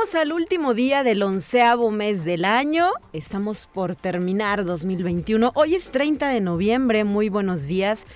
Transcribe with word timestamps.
Llegamos 0.00 0.14
al 0.14 0.32
último 0.32 0.72
día 0.72 1.02
del 1.02 1.22
onceavo 1.22 1.90
mes 1.90 2.24
del 2.24 2.46
año. 2.46 2.90
Estamos 3.12 3.66
por 3.66 3.96
terminar 3.96 4.64
2021. 4.64 5.52
Hoy 5.54 5.74
es 5.74 5.90
30 5.90 6.28
de 6.28 6.40
noviembre. 6.40 7.04
Muy 7.04 7.28
buenos 7.28 7.66
días 7.66 8.06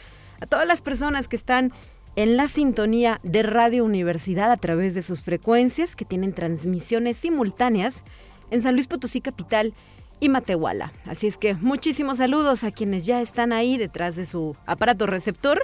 a 0.41 0.47
todas 0.47 0.66
las 0.66 0.80
personas 0.80 1.29
que 1.29 1.37
están 1.37 1.73
en 2.16 2.38
la 2.38 2.48
sintonía 2.48 3.20
de 3.23 3.43
Radio 3.43 3.84
Universidad 3.84 4.51
a 4.51 4.57
través 4.57 4.95
de 4.95 5.02
sus 5.02 5.20
frecuencias 5.20 5.95
que 5.95 6.07
tienen 6.07 6.33
transmisiones 6.33 7.19
simultáneas 7.19 8.02
en 8.51 8.62
San 8.62 8.74
Luis 8.74 8.87
Potosí 8.87 9.21
Capital 9.21 9.74
y 10.21 10.30
Matehuala. 10.30 10.93
Así 11.05 11.27
es 11.27 11.37
que 11.37 11.52
muchísimos 11.55 12.19
saludos 12.19 12.65
a 12.65 12.71
quienes 12.71 13.05
ya 13.05 13.21
están 13.21 13.52
ahí 13.52 13.77
detrás 13.77 14.16
de 14.16 14.24
su 14.24 14.57
aparato 14.65 15.07
receptor 15.07 15.62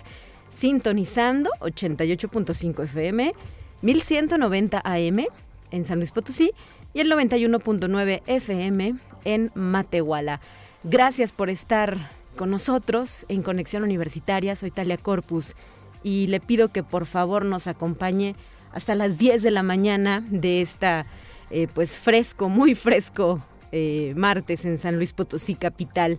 sintonizando 0.51 1.51
88.5 1.61 2.85
FM, 2.85 3.33
1190 3.81 4.83
AM 4.85 5.27
en 5.71 5.85
San 5.85 5.99
Luis 5.99 6.11
Potosí 6.11 6.53
y 6.95 7.01
el 7.01 7.11
91.9 7.11 8.23
FM 8.27 8.95
en 9.25 9.51
Matehuala. 9.55 10.41
Gracias 10.83 11.33
por 11.33 11.51
estar 11.51 11.97
con 12.37 12.51
nosotros 12.51 13.27
en 13.29 13.43
Conexión 13.43 13.83
Universitaria. 13.83 14.57
Soy 14.57 14.71
Talia 14.71 14.97
Corpus 14.97 15.55
y 16.03 16.27
le 16.29 16.41
pido 16.41 16.69
que 16.69 16.83
por 16.83 17.07
favor 17.07 17.45
nos 17.45 17.67
acompañe 17.67 18.35
hasta 18.73 18.95
las 18.95 19.19
10 19.19 19.43
de 19.43 19.51
la 19.51 19.63
mañana 19.63 20.25
de 20.31 20.63
esta, 20.63 21.07
eh, 21.51 21.69
pues 21.75 21.99
fresco, 21.99 22.49
muy 22.49 22.75
fresco 22.75 23.41
eh, 23.73 24.15
martes 24.17 24.65
en 24.65 24.79
San 24.79 24.97
Luis 24.97 25.13
Potosí, 25.13 25.55
capital. 25.55 26.19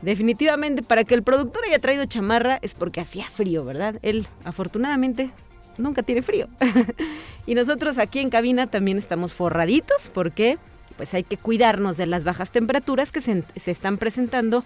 Definitivamente, 0.00 0.82
para 0.82 1.04
que 1.04 1.14
el 1.14 1.22
productor 1.22 1.64
haya 1.64 1.78
traído 1.78 2.04
chamarra 2.06 2.58
es 2.62 2.74
porque 2.74 3.00
hacía 3.00 3.24
frío, 3.24 3.64
¿verdad? 3.64 4.00
Él, 4.02 4.26
afortunadamente, 4.44 5.30
nunca 5.78 6.02
tiene 6.02 6.22
frío. 6.22 6.48
y 7.46 7.54
nosotros 7.54 7.98
aquí 7.98 8.18
en 8.18 8.30
cabina 8.30 8.66
también 8.66 8.98
estamos 8.98 9.34
forraditos 9.34 10.10
porque 10.12 10.58
pues 10.96 11.14
hay 11.14 11.22
que 11.24 11.36
cuidarnos 11.36 11.96
de 11.96 12.06
las 12.06 12.24
bajas 12.24 12.50
temperaturas 12.50 13.12
que 13.12 13.20
se, 13.20 13.44
se 13.56 13.70
están 13.70 13.98
presentando 13.98 14.64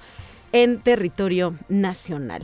en 0.53 0.81
territorio 0.81 1.55
nacional. 1.69 2.43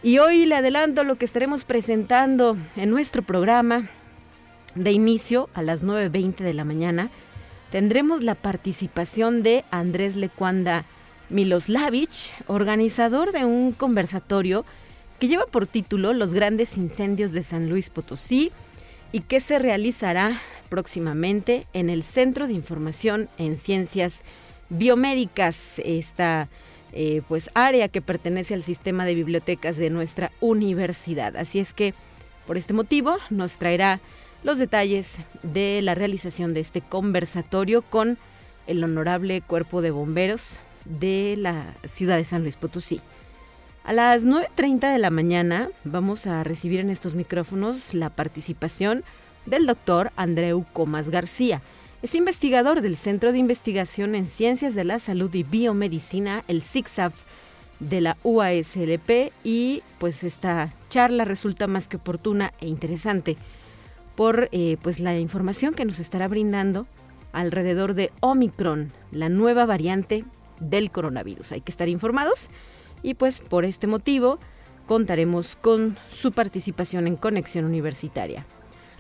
Y 0.04 0.18
hoy 0.18 0.46
le 0.46 0.56
adelanto 0.56 1.06
lo 1.06 1.16
que 1.16 1.26
estaremos 1.26 1.64
presentando 1.64 2.58
en 2.76 2.90
nuestro 2.90 3.22
programa 3.22 3.90
de 4.76 4.92
inicio 4.92 5.50
a 5.54 5.62
las 5.62 5.86
9.20 5.86 6.44
de 6.44 6.54
la 6.54 6.66
mañana 6.66 7.12
tendremos 7.72 8.24
la 8.24 8.36
participación 8.36 9.44
de 9.44 9.64
Andrés 9.72 10.16
Lecuanda 10.16 10.86
Miloslavich, 11.30 12.34
organizador 12.48 13.32
de 13.32 13.46
un 13.46 13.72
conversatorio 13.72 14.66
que 15.20 15.28
lleva 15.28 15.46
por 15.46 15.68
título 15.68 16.14
Los 16.14 16.34
grandes 16.34 16.78
incendios 16.78 17.32
de 17.32 17.44
San 17.44 17.70
Luis 17.70 17.90
Potosí 17.90 18.52
y 19.12 19.22
que 19.22 19.40
se 19.40 19.60
realizará 19.60 20.42
próximamente 20.70 21.68
en 21.74 21.90
el 21.90 22.04
Centro 22.04 22.48
de 22.48 22.54
Información 22.54 23.30
en 23.38 23.58
Ciencias 23.58 24.24
Biomédicas, 24.70 25.80
esta 25.80 26.50
eh, 26.92 27.22
pues 27.28 27.50
área 27.54 27.88
que 27.88 28.02
pertenece 28.02 28.54
al 28.54 28.64
sistema 28.64 29.06
de 29.06 29.16
bibliotecas 29.16 29.78
de 29.78 29.90
nuestra 29.90 30.32
universidad. 30.42 31.36
Así 31.38 31.60
es 31.60 31.74
que 31.74 31.94
por 32.48 32.58
este 32.58 32.74
motivo 32.74 33.18
nos 33.30 33.58
traerá 33.58 34.00
los 34.46 34.60
detalles 34.60 35.16
de 35.42 35.82
la 35.82 35.96
realización 35.96 36.54
de 36.54 36.60
este 36.60 36.80
conversatorio 36.80 37.82
con 37.82 38.20
el 38.68 38.84
honorable 38.84 39.42
cuerpo 39.42 39.82
de 39.82 39.90
bomberos 39.90 40.60
de 40.86 41.34
la 41.36 41.74
ciudad 41.90 42.18
de 42.18 42.26
San 42.26 42.44
Luis 42.44 42.56
Potosí. 42.56 43.02
A 43.84 43.92
las 43.92 44.24
9.30 44.24 44.94
de 44.94 45.00
la 45.00 45.10
mañana 45.10 45.70
vamos 45.84 46.28
a 46.28 46.44
recibir 46.44 46.80
en 46.80 46.92
estos 46.92 47.16
micrófonos 47.16 47.96
la 47.96 48.12
participación 48.12 49.04
del 49.48 49.66
doctor 49.66 50.12
Andreu 50.16 50.64
Comas 50.74 51.10
García. 51.10 51.64
Es 52.04 52.14
investigador 52.14 52.82
del 52.82 52.98
Centro 52.98 53.32
de 53.32 53.40
Investigación 53.40 54.14
en 54.14 54.28
Ciencias 54.28 54.76
de 54.76 54.84
la 54.84 55.00
Salud 55.00 55.34
y 55.34 55.42
Biomedicina, 55.42 56.44
el 56.48 56.62
CICSAF 56.62 57.16
de 57.80 58.00
la 58.00 58.18
UASLP 58.24 59.32
y 59.44 59.82
pues 59.98 60.24
esta 60.24 60.72
charla 60.92 61.26
resulta 61.26 61.66
más 61.66 61.88
que 61.88 61.98
oportuna 61.98 62.54
e 62.62 62.68
interesante 62.68 63.38
por 64.16 64.50
eh, 64.52 64.78
pues 64.82 65.00
la 65.00 65.18
información 65.18 65.74
que 65.74 65.86
nos 65.86 66.00
estará 66.00 66.28
brindando 66.28 66.88
alrededor 67.34 67.94
de 67.94 68.12
Omicron, 68.22 68.90
la 69.12 69.30
nueva 69.30 69.66
variante 69.66 70.24
del 70.60 70.92
coronavirus. 70.92 71.52
Hay 71.52 71.62
que 71.62 71.72
estar 71.72 71.90
informados 71.90 72.50
y 73.04 73.14
pues 73.14 73.40
por 73.40 73.66
este 73.66 73.88
motivo 73.88 74.40
contaremos 74.88 75.56
con 75.56 75.98
su 76.12 76.32
participación 76.32 77.08
en 77.08 77.16
Conexión 77.18 77.66
Universitaria. 77.66 78.46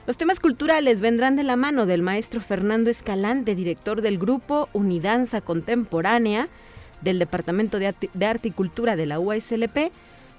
Los 0.07 0.17
temas 0.17 0.39
culturales 0.39 1.01
vendrán 1.01 1.35
de 1.35 1.43
la 1.43 1.55
mano 1.55 1.85
del 1.85 2.03
maestro 2.03 2.39
Fernando 2.39 2.91
Escalante, 2.91 3.55
director 3.55 4.01
del 4.01 4.19
grupo 4.19 4.69
Unidanza 4.73 5.41
Contemporánea 5.41 6.47
del 7.01 7.19
Departamento 7.19 7.79
de 7.79 7.87
Arte 8.25 8.47
y 8.47 8.51
Cultura 8.51 8.95
de 8.95 9.05
la 9.05 9.19
UASLP, 9.19 9.91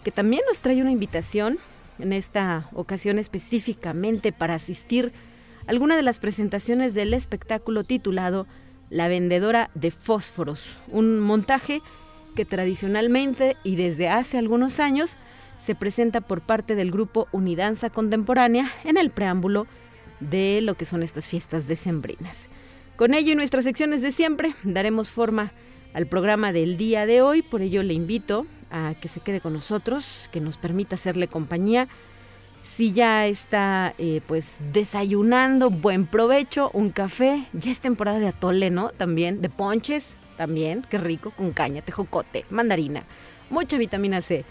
que 0.04 0.10
también 0.12 0.42
nos 0.48 0.60
trae 0.60 0.80
una 0.80 0.92
invitación 0.92 1.58
en 1.98 2.12
esta 2.12 2.68
ocasión 2.72 3.18
específicamente 3.18 4.32
para 4.32 4.54
asistir 4.54 5.12
a 5.66 5.70
alguna 5.70 5.96
de 5.96 6.02
las 6.02 6.20
presentaciones 6.20 6.94
del 6.94 7.14
espectáculo 7.14 7.84
titulado 7.84 8.46
La 8.90 9.08
vendedora 9.08 9.70
de 9.74 9.90
fósforos, 9.90 10.78
un 10.88 11.20
montaje 11.20 11.82
que 12.34 12.44
tradicionalmente 12.44 13.56
y 13.64 13.76
desde 13.76 14.08
hace 14.08 14.38
algunos 14.38 14.78
años 14.78 15.16
se 15.58 15.74
presenta 15.74 16.20
por 16.20 16.42
parte 16.42 16.74
del 16.74 16.90
grupo 16.90 17.28
Unidanza 17.32 17.90
Contemporánea 17.90 18.70
en 18.84 18.96
el 18.96 19.10
preámbulo 19.10 19.66
de 20.20 20.60
lo 20.60 20.74
que 20.74 20.84
son 20.84 21.02
estas 21.02 21.26
fiestas 21.26 21.66
decembrinas. 21.66 22.48
Con 22.96 23.14
ello 23.14 23.32
y 23.32 23.36
nuestras 23.36 23.64
secciones 23.64 24.02
de 24.02 24.12
siempre 24.12 24.54
daremos 24.62 25.10
forma 25.10 25.52
al 25.92 26.06
programa 26.06 26.52
del 26.52 26.76
día 26.76 27.06
de 27.06 27.22
hoy, 27.22 27.42
por 27.42 27.62
ello 27.62 27.82
le 27.82 27.94
invito 27.94 28.46
a 28.70 28.94
que 29.00 29.08
se 29.08 29.20
quede 29.20 29.40
con 29.40 29.52
nosotros, 29.52 30.28
que 30.32 30.40
nos 30.40 30.56
permita 30.56 30.94
hacerle 30.94 31.28
compañía. 31.28 31.88
Si 32.64 32.92
ya 32.92 33.26
está 33.26 33.94
eh, 33.98 34.20
pues 34.26 34.56
desayunando, 34.72 35.70
buen 35.70 36.06
provecho, 36.06 36.70
un 36.74 36.90
café, 36.90 37.46
ya 37.52 37.70
es 37.70 37.80
temporada 37.80 38.18
de 38.18 38.28
atole, 38.28 38.70
¿no? 38.70 38.90
También, 38.90 39.40
de 39.40 39.48
ponches, 39.48 40.16
también, 40.36 40.84
qué 40.90 40.98
rico, 40.98 41.30
con 41.30 41.52
caña, 41.52 41.82
tejocote, 41.82 42.44
mandarina, 42.50 43.04
mucha 43.50 43.78
vitamina 43.78 44.20
C. 44.20 44.44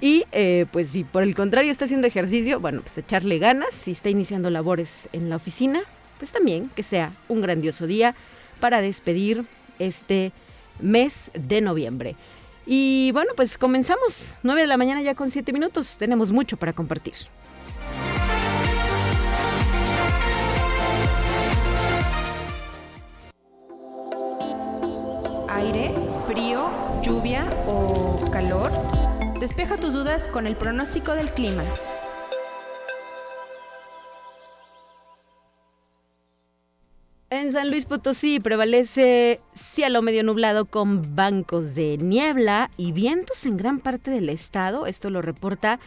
Y 0.00 0.24
eh, 0.32 0.66
pues 0.70 0.90
si 0.90 1.04
por 1.04 1.22
el 1.22 1.34
contrario 1.34 1.70
está 1.70 1.86
haciendo 1.86 2.06
ejercicio, 2.06 2.60
bueno, 2.60 2.82
pues 2.82 2.98
echarle 2.98 3.38
ganas, 3.38 3.70
si 3.74 3.92
está 3.92 4.10
iniciando 4.10 4.50
labores 4.50 5.08
en 5.12 5.30
la 5.30 5.36
oficina, 5.36 5.80
pues 6.18 6.32
también 6.32 6.70
que 6.74 6.82
sea 6.82 7.12
un 7.28 7.40
grandioso 7.40 7.86
día 7.86 8.14
para 8.60 8.80
despedir 8.80 9.44
este 9.78 10.32
mes 10.80 11.30
de 11.34 11.60
noviembre. 11.60 12.16
Y 12.66 13.12
bueno, 13.12 13.32
pues 13.36 13.56
comenzamos. 13.56 14.34
9 14.42 14.62
de 14.62 14.66
la 14.66 14.76
mañana 14.76 15.00
ya 15.00 15.14
con 15.14 15.30
7 15.30 15.52
minutos. 15.52 15.96
Tenemos 15.98 16.32
mucho 16.32 16.56
para 16.56 16.72
compartir. 16.72 17.14
Aire, 25.48 25.94
frío, 26.26 26.68
lluvia 27.02 27.46
o 27.68 28.28
calor. 28.32 28.72
Despeja 29.38 29.76
tus 29.76 29.94
dudas 29.94 30.28
con 30.28 30.46
el 30.46 30.56
pronóstico 30.56 31.14
del 31.14 31.30
clima. 31.30 31.62
En 37.46 37.52
San 37.52 37.70
Luis 37.70 37.86
Potosí 37.86 38.40
prevalece 38.40 39.38
cielo 39.54 40.02
medio 40.02 40.24
nublado 40.24 40.64
con 40.64 41.14
bancos 41.14 41.76
de 41.76 41.96
niebla 41.96 42.72
y 42.76 42.90
vientos 42.90 43.46
en 43.46 43.56
gran 43.56 43.78
parte 43.78 44.10
del 44.10 44.30
estado. 44.30 44.88
Esto 44.88 45.10
lo 45.10 45.22
reporta 45.22 45.78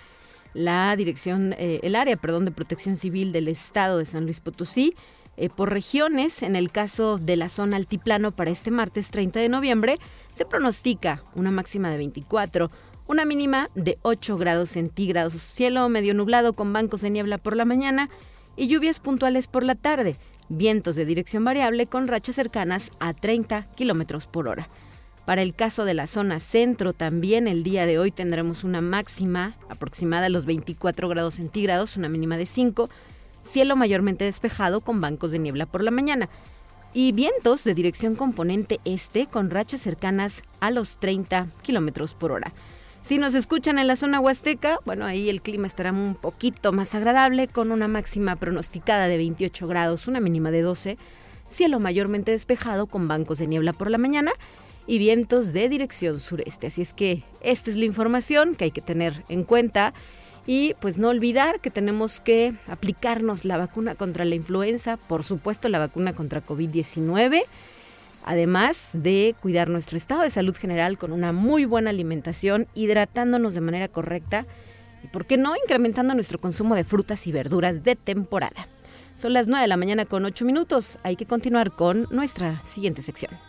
la 0.53 0.95
dirección, 0.95 1.53
eh, 1.57 1.81
el 1.83 1.97
área, 1.97 2.15
perdón, 2.15 2.45
de 2.45 2.51
Protección 2.51 2.95
Civil 2.95 3.33
del 3.33 3.49
estado 3.49 3.97
de 3.97 4.05
San 4.05 4.23
Luis 4.23 4.39
Potosí. 4.39 4.95
Eh, 5.35 5.49
por 5.49 5.69
regiones, 5.69 6.43
en 6.43 6.55
el 6.55 6.71
caso 6.71 7.17
de 7.17 7.35
la 7.35 7.49
zona 7.49 7.75
altiplano 7.75 8.31
para 8.31 8.51
este 8.51 8.71
martes 8.71 9.09
30 9.09 9.41
de 9.41 9.49
noviembre, 9.49 9.99
se 10.33 10.45
pronostica 10.45 11.23
una 11.35 11.51
máxima 11.51 11.91
de 11.91 11.97
24, 11.97 12.71
una 13.05 13.25
mínima 13.25 13.69
de 13.75 13.97
8 14.03 14.37
grados 14.37 14.69
centígrados, 14.69 15.33
cielo 15.33 15.89
medio 15.89 16.13
nublado 16.13 16.53
con 16.53 16.71
bancos 16.71 17.01
de 17.01 17.09
niebla 17.09 17.37
por 17.37 17.57
la 17.57 17.65
mañana 17.65 18.09
y 18.55 18.67
lluvias 18.67 19.01
puntuales 19.01 19.47
por 19.47 19.65
la 19.65 19.75
tarde 19.75 20.15
vientos 20.49 20.95
de 20.95 21.05
dirección 21.05 21.45
variable 21.45 21.87
con 21.87 22.07
rachas 22.07 22.35
cercanas 22.35 22.91
a 22.99 23.13
30 23.13 23.67
kilómetros 23.75 24.27
por 24.27 24.47
hora. 24.47 24.67
Para 25.25 25.43
el 25.43 25.53
caso 25.53 25.85
de 25.85 25.93
la 25.93 26.07
zona 26.07 26.39
centro, 26.39 26.93
también 26.93 27.47
el 27.47 27.63
día 27.63 27.85
de 27.85 27.99
hoy 27.99 28.11
tendremos 28.11 28.63
una 28.63 28.81
máxima 28.81 29.55
aproximada 29.69 30.25
a 30.25 30.29
los 30.29 30.45
24 30.45 31.07
grados 31.07 31.35
centígrados, 31.35 31.97
una 31.97 32.09
mínima 32.09 32.35
de 32.35 32.47
5, 32.47 32.89
cielo 33.43 33.75
mayormente 33.75 34.25
despejado 34.25 34.81
con 34.81 35.01
bancos 35.01 35.31
de 35.31 35.39
niebla 35.39 35.67
por 35.67 35.83
la 35.83 35.91
mañana 35.91 36.29
y 36.93 37.11
vientos 37.11 37.63
de 37.63 37.75
dirección 37.75 38.15
componente 38.15 38.79
este 38.85 39.27
con 39.27 39.51
rachas 39.51 39.81
cercanas 39.81 40.41
a 40.59 40.71
los 40.71 40.99
30 40.99 41.47
kilómetros 41.61 42.13
por 42.13 42.31
hora. 42.31 42.51
Si 43.09 43.17
nos 43.17 43.33
escuchan 43.33 43.79
en 43.79 43.87
la 43.87 43.95
zona 43.95 44.19
huasteca, 44.19 44.77
bueno, 44.85 45.03
ahí 45.03 45.29
el 45.29 45.41
clima 45.41 45.65
estará 45.65 45.91
un 45.91 46.13
poquito 46.13 46.71
más 46.71 46.93
agradable 46.93 47.47
con 47.47 47.71
una 47.71 47.87
máxima 47.87 48.35
pronosticada 48.35 49.07
de 49.07 49.17
28 49.17 49.65
grados, 49.65 50.07
una 50.07 50.19
mínima 50.19 50.51
de 50.51 50.61
12, 50.61 50.99
cielo 51.47 51.79
mayormente 51.79 52.29
despejado 52.29 52.85
con 52.85 53.07
bancos 53.07 53.39
de 53.39 53.47
niebla 53.47 53.73
por 53.73 53.89
la 53.89 53.97
mañana 53.97 54.31
y 54.85 54.99
vientos 54.99 55.53
de 55.53 55.69
dirección 55.69 56.19
sureste. 56.19 56.67
Así 56.67 56.83
es 56.83 56.93
que 56.93 57.23
esta 57.41 57.71
es 57.71 57.77
la 57.77 57.85
información 57.85 58.53
que 58.53 58.65
hay 58.65 58.71
que 58.71 58.81
tener 58.81 59.23
en 59.27 59.43
cuenta 59.43 59.95
y 60.45 60.75
pues 60.79 60.99
no 60.99 61.09
olvidar 61.09 61.61
que 61.61 61.71
tenemos 61.71 62.21
que 62.21 62.53
aplicarnos 62.67 63.43
la 63.43 63.57
vacuna 63.57 63.95
contra 63.95 64.23
la 64.23 64.35
influenza, 64.35 64.97
por 64.97 65.23
supuesto 65.23 65.67
la 65.67 65.79
vacuna 65.79 66.13
contra 66.13 66.45
COVID-19 66.45 67.41
además 68.23 68.91
de 68.93 69.35
cuidar 69.41 69.69
nuestro 69.69 69.97
estado 69.97 70.21
de 70.21 70.29
salud 70.29 70.55
general 70.55 70.97
con 70.97 71.11
una 71.11 71.31
muy 71.31 71.65
buena 71.65 71.89
alimentación, 71.89 72.67
hidratándonos 72.73 73.53
de 73.53 73.61
manera 73.61 73.87
correcta 73.87 74.45
y, 75.03 75.07
¿por 75.07 75.25
qué 75.25 75.37
no?, 75.37 75.55
incrementando 75.55 76.13
nuestro 76.13 76.39
consumo 76.39 76.75
de 76.75 76.83
frutas 76.83 77.25
y 77.27 77.31
verduras 77.31 77.83
de 77.83 77.95
temporada. 77.95 78.67
Son 79.15 79.33
las 79.33 79.47
9 79.47 79.63
de 79.63 79.67
la 79.67 79.77
mañana 79.77 80.05
con 80.05 80.23
8 80.23 80.45
minutos. 80.45 80.97
Hay 81.03 81.15
que 81.15 81.25
continuar 81.25 81.71
con 81.71 82.07
nuestra 82.09 82.63
siguiente 82.63 83.01
sección. 83.01 83.48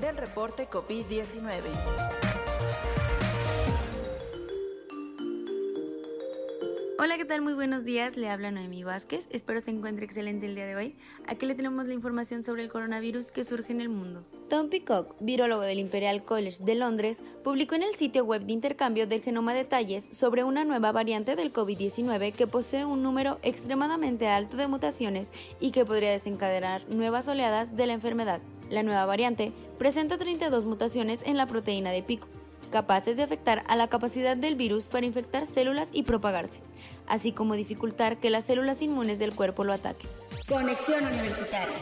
Del 0.00 0.16
reporte 0.16 0.68
COVID-19. 0.68 3.03
Hola, 6.96 7.16
¿qué 7.16 7.24
tal? 7.24 7.42
Muy 7.42 7.54
buenos 7.54 7.82
días. 7.82 8.16
Le 8.16 8.30
habla 8.30 8.52
Noemí 8.52 8.84
Vázquez. 8.84 9.26
Espero 9.30 9.60
se 9.60 9.72
encuentre 9.72 10.04
excelente 10.04 10.46
el 10.46 10.54
día 10.54 10.64
de 10.64 10.76
hoy. 10.76 10.96
Aquí 11.26 11.44
le 11.44 11.56
tenemos 11.56 11.88
la 11.88 11.92
información 11.92 12.44
sobre 12.44 12.62
el 12.62 12.68
coronavirus 12.68 13.32
que 13.32 13.42
surge 13.42 13.72
en 13.72 13.80
el 13.80 13.88
mundo. 13.88 14.24
Tom 14.48 14.68
Peacock, 14.68 15.16
virólogo 15.18 15.62
del 15.62 15.80
Imperial 15.80 16.24
College 16.24 16.62
de 16.62 16.76
Londres, 16.76 17.20
publicó 17.42 17.74
en 17.74 17.82
el 17.82 17.96
sitio 17.96 18.24
web 18.24 18.46
de 18.46 18.52
intercambio 18.52 19.08
del 19.08 19.22
genoma 19.22 19.54
detalles 19.54 20.08
sobre 20.12 20.44
una 20.44 20.64
nueva 20.64 20.92
variante 20.92 21.34
del 21.34 21.52
COVID-19 21.52 22.32
que 22.32 22.46
posee 22.46 22.84
un 22.84 23.02
número 23.02 23.40
extremadamente 23.42 24.28
alto 24.28 24.56
de 24.56 24.68
mutaciones 24.68 25.32
y 25.58 25.72
que 25.72 25.84
podría 25.84 26.12
desencadenar 26.12 26.88
nuevas 26.90 27.26
oleadas 27.26 27.76
de 27.76 27.88
la 27.88 27.94
enfermedad. 27.94 28.40
La 28.70 28.84
nueva 28.84 29.04
variante 29.04 29.50
presenta 29.78 30.16
32 30.16 30.64
mutaciones 30.64 31.22
en 31.24 31.38
la 31.38 31.48
proteína 31.48 31.90
de 31.90 32.04
pico, 32.04 32.28
capaces 32.74 33.16
de 33.16 33.22
afectar 33.22 33.62
a 33.68 33.76
la 33.76 33.86
capacidad 33.86 34.36
del 34.36 34.56
virus 34.56 34.88
para 34.88 35.06
infectar 35.06 35.46
células 35.46 35.90
y 35.92 36.02
propagarse, 36.02 36.58
así 37.06 37.30
como 37.30 37.54
dificultar 37.54 38.16
que 38.16 38.30
las 38.30 38.46
células 38.46 38.82
inmunes 38.82 39.20
del 39.20 39.32
cuerpo 39.32 39.62
lo 39.62 39.72
ataquen. 39.72 40.10
Conexión 40.48 41.06
Universitaria. 41.06 41.76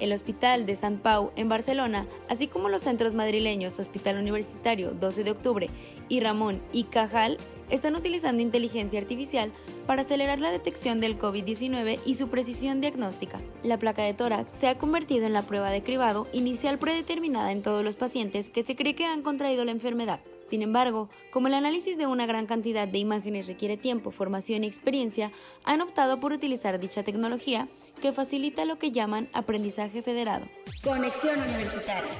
El 0.00 0.12
Hospital 0.12 0.66
de 0.66 0.74
San 0.74 0.98
Pau 0.98 1.30
en 1.36 1.48
Barcelona, 1.48 2.08
así 2.28 2.48
como 2.48 2.68
los 2.68 2.82
centros 2.82 3.14
madrileños 3.14 3.78
Hospital 3.78 4.18
Universitario 4.18 4.90
12 4.90 5.22
de 5.22 5.30
Octubre 5.30 5.70
y 6.08 6.18
Ramón 6.18 6.60
y 6.72 6.82
Cajal 6.82 7.38
están 7.70 7.96
utilizando 7.96 8.42
inteligencia 8.42 9.00
artificial 9.00 9.52
para 9.86 10.02
acelerar 10.02 10.38
la 10.38 10.50
detección 10.50 11.00
del 11.00 11.18
COVID-19 11.18 11.98
y 12.04 12.14
su 12.14 12.28
precisión 12.28 12.80
diagnóstica. 12.80 13.40
La 13.62 13.78
placa 13.78 14.02
de 14.02 14.14
tórax 14.14 14.50
se 14.50 14.68
ha 14.68 14.78
convertido 14.78 15.26
en 15.26 15.32
la 15.32 15.42
prueba 15.42 15.70
de 15.70 15.82
cribado 15.82 16.26
inicial 16.32 16.78
predeterminada 16.78 17.52
en 17.52 17.62
todos 17.62 17.84
los 17.84 17.96
pacientes 17.96 18.50
que 18.50 18.62
se 18.62 18.76
cree 18.76 18.94
que 18.94 19.06
han 19.06 19.22
contraído 19.22 19.64
la 19.64 19.72
enfermedad. 19.72 20.20
Sin 20.48 20.62
embargo, 20.62 21.08
como 21.30 21.48
el 21.48 21.54
análisis 21.54 21.96
de 21.96 22.06
una 22.06 22.26
gran 22.26 22.46
cantidad 22.46 22.86
de 22.86 22.98
imágenes 22.98 23.46
requiere 23.46 23.76
tiempo, 23.76 24.10
formación 24.10 24.64
y 24.64 24.66
experiencia, 24.66 25.32
han 25.64 25.80
optado 25.80 26.20
por 26.20 26.32
utilizar 26.32 26.78
dicha 26.78 27.02
tecnología 27.02 27.68
que 28.00 28.12
facilita 28.12 28.64
lo 28.64 28.78
que 28.78 28.90
llaman 28.90 29.28
aprendizaje 29.32 30.02
federado. 30.02 30.46
Conexión 30.82 31.40
Universitaria. 31.40 32.10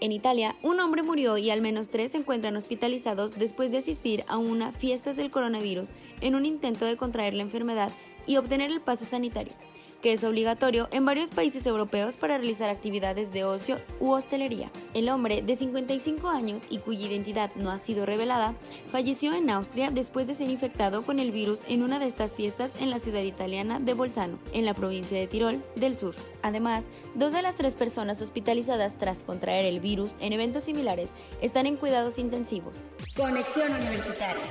En 0.00 0.12
Italia, 0.12 0.56
un 0.62 0.80
hombre 0.80 1.02
murió 1.02 1.36
y 1.36 1.50
al 1.50 1.60
menos 1.60 1.90
tres 1.90 2.12
se 2.12 2.18
encuentran 2.18 2.56
hospitalizados 2.56 3.38
después 3.38 3.70
de 3.70 3.78
asistir 3.78 4.24
a 4.28 4.38
una 4.38 4.72
fiestas 4.72 5.16
del 5.16 5.30
coronavirus 5.30 5.90
en 6.22 6.34
un 6.34 6.46
intento 6.46 6.86
de 6.86 6.96
contraer 6.96 7.34
la 7.34 7.42
enfermedad 7.42 7.92
y 8.26 8.38
obtener 8.38 8.70
el 8.70 8.80
pase 8.80 9.04
sanitario 9.04 9.52
que 10.00 10.12
es 10.12 10.24
obligatorio 10.24 10.88
en 10.90 11.04
varios 11.04 11.30
países 11.30 11.66
europeos 11.66 12.16
para 12.16 12.38
realizar 12.38 12.70
actividades 12.70 13.32
de 13.32 13.44
ocio 13.44 13.78
u 14.00 14.12
hostelería. 14.12 14.70
El 14.94 15.08
hombre, 15.08 15.42
de 15.42 15.56
55 15.56 16.28
años 16.28 16.62
y 16.70 16.78
cuya 16.78 17.06
identidad 17.06 17.50
no 17.56 17.70
ha 17.70 17.78
sido 17.78 18.06
revelada, 18.06 18.54
falleció 18.90 19.34
en 19.34 19.50
Austria 19.50 19.90
después 19.90 20.26
de 20.26 20.34
ser 20.34 20.50
infectado 20.50 21.02
con 21.02 21.18
el 21.18 21.32
virus 21.32 21.60
en 21.68 21.82
una 21.82 21.98
de 21.98 22.06
estas 22.06 22.32
fiestas 22.32 22.72
en 22.80 22.90
la 22.90 22.98
ciudad 22.98 23.22
italiana 23.22 23.78
de 23.78 23.94
Bolzano, 23.94 24.38
en 24.52 24.64
la 24.64 24.74
provincia 24.74 25.18
de 25.18 25.26
Tirol 25.26 25.62
del 25.76 25.98
Sur. 25.98 26.14
Además, 26.42 26.86
dos 27.14 27.32
de 27.32 27.42
las 27.42 27.56
tres 27.56 27.74
personas 27.74 28.22
hospitalizadas 28.22 28.98
tras 28.98 29.22
contraer 29.22 29.66
el 29.66 29.80
virus 29.80 30.14
en 30.20 30.32
eventos 30.32 30.64
similares 30.64 31.12
están 31.40 31.66
en 31.66 31.76
cuidados 31.76 32.18
intensivos. 32.18 32.76
Conexión 33.16 33.72
Universitaria. 33.72 34.44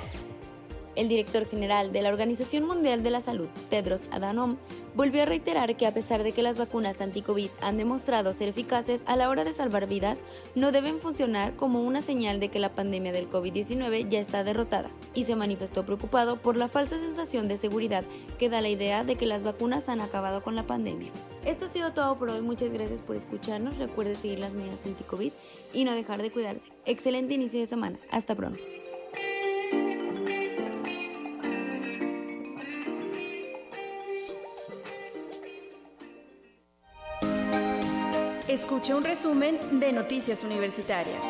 El 0.96 1.08
director 1.08 1.48
general 1.48 1.92
de 1.92 2.02
la 2.02 2.10
Organización 2.10 2.66
Mundial 2.66 3.04
de 3.04 3.10
la 3.10 3.20
Salud, 3.20 3.48
Tedros 3.70 4.04
Adhanom, 4.12 4.58
volvió 4.96 5.22
a 5.22 5.26
reiterar 5.26 5.78
que 5.78 5.88
a 5.88 5.94
pesar 5.94 6.24
de 6.24 6.32
que 6.32 6.44
las 6.44 6.58
vacunas 6.58 7.00
anti-COVID 7.00 7.50
han 7.62 7.78
demostrado 7.78 8.34
ser 8.34 8.50
eficaces 8.50 9.04
a 9.06 9.16
la 9.16 9.30
hora 9.30 9.44
de 9.44 9.54
salvar 9.54 9.88
vidas, 9.88 10.24
no 10.56 10.72
deben 10.72 11.00
funcionar 11.00 11.56
como 11.56 11.84
una 11.84 12.02
señal 12.02 12.40
de 12.40 12.50
que 12.50 12.60
la 12.60 12.74
pandemia 12.74 13.12
del 13.12 13.30
COVID-19 13.30 14.10
ya 14.10 14.20
está 14.20 14.44
derrotada, 14.44 14.90
y 15.14 15.24
se 15.24 15.36
manifestó 15.36 15.86
preocupado 15.86 16.38
por 16.38 16.58
la 16.58 16.68
falsa 16.68 16.98
sensación 16.98 17.48
de 17.48 17.58
seguridad 17.58 18.04
que 18.38 18.50
da 18.50 18.62
la 18.62 18.70
idea 18.70 19.04
de 19.04 19.16
que 19.16 19.26
las 19.26 19.44
vacunas 19.44 19.90
han 19.90 20.02
acabado 20.02 20.44
con 20.44 20.56
la 20.56 20.68
pandemia. 20.68 21.12
Esto 21.46 21.66
ha 21.66 21.70
sido 21.70 21.94
todo 21.94 22.18
por 22.18 22.30
hoy, 22.30 22.42
muchas 22.42 22.74
gracias 22.74 23.02
por 23.02 23.16
escucharnos, 23.16 23.78
recuerde 23.78 24.16
seguir 24.16 24.40
las 24.40 24.54
medidas 24.54 24.86
anti-COVID 24.86 25.32
y 25.74 25.84
no 25.84 25.94
dejar 25.94 26.22
de 26.22 26.32
cuidarse. 26.32 26.70
Excelente 26.86 27.36
inicio 27.36 27.60
de 27.60 27.66
semana, 27.68 28.00
hasta 28.12 28.36
pronto. 28.36 28.64
Escuche 38.50 38.96
un 38.96 39.04
resumen 39.04 39.60
de 39.80 39.94
Noticias 39.94 40.44
Universitarias. 40.44 41.24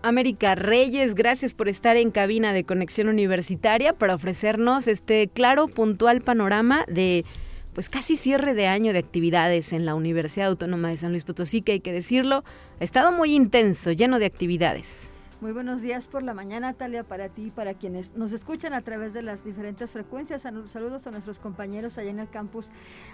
América 0.00 0.54
Reyes, 0.54 1.14
gracias 1.14 1.52
por 1.52 1.68
estar 1.68 1.98
en 1.98 2.10
cabina 2.10 2.54
de 2.54 2.64
Conexión 2.64 3.08
Universitaria 3.08 3.92
para 3.92 4.14
ofrecernos 4.14 4.88
este 4.88 5.28
claro, 5.28 5.68
puntual 5.68 6.22
panorama 6.22 6.86
de 6.88 7.26
pues 7.74 7.90
casi 7.90 8.16
cierre 8.16 8.54
de 8.54 8.66
año 8.66 8.94
de 8.94 9.00
actividades 9.00 9.74
en 9.74 9.84
la 9.84 9.94
Universidad 9.94 10.48
Autónoma 10.48 10.88
de 10.88 10.96
San 10.96 11.10
Luis 11.10 11.24
Potosí, 11.24 11.60
que 11.60 11.72
hay 11.72 11.80
que 11.80 11.92
decirlo, 11.92 12.44
ha 12.80 12.84
estado 12.84 13.12
muy 13.12 13.34
intenso, 13.34 13.92
lleno 13.92 14.18
de 14.18 14.24
actividades. 14.24 15.11
Muy 15.42 15.50
buenos 15.50 15.82
días 15.82 16.06
por 16.06 16.22
la 16.22 16.34
mañana, 16.34 16.72
Talia, 16.72 17.02
para 17.02 17.28
ti 17.28 17.46
y 17.46 17.50
para 17.50 17.74
quienes 17.74 18.14
nos 18.14 18.32
escuchan 18.32 18.74
a 18.74 18.82
través 18.82 19.12
de 19.12 19.22
las 19.22 19.44
diferentes 19.44 19.90
frecuencias. 19.90 20.42
Saludos 20.42 21.08
a 21.08 21.10
nuestros 21.10 21.40
compañeros 21.40 21.98
allá 21.98 22.10
en 22.10 22.20
el 22.20 22.30
campus 22.30 22.68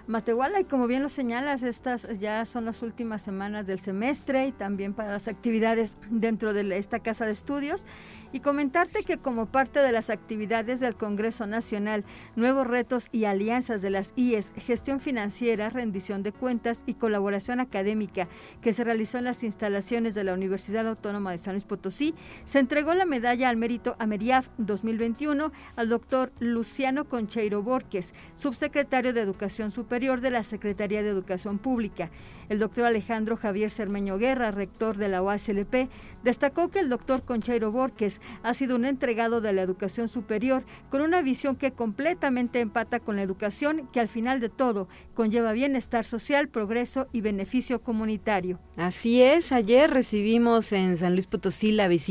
Matehuala. 0.06 0.60
Y 0.60 0.64
como 0.64 0.86
bien 0.86 1.02
lo 1.02 1.08
señalas, 1.08 1.62
estas 1.62 2.06
ya 2.18 2.44
son 2.44 2.66
las 2.66 2.82
últimas 2.82 3.22
semanas 3.22 3.66
del 3.66 3.80
semestre 3.80 4.46
y 4.46 4.52
también 4.52 4.92
para 4.92 5.12
las 5.12 5.26
actividades 5.26 5.96
dentro 6.10 6.52
de 6.52 6.76
esta 6.76 6.98
casa 6.98 7.24
de 7.24 7.32
estudios 7.32 7.86
y 8.30 8.40
comentarte 8.40 9.04
que 9.04 9.16
como 9.16 9.46
parte 9.46 9.80
de 9.80 9.90
las 9.90 10.10
actividades 10.10 10.80
del 10.80 10.96
Congreso 10.96 11.46
Nacional, 11.46 12.04
nuevos 12.36 12.66
retos 12.66 13.08
y 13.10 13.24
alianzas 13.24 13.80
de 13.80 13.88
las 13.88 14.12
IES, 14.16 14.52
gestión 14.56 15.00
financiera, 15.00 15.70
rendición 15.70 16.22
de 16.22 16.32
cuentas 16.32 16.82
y 16.84 16.94
colaboración 16.94 17.60
académica 17.60 18.28
que 18.60 18.74
se 18.74 18.84
realizó 18.84 19.16
en 19.16 19.24
las 19.24 19.42
instalaciones 19.42 20.14
de 20.14 20.24
la 20.24 20.34
Universidad 20.34 20.86
Autónoma 20.86 21.30
de 21.30 21.38
San 21.38 21.54
Luis 21.54 21.64
Potosí, 21.64 22.14
se 22.44 22.58
entregó 22.58 22.94
la 22.94 23.04
medalla 23.04 23.48
al 23.48 23.56
mérito 23.56 23.96
Ameriaf 23.98 24.48
2021 24.58 25.52
al 25.76 25.88
doctor 25.88 26.32
Luciano 26.40 27.04
Concheiro 27.04 27.62
Borges, 27.62 28.14
subsecretario 28.34 29.12
de 29.12 29.20
Educación 29.20 29.70
Superior 29.70 30.20
de 30.20 30.30
la 30.30 30.42
Secretaría 30.42 31.02
de 31.02 31.10
Educación 31.10 31.58
Pública. 31.58 32.10
El 32.48 32.58
doctor 32.58 32.86
Alejandro 32.86 33.36
Javier 33.36 33.70
Cermeño 33.70 34.16
Guerra, 34.16 34.50
rector 34.50 34.96
de 34.96 35.08
la 35.08 35.22
OASLP, 35.22 35.90
destacó 36.24 36.70
que 36.70 36.78
el 36.78 36.88
doctor 36.88 37.22
Concheiro 37.22 37.70
Borges 37.70 38.22
ha 38.42 38.54
sido 38.54 38.76
un 38.76 38.86
entregado 38.86 39.42
de 39.42 39.52
la 39.52 39.62
educación 39.62 40.08
superior 40.08 40.64
con 40.88 41.02
una 41.02 41.20
visión 41.20 41.56
que 41.56 41.72
completamente 41.72 42.60
empata 42.60 43.00
con 43.00 43.16
la 43.16 43.22
educación 43.22 43.88
que 43.92 44.00
al 44.00 44.08
final 44.08 44.40
de 44.40 44.48
todo 44.48 44.88
conlleva 45.12 45.52
bienestar 45.52 46.04
social, 46.04 46.48
progreso 46.48 47.08
y 47.12 47.20
beneficio 47.20 47.82
comunitario. 47.82 48.58
Así 48.76 49.20
es, 49.20 49.52
ayer 49.52 49.90
recibimos 49.90 50.72
en 50.72 50.96
San 50.96 51.12
Luis 51.12 51.26
Potosí 51.26 51.72
la 51.72 51.88
visita 51.88 52.07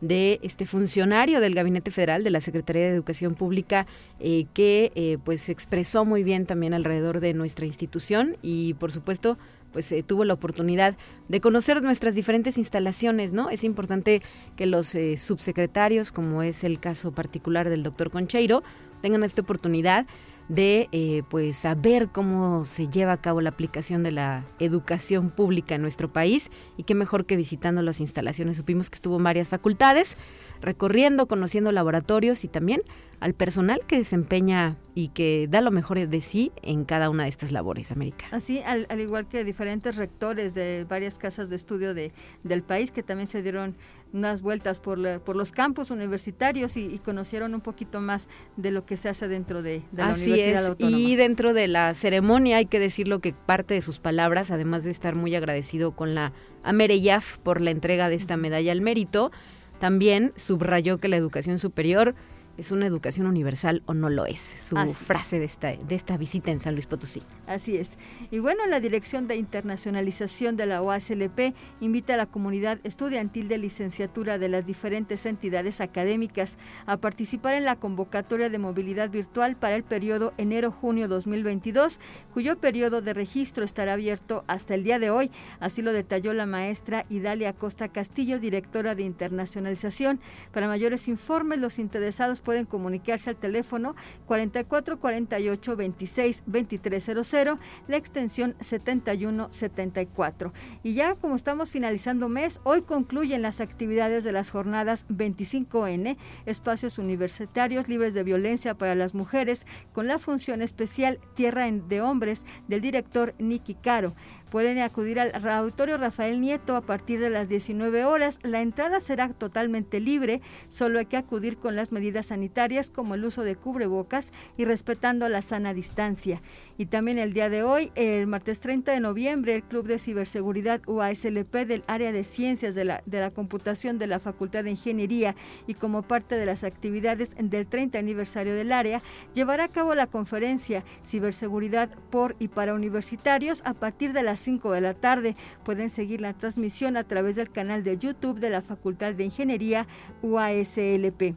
de 0.00 0.38
este 0.42 0.66
funcionario 0.66 1.40
del 1.40 1.54
Gabinete 1.54 1.90
Federal 1.90 2.24
de 2.24 2.30
la 2.30 2.40
Secretaría 2.42 2.82
de 2.82 2.90
Educación 2.90 3.34
Pública 3.34 3.86
eh, 4.20 4.46
que 4.52 4.92
eh, 4.94 5.18
pues 5.24 5.48
expresó 5.48 6.04
muy 6.04 6.22
bien 6.22 6.44
también 6.44 6.74
alrededor 6.74 7.20
de 7.20 7.32
nuestra 7.32 7.64
institución 7.64 8.36
y 8.42 8.74
por 8.74 8.92
supuesto 8.92 9.38
pues 9.72 9.90
eh, 9.92 10.02
tuvo 10.02 10.24
la 10.24 10.34
oportunidad 10.34 10.96
de 11.28 11.40
conocer 11.40 11.82
nuestras 11.82 12.14
diferentes 12.14 12.58
instalaciones, 12.58 13.32
¿no? 13.32 13.50
Es 13.50 13.64
importante 13.64 14.22
que 14.56 14.66
los 14.66 14.96
subsecretarios, 15.16 16.12
como 16.12 16.44
es 16.44 16.62
el 16.62 16.78
caso 16.78 17.10
particular 17.10 17.68
del 17.68 17.82
doctor 17.82 18.10
Concheiro, 18.10 18.62
tengan 19.02 19.24
esta 19.24 19.42
oportunidad 19.42 20.06
de 20.48 20.88
eh, 20.92 21.22
pues 21.30 21.56
saber 21.56 22.08
cómo 22.12 22.64
se 22.64 22.88
lleva 22.88 23.12
a 23.12 23.20
cabo 23.20 23.40
la 23.40 23.50
aplicación 23.50 24.02
de 24.02 24.12
la 24.12 24.44
educación 24.58 25.30
pública 25.30 25.74
en 25.74 25.82
nuestro 25.82 26.12
país 26.12 26.50
y 26.76 26.82
qué 26.82 26.94
mejor 26.94 27.24
que 27.24 27.36
visitando 27.36 27.82
las 27.82 28.00
instalaciones. 28.00 28.56
Supimos 28.56 28.90
que 28.90 28.96
estuvo 28.96 29.16
en 29.16 29.24
varias 29.24 29.48
facultades, 29.48 30.16
recorriendo, 30.60 31.26
conociendo 31.26 31.72
laboratorios 31.72 32.44
y 32.44 32.48
también 32.48 32.82
al 33.20 33.34
personal 33.34 33.80
que 33.86 33.98
desempeña 33.98 34.76
y 34.94 35.08
que 35.08 35.48
da 35.50 35.60
lo 35.60 35.70
mejor 35.70 36.06
de 36.06 36.20
sí 36.20 36.52
en 36.62 36.84
cada 36.84 37.10
una 37.10 37.24
de 37.24 37.28
estas 37.28 37.52
labores, 37.52 37.90
América. 37.90 38.26
Así, 38.30 38.60
al, 38.60 38.86
igual 39.00 39.26
que 39.28 39.44
diferentes 39.44 39.96
rectores 39.96 40.54
de 40.54 40.86
varias 40.88 41.18
casas 41.18 41.50
de 41.50 41.56
estudio 41.56 41.94
de, 41.94 42.12
del 42.42 42.62
país 42.62 42.90
que 42.90 43.02
también 43.02 43.26
se 43.26 43.42
dieron 43.42 43.76
unas 44.12 44.42
vueltas 44.42 44.78
por, 44.78 45.20
por 45.20 45.34
los 45.34 45.50
campus 45.50 45.90
universitarios 45.90 46.76
y, 46.76 47.00
conocieron 47.04 47.54
un 47.54 47.60
poquito 47.60 48.00
más 48.00 48.28
de 48.56 48.70
lo 48.70 48.86
que 48.86 48.96
se 48.96 49.08
hace 49.08 49.26
dentro 49.26 49.62
de, 49.62 49.82
la 49.92 50.12
Universidad 50.12 50.66
Autónoma. 50.66 50.96
Y 50.96 51.16
dentro 51.16 51.52
de 51.52 51.66
la 51.66 51.92
ceremonia 51.94 52.58
hay 52.58 52.66
que 52.66 52.78
decirlo 52.78 53.18
que 53.18 53.32
parte 53.32 53.74
de 53.74 53.82
sus 53.82 53.98
palabras, 53.98 54.52
además 54.52 54.84
de 54.84 54.92
estar 54.92 55.16
muy 55.16 55.34
agradecido 55.34 55.92
con 55.92 56.14
la 56.14 56.32
Amereyaf 56.62 57.38
por 57.38 57.60
la 57.60 57.72
entrega 57.72 58.08
de 58.08 58.14
esta 58.14 58.36
medalla 58.36 58.70
al 58.70 58.80
mérito, 58.80 59.32
también 59.80 60.32
subrayó 60.36 60.98
que 60.98 61.08
la 61.08 61.16
educación 61.16 61.58
superior 61.58 62.14
¿Es 62.56 62.70
una 62.70 62.86
educación 62.86 63.26
universal 63.26 63.82
o 63.86 63.94
no 63.94 64.08
lo 64.08 64.26
es? 64.26 64.40
Su 64.40 64.76
frase 64.76 65.40
de 65.40 65.44
esta, 65.44 65.72
de 65.74 65.94
esta 65.94 66.16
visita 66.16 66.52
en 66.52 66.60
San 66.60 66.74
Luis 66.74 66.86
Potosí. 66.86 67.22
Así 67.46 67.76
es. 67.76 67.98
Y 68.30 68.38
bueno, 68.38 68.64
la 68.68 68.78
Dirección 68.78 69.26
de 69.26 69.36
Internacionalización 69.36 70.56
de 70.56 70.66
la 70.66 70.80
OASLP 70.80 71.54
invita 71.80 72.14
a 72.14 72.16
la 72.16 72.26
comunidad 72.26 72.78
estudiantil 72.84 73.48
de 73.48 73.58
licenciatura 73.58 74.38
de 74.38 74.48
las 74.48 74.66
diferentes 74.66 75.26
entidades 75.26 75.80
académicas 75.80 76.56
a 76.86 76.96
participar 76.96 77.54
en 77.54 77.64
la 77.64 77.76
convocatoria 77.76 78.48
de 78.48 78.58
movilidad 78.58 79.10
virtual 79.10 79.56
para 79.56 79.74
el 79.74 79.82
periodo 79.82 80.32
enero-junio 80.38 81.08
2022, 81.08 81.98
cuyo 82.32 82.58
periodo 82.58 83.02
de 83.02 83.14
registro 83.14 83.64
estará 83.64 83.94
abierto 83.94 84.44
hasta 84.46 84.74
el 84.74 84.84
día 84.84 84.98
de 84.98 85.10
hoy. 85.10 85.30
Así 85.58 85.82
lo 85.82 85.92
detalló 85.92 86.32
la 86.34 86.46
maestra 86.46 87.04
Idalia 87.10 87.52
Costa 87.52 87.88
Castillo, 87.88 88.38
directora 88.38 88.94
de 88.94 89.02
internacionalización. 89.02 90.20
Para 90.52 90.68
mayores 90.68 91.08
informes, 91.08 91.58
los 91.58 91.78
interesados 91.78 92.40
pueden 92.44 92.66
comunicarse 92.66 93.30
al 93.30 93.36
teléfono 93.36 93.96
44 94.26 95.00
48 95.00 95.76
26 95.76 96.44
2300, 96.46 97.58
la 97.88 97.96
extensión 97.96 98.54
7174. 98.60 100.52
Y 100.84 100.94
ya 100.94 101.16
como 101.16 101.34
estamos 101.34 101.70
finalizando 101.70 102.28
mes, 102.28 102.60
hoy 102.62 102.82
concluyen 102.82 103.42
las 103.42 103.60
actividades 103.60 104.22
de 104.22 104.32
las 104.32 104.50
jornadas 104.50 105.06
25N, 105.08 106.16
espacios 106.46 106.98
universitarios 106.98 107.88
libres 107.88 108.14
de 108.14 108.22
violencia 108.22 108.74
para 108.74 108.94
las 108.94 109.14
mujeres, 109.14 109.66
con 109.92 110.06
la 110.06 110.18
función 110.18 110.62
especial 110.62 111.18
Tierra 111.34 111.64
de 111.64 112.02
Hombres 112.02 112.44
del 112.68 112.80
director 112.80 113.34
Nicky 113.38 113.74
Caro. 113.74 114.14
Pueden 114.54 114.78
acudir 114.78 115.18
al 115.18 115.48
auditorio 115.48 115.96
Rafael 115.96 116.40
Nieto 116.40 116.76
a 116.76 116.80
partir 116.80 117.18
de 117.18 117.28
las 117.28 117.48
19 117.48 118.04
horas. 118.04 118.38
La 118.44 118.62
entrada 118.62 119.00
será 119.00 119.28
totalmente 119.30 119.98
libre, 119.98 120.42
solo 120.68 121.00
hay 121.00 121.06
que 121.06 121.16
acudir 121.16 121.56
con 121.56 121.74
las 121.74 121.90
medidas 121.90 122.26
sanitarias 122.26 122.88
como 122.88 123.16
el 123.16 123.24
uso 123.24 123.42
de 123.42 123.56
cubrebocas 123.56 124.32
y 124.56 124.64
respetando 124.64 125.28
la 125.28 125.42
sana 125.42 125.74
distancia. 125.74 126.40
Y 126.78 126.86
también 126.86 127.18
el 127.18 127.32
día 127.32 127.48
de 127.48 127.64
hoy, 127.64 127.90
el 127.96 128.28
martes 128.28 128.60
30 128.60 128.92
de 128.92 129.00
noviembre, 129.00 129.56
el 129.56 129.64
Club 129.64 129.88
de 129.88 129.98
Ciberseguridad 129.98 130.82
UASLP 130.86 131.52
del 131.66 131.82
área 131.88 132.12
de 132.12 132.22
Ciencias 132.22 132.76
de 132.76 132.84
la, 132.84 133.02
de 133.06 133.18
la 133.18 133.32
Computación 133.32 133.98
de 133.98 134.06
la 134.06 134.20
Facultad 134.20 134.62
de 134.62 134.70
Ingeniería 134.70 135.34
y 135.66 135.74
como 135.74 136.02
parte 136.02 136.36
de 136.36 136.46
las 136.46 136.62
actividades 136.62 137.34
del 137.36 137.66
30 137.66 137.98
aniversario 137.98 138.54
del 138.54 138.70
área, 138.70 139.02
llevará 139.34 139.64
a 139.64 139.72
cabo 139.72 139.96
la 139.96 140.06
conferencia 140.06 140.84
Ciberseguridad 141.04 141.88
por 142.10 142.36
y 142.38 142.46
para 142.46 142.74
universitarios 142.74 143.60
a 143.64 143.74
partir 143.74 144.12
de 144.12 144.22
las 144.22 144.43
5 144.44 144.72
de 144.72 144.80
la 144.80 144.94
tarde. 144.94 145.36
Pueden 145.64 145.90
seguir 145.90 146.20
la 146.20 146.34
transmisión 146.34 146.96
a 146.96 147.04
través 147.04 147.36
del 147.36 147.50
canal 147.50 147.82
de 147.82 147.98
YouTube 147.98 148.38
de 148.38 148.50
la 148.50 148.60
Facultad 148.60 149.14
de 149.14 149.24
Ingeniería 149.24 149.86
UASLP. 150.22 151.34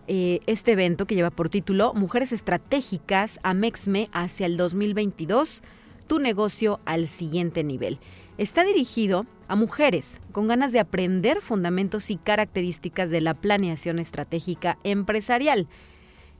eh, 0.06 0.40
este 0.46 0.72
evento 0.72 1.06
que 1.06 1.14
lleva 1.14 1.30
por 1.30 1.50
título 1.50 1.92
Mujeres 1.92 2.32
Estratégicas 2.32 3.40
a 3.42 3.52
MEXME 3.52 4.08
hacia 4.12 4.46
el 4.46 4.56
2022, 4.56 5.62
tu 6.06 6.18
negocio 6.18 6.80
al 6.86 7.08
siguiente 7.08 7.62
nivel. 7.62 7.98
Está 8.38 8.62
dirigido 8.62 9.26
a 9.48 9.56
mujeres 9.56 10.20
con 10.30 10.46
ganas 10.46 10.70
de 10.70 10.78
aprender 10.78 11.40
fundamentos 11.42 12.08
y 12.08 12.16
características 12.16 13.10
de 13.10 13.20
la 13.20 13.34
planeación 13.34 13.98
estratégica 13.98 14.78
empresarial. 14.84 15.66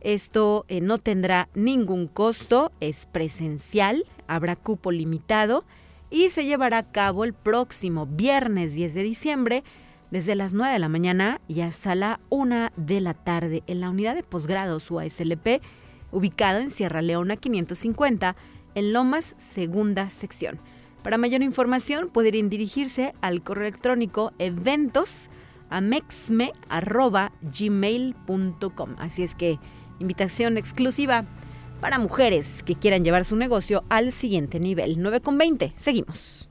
Esto 0.00 0.64
eh, 0.69 0.81
no 0.81 0.99
tendrá 0.99 1.49
ningún 1.55 2.07
costo, 2.07 2.70
es 2.79 3.07
presencial, 3.07 4.05
habrá 4.29 4.55
cupo 4.55 4.92
limitado 4.92 5.64
y 6.09 6.29
se 6.29 6.44
llevará 6.44 6.79
a 6.79 6.92
cabo 6.92 7.25
el 7.25 7.35
próximo 7.35 8.07
viernes 8.07 8.75
10 8.75 8.94
de 8.94 9.03
diciembre 9.03 9.64
desde 10.12 10.37
las 10.37 10.55
9 10.55 10.73
de 10.73 10.79
la 10.79 10.88
mañana 10.88 11.40
y 11.49 11.62
hasta 11.62 11.96
la 11.96 12.20
1 12.29 12.68
de 12.77 13.01
la 13.01 13.14
tarde 13.14 13.64
en 13.66 13.81
la 13.81 13.90
unidad 13.90 14.14
de 14.14 14.23
posgrados 14.23 14.88
UASLP 14.88 15.61
ubicada 16.12 16.61
en 16.61 16.70
Sierra 16.70 17.03
Leona 17.03 17.37
550 17.37 18.37
en 18.77 18.92
Lomas, 18.92 19.35
segunda 19.37 20.11
sección. 20.11 20.61
Para 21.03 21.19
mayor 21.19 21.43
información 21.43 22.09
pueden 22.09 22.51
dirigirse 22.51 23.15
al 23.21 23.41
correo 23.43 23.69
electrónico 23.69 24.33
eventos 24.39 25.31
Así 28.99 29.23
es 29.23 29.35
que 29.35 29.59
invitación 29.99 30.57
exclusiva 30.57 31.25
para 31.81 31.99
mujeres 31.99 32.63
que 32.63 32.75
quieran 32.75 33.05
llevar 33.05 33.25
su 33.25 33.37
negocio 33.37 33.85
al 33.89 34.13
siguiente 34.13 34.59
nivel. 34.61 34.97
9 34.99 35.21
con 35.21 35.39
20. 35.39 35.75
Seguimos. 35.77 36.49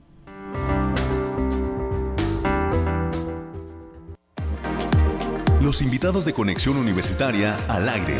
Los 5.61 5.81
invitados 5.81 6.23
de 6.23 6.33
Conexión 6.33 6.77
Universitaria 6.77 7.57
al 7.67 7.89
aire. 7.89 8.15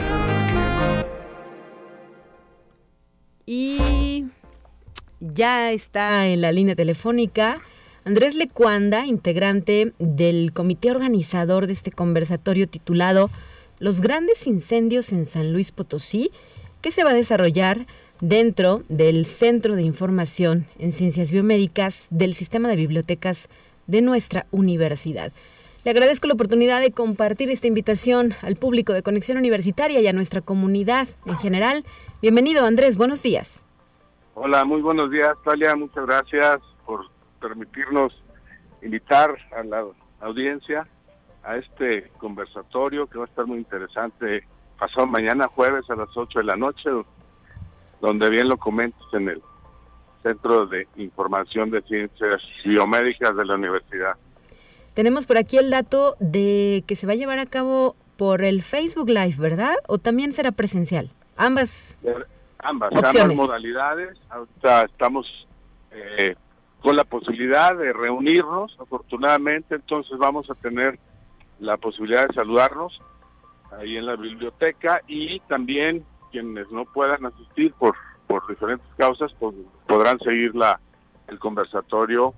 Y 3.46 4.26
ya 5.20 5.72
está 5.72 6.28
en 6.28 6.42
la 6.42 6.52
línea 6.52 6.76
telefónica 6.76 7.62
Andrés 8.08 8.36
Lecuanda, 8.36 9.06
integrante 9.06 9.92
del 10.00 10.54
comité 10.54 10.92
organizador 10.92 11.68
de 11.68 11.74
este 11.74 11.92
conversatorio 11.92 12.66
titulado 12.66 13.30
Los 13.80 14.00
grandes 14.00 14.48
incendios 14.48 15.12
en 15.12 15.26
San 15.26 15.52
Luis 15.52 15.74
Potosí, 15.74 16.32
que 16.82 16.92
se 16.92 17.04
va 17.04 17.10
a 17.10 17.14
desarrollar 17.14 17.86
dentro 18.22 18.84
del 18.88 19.26
Centro 19.26 19.76
de 19.76 19.82
Información 19.82 20.68
en 20.80 20.94
Ciencias 20.94 21.34
Biomédicas 21.34 22.08
del 22.10 22.34
Sistema 22.34 22.70
de 22.70 22.78
Bibliotecas 22.78 23.50
de 23.88 24.02
nuestra 24.02 24.46
universidad. 24.52 25.34
Le 25.84 25.92
agradezco 25.92 26.28
la 26.28 26.36
oportunidad 26.36 26.80
de 26.80 26.92
compartir 26.92 27.50
esta 27.50 27.68
invitación 27.68 28.36
al 28.42 28.56
público 28.56 28.94
de 28.94 29.04
Conexión 29.04 29.38
Universitaria 29.38 30.00
y 30.00 30.08
a 30.08 30.14
nuestra 30.14 30.40
comunidad 30.40 31.10
en 31.26 31.38
general. 31.40 31.84
Bienvenido, 32.22 32.66
Andrés. 32.66 32.96
Buenos 32.96 33.22
días. 33.22 33.66
Hola, 34.40 34.64
muy 34.66 34.82
buenos 34.82 35.10
días, 35.10 35.36
Talia. 35.44 35.76
Muchas 35.76 36.06
gracias 36.06 36.60
por 36.86 37.08
permitirnos 37.42 38.14
invitar 38.84 39.36
a 39.52 39.64
la 39.64 39.84
audiencia 40.20 40.88
a 41.42 41.58
este 41.58 42.12
conversatorio 42.20 43.08
que 43.08 43.18
va 43.18 43.26
a 43.26 43.28
estar 43.28 43.48
muy 43.48 43.58
interesante 43.58 44.44
pasado 44.78 45.08
mañana 45.08 45.48
jueves 45.48 45.90
a 45.90 45.96
las 45.96 46.10
8 46.16 46.38
de 46.38 46.46
la 46.46 46.56
noche, 46.56 46.88
donde 48.00 48.30
bien 48.30 48.48
lo 48.48 48.58
comentas 48.58 49.02
en 49.14 49.30
el 49.30 49.42
Centro 50.22 50.68
de 50.68 50.88
Información 50.98 51.72
de 51.72 51.82
Ciencias 51.82 52.40
Biomédicas 52.64 53.36
de 53.36 53.44
la 53.44 53.56
Universidad. 53.56 54.18
Tenemos 54.94 55.26
por 55.26 55.40
aquí 55.40 55.58
el 55.58 55.72
dato 55.72 56.16
de 56.20 56.84
que 56.86 56.96
se 56.96 57.08
va 57.08 57.14
a 57.14 57.16
llevar 57.16 57.40
a 57.40 57.48
cabo 57.48 57.96
por 58.18 58.44
el 58.44 58.62
Facebook 58.62 59.10
Live, 59.10 59.38
¿verdad? 59.40 59.78
¿O 59.88 59.98
también 59.98 60.34
será 60.34 60.52
presencial? 60.52 61.10
Ambas. 61.38 61.98
Ambas, 62.60 62.92
ambas 62.94 63.36
modalidades. 63.36 64.18
Ahorita 64.30 64.84
estamos 64.84 65.48
eh, 65.92 66.36
con 66.82 66.96
la 66.96 67.04
posibilidad 67.04 67.76
de 67.76 67.94
reunirnos, 67.94 68.76
afortunadamente, 68.80 69.76
entonces 69.76 70.18
vamos 70.18 70.50
a 70.50 70.56
tener 70.56 71.00
la 71.60 71.78
posibilidad 71.78 72.28
de 72.28 72.34
saludarnos 72.34 73.00
ahí 73.78 73.98
en 73.98 74.06
la 74.06 74.16
biblioteca 74.16 75.02
y 75.08 75.40
también 75.42 76.06
quienes 76.32 76.70
no 76.72 76.86
puedan 76.86 77.26
asistir 77.26 77.74
por, 77.74 77.96
por 78.28 78.48
diferentes 78.48 78.88
causas 78.98 79.34
pues, 79.40 79.56
podrán 79.88 80.20
seguir 80.20 80.56
la, 80.56 80.80
el 81.28 81.40
conversatorio 81.40 82.34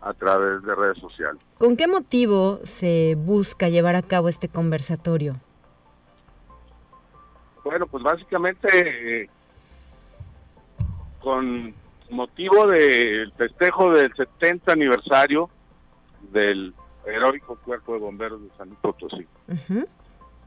a 0.00 0.12
través 0.14 0.62
de 0.62 0.74
redes 0.74 0.98
sociales. 0.98 1.40
¿Con 1.58 1.76
qué 1.76 1.88
motivo 1.88 2.60
se 2.62 3.16
busca 3.18 3.68
llevar 3.68 3.96
a 3.96 4.02
cabo 4.02 4.28
este 4.28 4.48
conversatorio? 4.48 5.36
Bueno, 7.64 7.86
pues 7.86 8.04
básicamente 8.04 9.22
eh, 9.22 9.30
con 11.26 11.74
motivo 12.08 12.68
del 12.68 13.32
festejo 13.32 13.90
del 13.90 14.14
70 14.14 14.72
aniversario 14.72 15.50
del 16.30 16.72
heroico 17.04 17.56
Cuerpo 17.64 17.94
de 17.94 17.98
Bomberos 17.98 18.40
de 18.42 18.48
San 18.56 18.68
Luis 18.68 18.78
Potosí. 18.80 19.26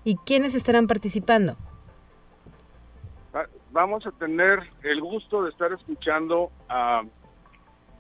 ¿Y 0.06 0.16
quiénes 0.26 0.56
estarán 0.56 0.88
participando? 0.88 1.58
Vamos 3.74 4.08
a 4.08 4.12
tener 4.12 4.70
el 4.84 5.02
gusto 5.02 5.44
de 5.44 5.50
estar 5.50 5.74
escuchando 5.74 6.50
a 6.70 7.04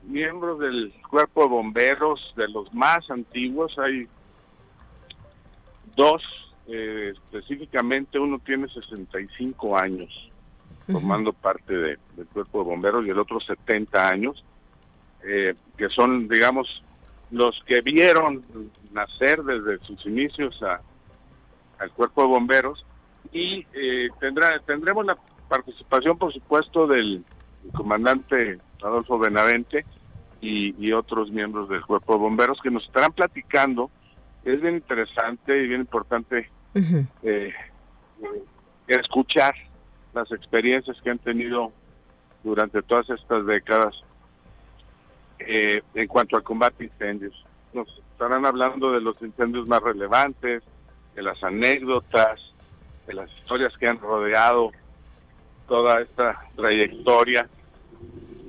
miembros 0.03 0.59
del 0.59 0.93
cuerpo 1.09 1.41
de 1.41 1.49
bomberos, 1.49 2.33
de 2.37 2.47
los 2.47 2.73
más 2.73 2.99
antiguos. 3.11 3.77
Hay 3.77 4.07
dos, 5.97 6.23
eh, 6.67 7.11
específicamente 7.25 8.17
uno 8.17 8.39
tiene 8.39 8.69
65 8.69 9.75
años 9.75 10.29
formando 10.91 11.33
parte 11.33 11.73
del 11.73 11.97
cuerpo 12.33 12.59
de 12.59 12.69
bomberos 12.69 13.05
y 13.05 13.09
el 13.09 13.19
otro 13.19 13.39
70 13.39 14.07
años, 14.07 14.43
eh, 15.23 15.53
que 15.77 15.89
son, 15.89 16.27
digamos, 16.27 16.83
los 17.31 17.61
que 17.65 17.81
vieron 17.81 18.41
nacer 18.91 19.43
desde 19.43 19.77
sus 19.85 20.05
inicios 20.07 20.61
a, 20.63 20.81
al 21.77 21.91
cuerpo 21.91 22.23
de 22.23 22.27
bomberos 22.27 22.85
y 23.31 23.65
eh, 23.73 24.09
tendrá, 24.19 24.59
tendremos 24.59 25.05
la 25.05 25.17
participación, 25.47 26.17
por 26.17 26.33
supuesto, 26.33 26.87
del 26.87 27.23
comandante 27.73 28.59
Adolfo 28.81 29.19
Benavente 29.19 29.85
y, 30.41 30.91
otros 30.93 31.29
miembros 31.31 31.69
del 31.69 31.85
cuerpo 31.85 32.13
de 32.13 32.19
bomberos 32.19 32.59
que 32.61 32.71
nos 32.71 32.83
estarán 32.85 33.11
platicando. 33.11 33.91
Es 34.43 34.59
bien 34.61 34.75
interesante 34.75 35.63
y 35.63 35.67
bien 35.67 35.81
importante 35.81 36.49
eh, 37.23 37.53
escuchar 38.87 39.53
las 40.13 40.31
experiencias 40.31 40.97
que 41.01 41.09
han 41.09 41.19
tenido 41.19 41.71
durante 42.43 42.81
todas 42.81 43.09
estas 43.09 43.45
décadas 43.45 43.95
eh, 45.39 45.81
en 45.93 46.07
cuanto 46.07 46.37
al 46.37 46.43
combate 46.43 46.83
a 46.83 46.87
incendios. 46.87 47.45
Nos 47.73 47.87
estarán 48.11 48.45
hablando 48.45 48.91
de 48.91 49.01
los 49.01 49.21
incendios 49.21 49.67
más 49.67 49.81
relevantes, 49.81 50.63
de 51.15 51.21
las 51.21 51.43
anécdotas, 51.43 52.39
de 53.07 53.13
las 53.13 53.31
historias 53.31 53.75
que 53.77 53.87
han 53.87 53.99
rodeado 53.99 54.71
toda 55.67 56.01
esta 56.01 56.45
trayectoria 56.55 57.47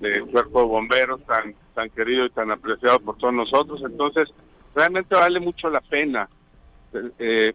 del 0.00 0.26
cuerpo 0.26 0.60
de 0.60 0.66
bomberos 0.66 1.22
tan 1.26 1.54
tan 1.74 1.90
querido 1.90 2.26
y 2.26 2.30
tan 2.30 2.50
apreciado 2.50 3.00
por 3.00 3.16
todos 3.16 3.32
nosotros. 3.32 3.80
Entonces, 3.84 4.28
realmente 4.74 5.14
vale 5.14 5.40
mucho 5.40 5.70
la 5.70 5.80
pena 5.80 6.28
eh, 7.18 7.54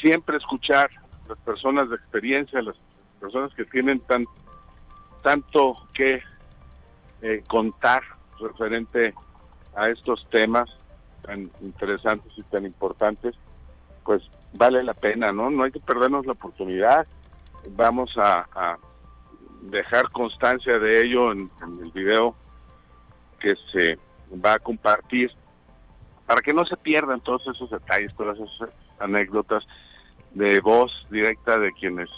siempre 0.00 0.36
escuchar 0.36 0.90
las 1.28 1.38
personas 1.38 1.88
de 1.88 1.96
experiencia, 1.96 2.62
las 2.62 2.76
personas 3.22 3.54
que 3.54 3.64
tienen 3.64 4.00
tan 4.00 4.24
tanto 5.22 5.74
que 5.94 6.20
eh, 7.22 7.44
contar 7.48 8.02
referente 8.40 9.14
a 9.76 9.88
estos 9.88 10.28
temas 10.28 10.76
tan 11.22 11.48
interesantes 11.60 12.32
y 12.36 12.42
tan 12.42 12.66
importantes, 12.66 13.36
pues 14.04 14.28
vale 14.54 14.82
la 14.82 14.94
pena, 14.94 15.30
¿no? 15.30 15.48
No 15.48 15.62
hay 15.62 15.70
que 15.70 15.78
perdernos 15.78 16.26
la 16.26 16.32
oportunidad. 16.32 17.06
Vamos 17.70 18.12
a, 18.18 18.76
dejar 19.62 20.10
constancia 20.10 20.76
de 20.80 21.02
ello 21.02 21.30
en, 21.30 21.48
el 21.80 21.92
video 21.92 22.34
que 23.38 23.54
se 23.70 23.96
va 24.44 24.54
a 24.54 24.58
compartir 24.58 25.30
para 26.26 26.40
que 26.40 26.52
no 26.52 26.66
se 26.66 26.76
pierdan 26.76 27.20
todos 27.20 27.46
esos 27.46 27.70
detalles, 27.70 28.12
todas 28.16 28.36
esas 28.40 28.70
anécdotas 28.98 29.64
de 30.32 30.58
voz 30.58 30.90
directa 31.10 31.60
de 31.60 31.70
quienes 31.74 32.10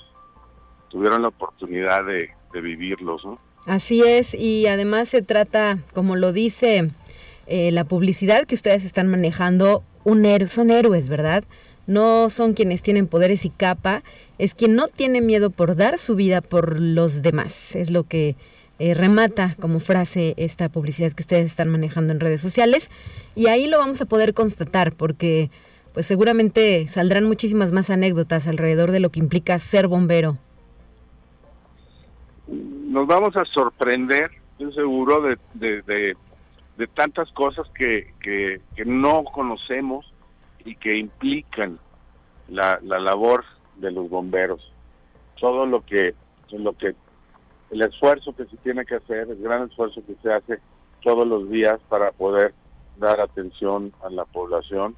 tuvieron 0.95 1.23
la 1.23 1.29
oportunidad 1.29 2.05
de, 2.07 2.31
vivirlos. 2.63 3.25
¿no? 3.25 3.41
Así 3.67 4.05
es, 4.05 4.33
y 4.33 4.69
además 4.69 5.09
se 5.09 5.23
trata, 5.23 5.79
como 5.93 6.15
lo 6.15 6.33
dice 6.33 6.87
eh, 7.49 7.73
la 7.73 7.83
publicidad 7.83 8.45
que 8.47 8.55
ustedes 8.55 8.85
están 8.85 9.09
manejando, 9.09 9.83
un 10.05 10.25
son 10.47 10.71
héroes, 10.71 11.09
¿verdad? 11.09 11.43
No 11.89 12.31
son 12.31 12.55
quienes 12.55 12.83
tienen 12.83 13.09
poderes 13.09 13.45
y 13.45 13.51
capa, 13.51 14.05
es 14.39 14.55
quien 14.55 14.77
no 14.77 14.87
tiene 14.87 15.21
miedo 15.21 15.51
por 15.51 15.75
dar 15.75 15.99
su 15.99 16.15
vida 16.15 16.43
por 16.43 16.79
los 16.79 17.23
demás. 17.23 17.75
Es 17.75 17.91
lo 17.91 18.05
que 18.05 18.37
eh, 18.79 18.95
remata 18.95 19.57
como 19.59 19.81
frase 19.81 20.35
esta 20.37 20.69
publicidad 20.69 21.13
que 21.13 21.23
ustedes 21.25 21.47
están 21.47 21.71
manejando 21.71 22.13
en 22.13 22.21
redes 22.21 22.41
sociales. 22.41 22.89
Y 23.35 23.49
ahí 23.49 23.67
lo 23.67 23.79
vamos 23.79 24.01
a 24.01 24.07
poder 24.07 24.33
constatar 24.33 24.93
porque 24.93 25.51
pues 25.93 26.07
seguramente 26.07 26.87
saldrán 26.87 27.25
muchísimas 27.25 27.73
más 27.73 27.91
anécdotas 27.91 28.47
alrededor 28.47 28.93
de 28.93 29.01
lo 29.01 29.11
que 29.11 29.19
implica 29.19 29.59
ser 29.59 29.89
bombero 29.89 30.39
nos 32.95 33.09
vamos 33.09 33.37
a 33.37 33.45
sorprender, 33.47 34.31
estoy 34.53 34.73
seguro, 34.73 35.21
de, 35.21 35.37
de, 35.83 36.87
tantas 36.95 37.29
cosas 37.33 37.67
que, 37.75 38.15
que, 38.21 38.61
no 38.87 39.25
conocemos 39.25 40.13
y 40.65 40.77
que 40.77 40.97
implican 40.97 41.77
la, 42.49 42.79
la 42.85 43.01
labor 43.01 43.45
de 43.79 43.91
los 43.91 44.09
bomberos. 44.09 44.73
Todo 45.41 45.67
lo 45.67 45.85
que, 45.85 46.15
lo 46.53 46.73
que, 46.75 46.95
el 47.73 47.83
esfuerzo 47.83 48.33
que 48.37 48.45
se 48.45 48.57
tiene 48.59 48.87
que 48.87 48.95
hacer, 48.95 49.29
el 49.29 49.43
gran 49.43 49.69
esfuerzo 49.69 50.01
que 50.07 50.15
se 50.23 50.33
hace 50.33 50.61
todos 51.03 51.27
los 51.27 51.51
días 51.51 51.81
para 51.89 52.13
poder 52.13 52.55
dar 52.97 53.21
atención 53.21 53.93
a 54.05 54.11
la 54.11 54.25
población 54.25 54.95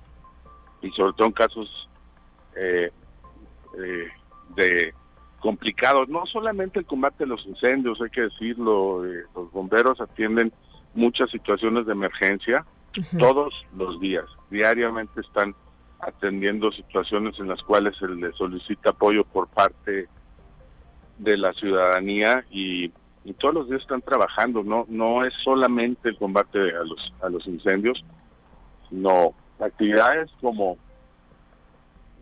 y 0.82 0.90
sobre 0.90 1.14
todo 1.14 1.28
en 1.28 1.32
casos 1.32 1.88
eh, 2.56 2.90
eh, 3.78 4.08
de 4.54 4.94
complicados. 5.46 6.08
No 6.08 6.26
solamente 6.26 6.80
el 6.80 6.86
combate 6.86 7.22
de 7.22 7.28
los 7.28 7.46
incendios, 7.46 8.00
hay 8.00 8.10
que 8.10 8.22
decirlo, 8.22 9.06
eh, 9.06 9.22
los 9.32 9.52
bomberos 9.52 10.00
atienden 10.00 10.52
muchas 10.92 11.30
situaciones 11.30 11.86
de 11.86 11.92
emergencia 11.92 12.66
todos 13.16 13.54
los 13.76 14.00
días. 14.00 14.24
Diariamente 14.50 15.20
están 15.20 15.54
atendiendo 16.00 16.72
situaciones 16.72 17.38
en 17.38 17.46
las 17.46 17.62
cuales 17.62 17.96
se 17.96 18.08
les 18.08 18.34
solicita 18.34 18.90
apoyo 18.90 19.22
por 19.22 19.46
parte 19.46 20.08
de 21.18 21.36
la 21.36 21.52
ciudadanía 21.52 22.44
y, 22.50 22.90
todos 23.38 23.54
los 23.54 23.68
días 23.68 23.82
están 23.82 24.02
trabajando. 24.02 24.62
No 24.64 24.84
no 24.88 25.24
es 25.24 25.32
solamente 25.44 26.08
el 26.08 26.16
combate 26.16 26.58
a 26.58 26.84
los 26.84 27.12
a 27.22 27.28
los 27.28 27.44
incendios, 27.46 28.04
sino 28.88 29.34
actividades 29.60 30.30
como 30.40 30.76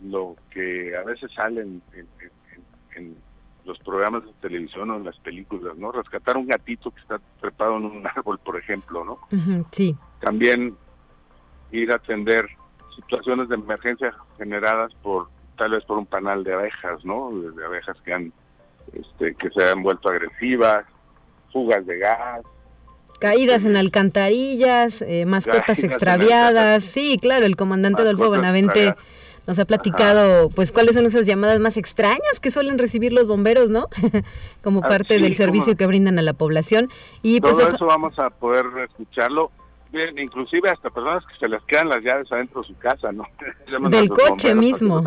lo 0.03 0.35
que 0.51 0.97
a 0.97 1.03
veces 1.05 1.31
salen 1.33 1.83
en 1.93 2.09
en 2.21 2.31
los 3.65 3.79
programas 3.79 4.25
de 4.25 4.33
televisión 4.41 4.91
o 4.91 4.97
en 4.97 5.05
las 5.05 5.17
películas, 5.19 5.77
¿no? 5.77 5.91
Rescatar 5.93 6.37
un 6.37 6.47
gatito 6.47 6.91
que 6.91 7.01
está 7.01 7.21
trepado 7.41 7.77
en 7.79 7.85
un 7.85 8.07
árbol, 8.15 8.39
por 8.39 8.59
ejemplo, 8.59 9.05
¿no? 9.05 9.19
sí. 9.73 9.97
También 10.21 10.77
ir 11.71 11.91
a 11.93 11.97
atender 11.97 12.49
situaciones 12.95 13.49
de 13.49 13.57
emergencia 13.57 14.15
generadas 14.39 14.93
por 15.03 15.29
tal 15.57 15.73
vez 15.73 15.85
por 15.85 15.99
un 15.99 16.07
panal 16.07 16.45
de 16.45 16.53
abejas, 16.53 17.05
¿no? 17.05 17.31
De, 17.31 17.65
abejas 17.65 17.97
que 18.05 18.13
han 18.13 18.33
este, 18.93 19.35
que 19.35 19.51
se 19.51 19.71
han 19.71 19.83
vuelto 19.83 20.09
agresivas, 20.09 20.85
fugas 21.53 21.85
de 21.87 21.99
gas, 21.99 22.43
Caídas 23.21 23.65
en 23.65 23.77
alcantarillas, 23.77 25.01
eh, 25.03 25.25
mascotas 25.25 25.83
extraviadas. 25.83 26.85
Sí, 26.85 27.19
claro, 27.21 27.47
el 27.47 27.57
comandante 27.57 28.03
Adolfo 28.03 28.29
Benavente 28.29 28.95
nos 29.47 29.59
ha 29.59 29.65
platicado 29.65 30.49
pues 30.51 30.73
cuáles 30.73 30.95
son 30.95 31.07
esas 31.07 31.27
llamadas 31.27 31.61
más 31.61 31.77
extrañas 31.77 32.41
que 32.41 32.51
suelen 32.51 32.79
recibir 32.79 33.13
los 33.13 33.27
bomberos, 33.27 33.71
¿no? 33.71 33.89
como 34.63 34.81
ah, 34.85 34.89
parte 34.89 35.19
del 35.19 35.37
servicio 35.37 35.77
que 35.77 35.87
brindan 35.87 36.19
a 36.19 36.23
la 36.23 36.33
población. 36.33 36.89
Y 37.23 37.41
pues, 37.41 37.59
todo 37.59 37.69
eso 37.69 37.87
vamos 37.87 38.19
a 38.19 38.31
poder 38.31 38.67
escucharlo. 38.89 39.51
Bien, 39.93 40.19
inclusive 40.19 40.71
hasta 40.71 40.91
personas 40.91 41.25
que 41.27 41.39
se 41.39 41.49
les 41.49 41.63
quedan 41.63 41.89
las 41.89 42.03
llaves 42.03 42.31
adentro 42.33 42.63
de 42.63 42.69
su 42.69 42.77
casa, 42.79 43.13
¿no? 43.13 43.25
del 43.91 44.09
coche 44.09 44.55
mismo. 44.55 45.03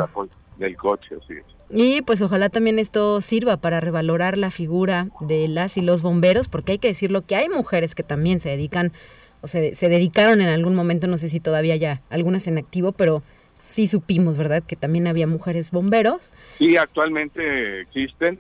Del 0.58 0.78
coche, 0.78 1.18
sí. 1.28 1.36
Y 1.70 2.02
pues 2.04 2.22
ojalá 2.22 2.48
también 2.50 2.80
esto 2.80 3.20
sirva 3.20 3.58
para 3.58 3.82
revalorar 3.82 4.38
la 4.38 4.50
figura 4.50 5.10
de 5.20 5.50
las 5.50 5.76
y 5.76 5.82
los 5.82 6.02
bomberos, 6.02 6.48
porque 6.48 6.74
hay 6.74 6.78
que 6.80 6.88
decirlo 6.88 7.26
que 7.26 7.36
hay 7.36 7.50
mujeres 7.50 7.96
que 7.96 8.04
también 8.04 8.40
se 8.40 8.50
dedican 8.50 8.94
o 9.42 9.48
se, 9.48 9.76
se 9.76 9.90
dedicaron 9.90 10.40
en 10.40 10.48
algún 10.48 10.74
momento, 10.74 11.08
no 11.08 11.18
sé 11.18 11.28
si 11.28 11.42
todavía 11.42 11.76
ya 11.76 12.02
algunas 12.10 12.48
en 12.48 12.58
activo, 12.58 12.94
pero 12.94 13.22
sí 13.58 13.88
supimos, 13.88 14.38
¿verdad?, 14.38 14.64
que 14.64 14.76
también 14.76 15.08
había 15.08 15.28
mujeres 15.28 15.72
bomberos. 15.72 16.32
Sí, 16.58 16.78
actualmente 16.78 17.82
existen. 17.82 18.40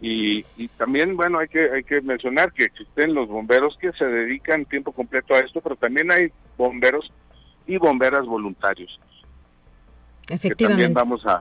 Y, 0.00 0.42
también, 0.76 1.16
bueno, 1.16 1.38
hay 1.38 1.48
que, 1.48 1.70
hay 1.70 1.82
que 1.82 2.02
mencionar 2.02 2.52
que 2.52 2.64
existen 2.64 3.14
los 3.14 3.26
bomberos 3.26 3.78
que 3.78 3.90
se 3.92 4.04
dedican 4.04 4.66
tiempo 4.66 4.92
completo 4.92 5.34
a 5.34 5.38
esto, 5.38 5.62
pero 5.62 5.76
también 5.76 6.10
hay 6.10 6.30
bomberos 6.58 7.10
y 7.66 7.78
bomberas 7.78 8.26
voluntarios. 8.26 9.00
Efectivamente. 10.28 10.56
Que 10.56 10.64
también 10.66 10.94
vamos 10.94 11.24
a 11.26 11.40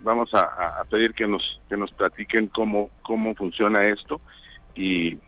vamos 0.00 0.30
a, 0.34 0.82
pedir 0.90 1.14
que 1.14 1.26
nos 1.26 1.60
que 1.68 1.76
nos 1.76 1.90
platiquen 1.92 2.48
cómo 2.48 2.90
cómo 3.02 3.34
funciona 3.34 3.82
esto 3.84 4.20
y, 4.74 5.18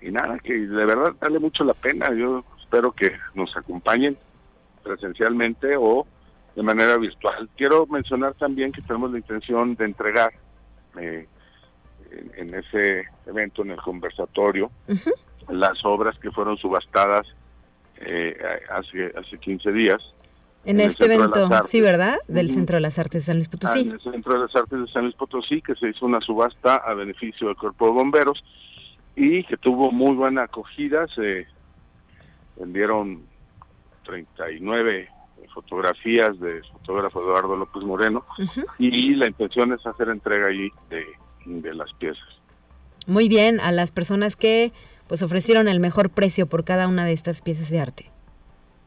y 0.00 0.10
nada 0.10 0.38
que 0.40 0.52
de 0.54 0.84
verdad 0.84 1.14
vale 1.20 1.38
mucho 1.38 1.64
la 1.64 1.74
pena 1.74 2.12
yo 2.12 2.44
espero 2.60 2.92
que 2.92 3.12
nos 3.34 3.56
acompañen 3.56 4.18
presencialmente 4.82 5.76
o 5.76 6.06
de 6.58 6.64
manera 6.64 6.96
virtual. 6.96 7.48
Quiero 7.56 7.86
mencionar 7.86 8.34
también 8.34 8.72
que 8.72 8.82
tenemos 8.82 9.12
la 9.12 9.18
intención 9.18 9.76
de 9.76 9.84
entregar 9.84 10.32
eh, 11.00 11.28
en, 12.36 12.52
ese 12.52 13.04
evento, 13.26 13.62
en 13.62 13.70
el 13.70 13.76
conversatorio, 13.76 14.68
las 15.48 15.84
obras 15.84 16.18
que 16.18 16.32
fueron 16.32 16.56
subastadas 16.56 17.28
eh, 18.00 18.36
hace, 18.70 19.12
hace 19.16 19.38
15 19.38 19.70
días 19.70 19.98
En, 20.64 20.80
este 20.80 21.04
evento, 21.04 21.48
sí, 21.62 21.80
¿verdad? 21.80 22.18
Del 22.26 22.50
Centro 22.50 22.74
de 22.74 22.80
las 22.80 22.98
Artes 22.98 23.22
de 23.22 23.26
San 23.26 23.36
Luis 23.36 23.48
Potosí. 23.48 23.78
Ah, 23.78 23.82
en 23.82 23.90
el 23.92 24.00
Centro 24.00 24.32
de 24.32 24.38
las 24.40 24.56
Artes 24.56 24.80
de 24.80 24.88
San 24.88 25.04
Luis 25.04 25.14
Potosí, 25.14 25.62
que 25.62 25.76
se 25.76 25.90
hizo 25.90 26.06
una 26.06 26.20
subasta 26.20 26.74
a 26.74 26.92
beneficio 26.94 27.46
del 27.46 27.56
Cuerpo 27.56 27.86
de 27.86 27.92
Bomberos 27.92 28.42
y 29.14 29.44
que 29.44 29.56
tuvo 29.58 29.92
muy 29.92 30.16
buena 30.16 30.42
acogida. 30.42 31.06
Se 31.14 31.46
vendieron 32.56 33.22
39 34.04 35.08
fotografías 35.48 36.38
de 36.40 36.62
fotógrafo 36.72 37.22
Eduardo 37.22 37.56
López 37.56 37.82
Moreno 37.82 38.24
y 38.78 39.14
la 39.14 39.26
intención 39.26 39.72
es 39.72 39.86
hacer 39.86 40.08
entrega 40.08 40.48
ahí 40.48 40.70
de, 40.90 41.06
de 41.46 41.74
las 41.74 41.92
piezas. 41.94 42.28
Muy 43.06 43.28
bien, 43.28 43.60
a 43.60 43.72
las 43.72 43.90
personas 43.90 44.36
que 44.36 44.72
pues 45.06 45.22
ofrecieron 45.22 45.68
el 45.68 45.80
mejor 45.80 46.10
precio 46.10 46.46
por 46.46 46.64
cada 46.64 46.86
una 46.86 47.04
de 47.04 47.12
estas 47.12 47.42
piezas 47.42 47.70
de 47.70 47.80
arte. 47.80 48.10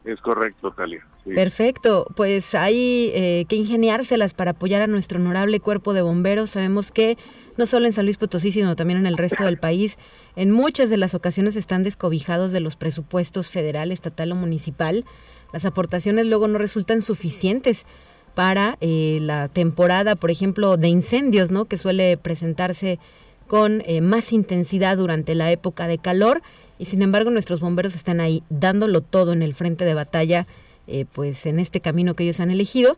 Es 0.04 0.20
correcto, 0.20 0.72
Talia. 0.72 1.06
Perfecto, 1.24 2.06
pues 2.16 2.54
hay 2.56 3.12
eh, 3.14 3.44
que 3.48 3.54
ingeniárselas 3.54 4.34
para 4.34 4.52
apoyar 4.52 4.82
a 4.82 4.88
nuestro 4.88 5.20
honorable 5.20 5.60
cuerpo 5.60 5.92
de 5.92 6.02
bomberos. 6.02 6.50
Sabemos 6.50 6.90
que 6.90 7.16
no 7.56 7.66
solo 7.66 7.86
en 7.86 7.92
San 7.92 8.06
Luis 8.06 8.16
Potosí, 8.16 8.50
sino 8.50 8.74
también 8.74 8.98
en 8.98 9.06
el 9.06 9.16
resto 9.16 9.44
del 9.44 9.58
país, 9.58 9.98
en 10.34 10.50
muchas 10.50 10.90
de 10.90 10.96
las 10.96 11.14
ocasiones 11.14 11.54
están 11.54 11.84
descobijados 11.84 12.50
de 12.50 12.60
los 12.60 12.74
presupuestos 12.74 13.50
federal, 13.50 13.92
estatal 13.92 14.32
o 14.32 14.34
municipal. 14.34 15.04
Las 15.52 15.64
aportaciones 15.64 16.26
luego 16.26 16.48
no 16.48 16.58
resultan 16.58 17.02
suficientes 17.02 17.86
para 18.34 18.78
eh, 18.80 19.18
la 19.20 19.48
temporada, 19.48 20.16
por 20.16 20.30
ejemplo, 20.30 20.76
de 20.76 20.88
incendios, 20.88 21.50
¿no? 21.50 21.66
Que 21.66 21.76
suele 21.76 22.16
presentarse 22.16 22.98
con 23.46 23.82
eh, 23.84 24.00
más 24.00 24.32
intensidad 24.32 24.96
durante 24.96 25.34
la 25.34 25.52
época 25.52 25.86
de 25.86 25.98
calor 25.98 26.40
y 26.78 26.86
sin 26.86 27.02
embargo 27.02 27.30
nuestros 27.30 27.60
bomberos 27.60 27.94
están 27.94 28.18
ahí 28.20 28.42
dándolo 28.48 29.02
todo 29.02 29.32
en 29.32 29.42
el 29.42 29.54
frente 29.54 29.84
de 29.84 29.94
batalla, 29.94 30.46
eh, 30.86 31.04
pues 31.12 31.46
en 31.46 31.58
este 31.58 31.80
camino 31.80 32.14
que 32.14 32.24
ellos 32.24 32.40
han 32.40 32.50
elegido 32.50 32.96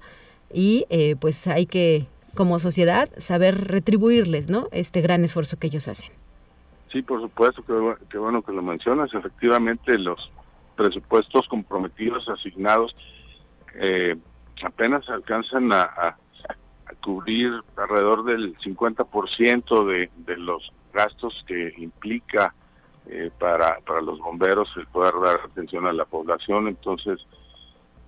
y 0.53 0.87
eh, 0.91 1.17
pues 1.21 1.47
hay 1.49 1.67
que 1.67 2.07
como 2.35 2.59
sociedad 2.61 3.11
saber 3.19 3.69
retribuirles, 3.69 4.49
¿no? 4.49 4.69
Este 4.73 5.01
gran 5.01 5.25
esfuerzo 5.25 5.59
que 5.59 5.67
ellos 5.67 5.89
hacen. 5.89 6.11
Sí, 6.93 7.03
por 7.03 7.21
supuesto, 7.21 7.63
que, 8.09 8.17
bueno 8.17 8.43
que 8.43 8.53
lo 8.53 8.63
mencionas. 8.63 9.13
Efectivamente, 9.13 9.99
los 9.99 10.31
presupuestos 10.77 11.47
comprometidos, 11.49 12.29
asignados, 12.29 12.95
eh, 13.75 14.17
apenas 14.63 15.09
alcanzan 15.09 15.73
a, 15.73 16.17
cubrir 17.01 17.53
alrededor 17.77 18.25
del 18.25 18.57
50% 18.59 19.87
de, 19.87 20.11
de 20.17 20.37
los 20.39 20.73
gastos 20.95 21.45
que 21.47 21.75
implica 21.77 22.55
eh, 23.07 23.31
para, 23.39 23.81
para 23.81 24.01
los 24.01 24.19
bomberos 24.21 24.69
el 24.77 24.87
poder 24.87 25.13
dar 25.23 25.41
atención 25.45 25.87
a 25.87 25.93
la 25.93 26.07
población. 26.07 26.69
Entonces, 26.69 27.21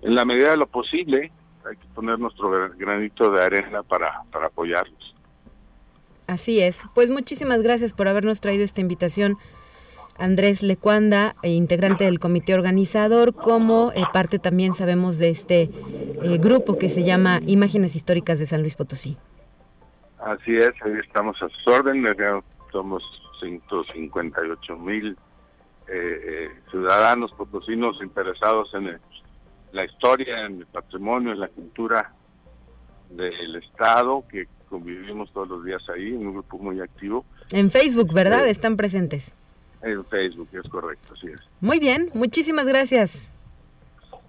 en 0.00 0.14
la 0.14 0.24
medida 0.24 0.52
de 0.52 0.56
lo 0.56 0.66
posible, 0.66 1.30
hay 1.68 1.76
que 1.76 1.86
poner 1.94 2.18
nuestro 2.18 2.48
granito 2.76 3.30
de 3.30 3.42
arena 3.42 3.82
para, 3.82 4.22
para 4.32 4.46
apoyarlos. 4.46 5.14
Así 6.26 6.60
es. 6.60 6.82
Pues 6.94 7.10
muchísimas 7.10 7.62
gracias 7.62 7.92
por 7.92 8.08
habernos 8.08 8.40
traído 8.40 8.64
esta 8.64 8.80
invitación. 8.80 9.36
Andrés 10.18 10.62
Lecuanda, 10.62 11.36
eh, 11.42 11.50
integrante 11.50 12.04
del 12.04 12.20
comité 12.20 12.54
organizador, 12.54 13.34
como 13.34 13.92
eh, 13.94 14.02
parte 14.12 14.38
también 14.38 14.74
sabemos 14.74 15.18
de 15.18 15.30
este 15.30 15.70
grupo 16.40 16.78
que 16.78 16.88
se 16.88 17.04
llama 17.04 17.40
Imágenes 17.46 17.96
Históricas 17.96 18.38
de 18.38 18.46
San 18.46 18.60
Luis 18.62 18.74
Potosí. 18.74 19.16
Así 20.18 20.56
es, 20.56 20.72
ahí 20.82 20.94
estamos 21.04 21.40
a 21.42 21.48
sus 21.48 21.68
órdenes, 21.68 22.16
somos 22.72 23.02
158 23.40 24.76
mil 24.78 25.16
eh, 25.88 26.20
eh, 26.24 26.48
ciudadanos 26.68 27.32
potosinos 27.32 27.96
interesados 28.02 28.74
en 28.74 28.98
la 29.70 29.84
historia, 29.84 30.44
en 30.44 30.58
el 30.58 30.66
patrimonio, 30.66 31.30
en 31.32 31.38
la 31.38 31.48
cultura 31.48 32.12
del 33.10 33.54
Estado, 33.56 34.24
que 34.28 34.48
convivimos 34.68 35.32
todos 35.32 35.48
los 35.48 35.64
días 35.64 35.82
ahí, 35.88 36.10
un 36.10 36.32
grupo 36.32 36.58
muy 36.58 36.80
activo. 36.80 37.24
En 37.52 37.70
Facebook, 37.70 38.12
¿verdad? 38.12 38.46
Eh, 38.48 38.50
Están 38.50 38.76
presentes. 38.76 39.36
En 39.86 40.04
Facebook, 40.06 40.48
es 40.52 40.68
correcto, 40.68 41.14
así 41.14 41.28
es. 41.28 41.40
Muy 41.60 41.78
bien, 41.78 42.10
muchísimas 42.12 42.66
gracias. 42.66 43.32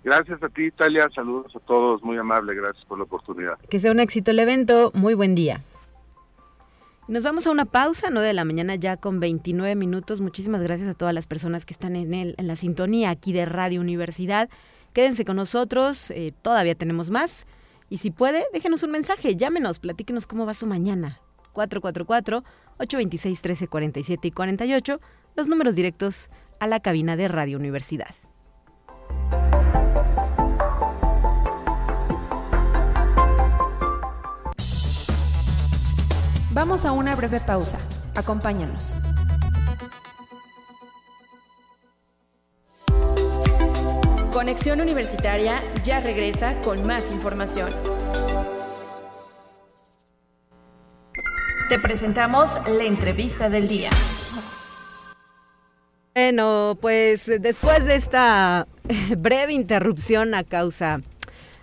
Gracias 0.04 0.44
a 0.44 0.50
ti, 0.50 0.66
Italia. 0.66 1.10
Saludos 1.14 1.56
a 1.56 1.60
todos, 1.60 2.04
muy 2.04 2.18
amable. 2.18 2.54
Gracias 2.54 2.86
por 2.86 3.00
la 3.00 3.06
oportunidad. 3.06 3.58
Que 3.70 3.80
sea 3.80 3.92
un 3.92 4.00
éxito 4.00 4.30
el 4.32 4.40
evento. 4.40 4.92
Muy 4.94 5.14
buen 5.16 5.34
día. 5.34 5.64
Nos 7.08 7.24
vamos 7.24 7.48
a 7.48 7.52
una 7.52 7.66
pausa, 7.66 8.10
9 8.12 8.28
de 8.28 8.34
la 8.34 8.46
mañana 8.46 8.76
ya 8.76 8.98
con 8.98 9.20
29 9.20 9.74
minutos. 9.76 10.22
Muchísimas 10.22 10.62
gracias 10.62 10.90
a 10.90 10.94
todas 10.94 11.16
las 11.16 11.26
personas 11.26 11.66
que 11.66 11.74
están 11.74 11.96
en, 11.96 12.14
el, 12.14 12.36
en 12.38 12.48
la 12.48 12.56
sintonía 12.56 13.10
aquí 13.10 13.34
de 13.34 13.46
Radio 13.46 13.82
Universidad. 13.82 14.50
Quédense 14.94 15.26
con 15.26 15.38
nosotros, 15.38 16.12
eh, 16.12 16.34
todavía 16.42 16.76
tenemos 16.76 17.10
más. 17.10 17.48
Y 17.90 17.98
si 17.98 18.12
puede, 18.12 18.46
déjenos 18.54 18.84
un 18.84 18.92
mensaje, 18.92 19.36
llámenos, 19.36 19.80
platíquenos 19.80 20.28
cómo 20.28 20.46
va 20.46 20.54
su 20.54 20.68
mañana. 20.68 21.20
444-826-1347 21.54 24.20
y 24.24 24.32
48, 24.32 25.02
los 25.38 25.48
números 25.48 25.76
directos 25.76 26.30
a 26.60 26.66
la 26.66 26.80
cabina 26.80 27.16
de 27.16 27.28
Radio 27.28 27.58
Universidad. 27.58 28.14
Vamos 36.52 36.86
a 36.86 36.92
una 36.92 37.16
breve 37.16 37.40
pausa. 37.40 37.78
Acompáñanos. 38.16 38.96
Conexión 44.34 44.82
Universitaria 44.82 45.62
ya 45.84 46.00
regresa 46.00 46.60
con 46.62 46.86
más 46.88 47.12
información. 47.12 47.70
Te 51.70 51.78
presentamos 51.78 52.50
la 52.68 52.86
entrevista 52.86 53.50
del 53.50 53.68
día. 53.68 53.92
Bueno, 56.20 56.80
pues 56.82 57.32
después 57.42 57.86
de 57.86 57.94
esta 57.94 58.68
breve 59.20 59.54
interrupción 59.54 60.34
a 60.34 60.44
causa 60.44 61.00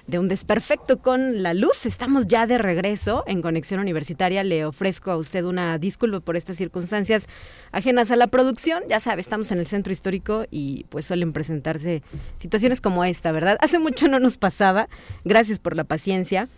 de 0.07 0.21
un 0.21 0.29
desperfecto 0.29 0.99
con 0.99 1.43
la 1.43 1.55
luz. 1.55 1.87
Estamos 1.87 2.29
ya 2.29 2.47
de 2.47 2.57
regreso 2.57 3.25
en 3.27 3.43
Conexión 3.43 3.81
Universitaria. 3.81 4.45
Le 4.45 4.65
ofrezco 4.65 5.11
a 5.11 5.17
usted 5.17 5.43
una 5.43 5.77
disculpa 5.79 6.21
por 6.21 6.37
estas 6.37 6.57
circunstancias 6.57 7.27
ajenas 7.73 8.13
a 8.13 8.17
la 8.17 8.29
producción. 8.29 8.85
Ya 8.89 9.01
sabe, 9.01 9.23
estamos 9.23 9.51
en 9.51 9.59
el 9.59 9.67
centro 9.67 9.93
histórico 9.93 10.45
y 10.53 10.87
pues 10.89 11.07
suelen 11.07 11.33
presentarse 11.33 12.05
situaciones 12.39 12.81
como 12.81 13.05
esta, 13.05 13.33
¿verdad? 13.33 13.59
Hace 13.61 13.81
mucho 13.81 14.07
no 14.07 14.21
nos 14.21 14.37
pasaba. 14.37 14.89
Gracias 15.25 15.59
por 15.59 15.75
la 15.75 15.83
paciencia. 15.83 16.49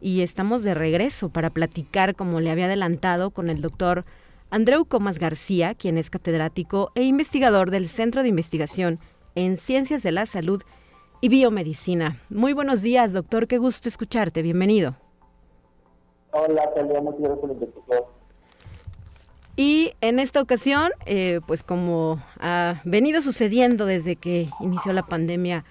Y 0.00 0.22
estamos 0.22 0.64
de 0.64 0.74
regreso 0.74 1.28
para 1.28 1.50
platicar, 1.50 2.16
como 2.16 2.40
le 2.40 2.50
había 2.50 2.64
adelantado, 2.64 3.30
con 3.30 3.48
el 3.48 3.60
doctor 3.60 4.04
Andreu 4.54 4.84
Comas 4.84 5.18
García, 5.18 5.74
quien 5.74 5.98
es 5.98 6.10
catedrático 6.10 6.92
e 6.94 7.02
investigador 7.02 7.72
del 7.72 7.88
Centro 7.88 8.22
de 8.22 8.28
Investigación 8.28 9.00
en 9.34 9.56
Ciencias 9.56 10.04
de 10.04 10.12
la 10.12 10.26
Salud 10.26 10.62
y 11.20 11.28
biomedicina. 11.28 12.22
Muy 12.28 12.52
buenos 12.52 12.80
días, 12.82 13.14
doctor. 13.14 13.48
Qué 13.48 13.58
gusto 13.58 13.88
escucharte. 13.88 14.42
Bienvenido. 14.42 14.94
Hola, 16.30 16.72
Talia. 16.72 17.00
Muchas 17.00 17.20
gracias 17.20 17.40
por 17.40 17.88
la 17.88 18.02
Y 19.56 19.94
en 20.00 20.20
esta 20.20 20.40
ocasión, 20.40 20.92
eh, 21.04 21.40
pues 21.48 21.64
como 21.64 22.22
ha 22.38 22.80
venido 22.84 23.22
sucediendo 23.22 23.86
desde 23.86 24.14
que 24.14 24.50
inició 24.60 24.92
la 24.92 25.04
pandemia 25.04 25.64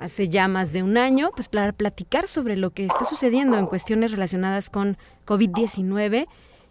hace 0.00 0.28
ya 0.28 0.46
más 0.46 0.72
de 0.72 0.84
un 0.84 0.98
año, 0.98 1.30
pues 1.34 1.48
para 1.48 1.72
platicar 1.72 2.28
sobre 2.28 2.56
lo 2.56 2.70
que 2.70 2.86
está 2.86 3.06
sucediendo 3.06 3.58
en 3.58 3.66
cuestiones 3.66 4.12
relacionadas 4.12 4.70
con 4.70 4.98
COVID-19 5.26 6.28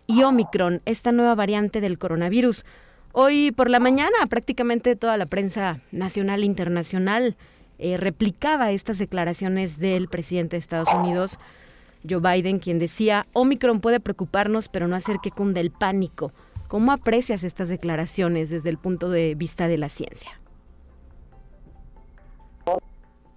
y 0.07 0.23
Omicron, 0.23 0.81
esta 0.85 1.11
nueva 1.11 1.35
variante 1.35 1.81
del 1.81 1.97
coronavirus. 1.97 2.65
Hoy 3.11 3.51
por 3.51 3.69
la 3.69 3.79
mañana 3.79 4.17
prácticamente 4.29 4.95
toda 4.95 5.17
la 5.17 5.25
prensa 5.25 5.81
nacional 5.91 6.43
e 6.43 6.45
internacional 6.45 7.35
eh, 7.79 7.97
replicaba 7.97 8.71
estas 8.71 8.97
declaraciones 8.97 9.79
del 9.79 10.07
presidente 10.07 10.55
de 10.55 10.59
Estados 10.59 10.89
Unidos, 10.93 11.37
Joe 12.07 12.19
Biden, 12.19 12.59
quien 12.59 12.79
decía, 12.79 13.25
Omicron 13.33 13.79
puede 13.79 13.99
preocuparnos, 13.99 14.67
pero 14.67 14.87
no 14.87 14.95
hacer 14.95 15.17
que 15.21 15.31
cunde 15.31 15.61
el 15.61 15.71
pánico. 15.71 16.31
¿Cómo 16.67 16.91
aprecias 16.91 17.43
estas 17.43 17.69
declaraciones 17.69 18.49
desde 18.49 18.69
el 18.69 18.77
punto 18.77 19.09
de 19.09 19.35
vista 19.35 19.67
de 19.67 19.77
la 19.77 19.89
ciencia? 19.89 20.31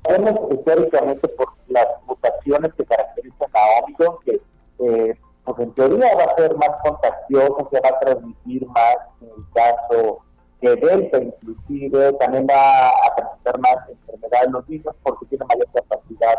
Sabemos 0.09 0.53
históricamente 0.53 1.29
por 1.29 1.53
las 1.69 1.87
mutaciones 2.07 2.73
que 2.75 2.85
caracterizan 2.85 3.49
a 3.53 3.85
Omicron, 3.85 4.17
que 4.25 4.41
eh, 4.79 5.19
pues 5.47 5.59
en 5.61 5.73
teoría 5.75 6.17
va 6.17 6.25
a 6.25 6.37
ser 6.37 6.57
más 6.57 6.71
contagioso, 6.83 7.69
se 7.71 7.81
va 7.81 7.89
a 7.89 7.99
transmitir 8.01 8.67
más 8.67 8.97
en 9.21 9.29
el 9.29 9.45
caso 9.55 10.19
que 10.61 10.75
Delta 10.75 11.19
inclusive 11.19 12.13
también 12.15 12.47
va 12.51 12.89
a 12.89 13.15
presentar 13.17 13.61
más 13.61 13.77
enfermedad 13.89 14.45
en 14.47 14.53
los 14.53 14.69
niños 14.69 14.95
porque 15.03 15.27
tiene 15.27 15.45
mayor 15.45 15.69
capacidad 15.73 16.37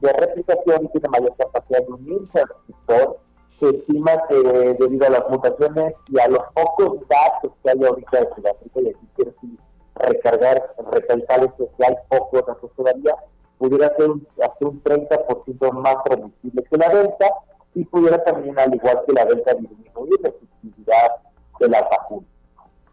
de 0.00 0.12
replicación 0.12 0.84
y 0.84 0.88
tiene 0.88 1.08
mayor 1.08 1.34
capacidad 1.36 1.80
de 1.80 1.92
unirse 1.92 2.40
al 2.40 2.48
receptor. 2.48 3.18
Se 3.58 3.68
estima 3.70 4.12
que 4.28 4.36
debido 4.78 5.06
a 5.06 5.10
las 5.10 5.28
mutaciones 5.28 5.94
y 6.12 6.20
a 6.20 6.28
los 6.28 6.42
pocos 6.54 7.00
datos 7.08 7.52
que 7.62 7.70
hay 7.70 7.84
ahorita 7.84 8.20
de 8.20 8.34
Sudáfrica, 8.36 8.80
y 8.80 8.88
aquí 8.90 9.08
quiero 9.16 9.32
recargar, 9.96 10.74
recalcar 10.92 11.44
esto, 11.44 11.68
hay 11.84 11.96
pocos 12.08 12.46
datos 12.46 12.70
todavía, 12.76 13.16
pudiera 13.58 13.92
ser 13.96 14.10
hasta 14.44 14.64
un 14.64 14.80
30% 14.84 15.72
más 15.72 16.04
transmisible 16.04 16.62
que 16.62 16.76
la 16.76 16.88
delta 16.88 17.26
y 17.78 17.84
pudiera 17.84 18.22
también, 18.24 18.58
al 18.58 18.74
igual 18.74 19.04
que 19.06 19.12
la 19.12 19.24
delta, 19.24 19.54
disminuir 19.54 20.20
la 20.20 20.30
efectividad 20.30 21.10
de 21.60 21.68
la 21.68 21.82
vacuna. 21.82 22.26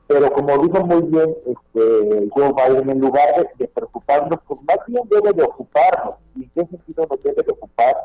Pero 0.08 0.32
como 0.32 0.58
dijo 0.60 0.86
muy 0.86 1.02
bien 1.10 1.36
este, 1.48 2.30
Joe 2.30 2.54
Biden, 2.54 2.90
en 2.92 3.00
lugar 3.00 3.52
de, 3.58 3.68
preocuparnos, 3.68 4.40
pues 4.48 4.60
más 4.62 4.78
bien 4.86 5.02
debe 5.10 5.34
de 5.34 5.44
ocuparnos. 5.44 6.16
¿Y 6.36 6.44
en 6.44 6.52
qué 6.52 6.68
sentido 6.68 7.08
nos 7.10 7.24
debe 7.24 7.42
de 7.42 7.52
ocupar? 7.52 7.96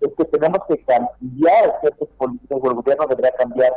Es 0.00 0.12
que 0.16 0.24
tenemos 0.26 0.60
que 0.68 0.78
cambiar 0.84 1.78
ciertas 1.80 2.08
políticas, 2.16 2.58
o 2.62 2.68
el 2.68 2.76
gobierno 2.76 3.06
debería 3.08 3.32
cambiar 3.32 3.72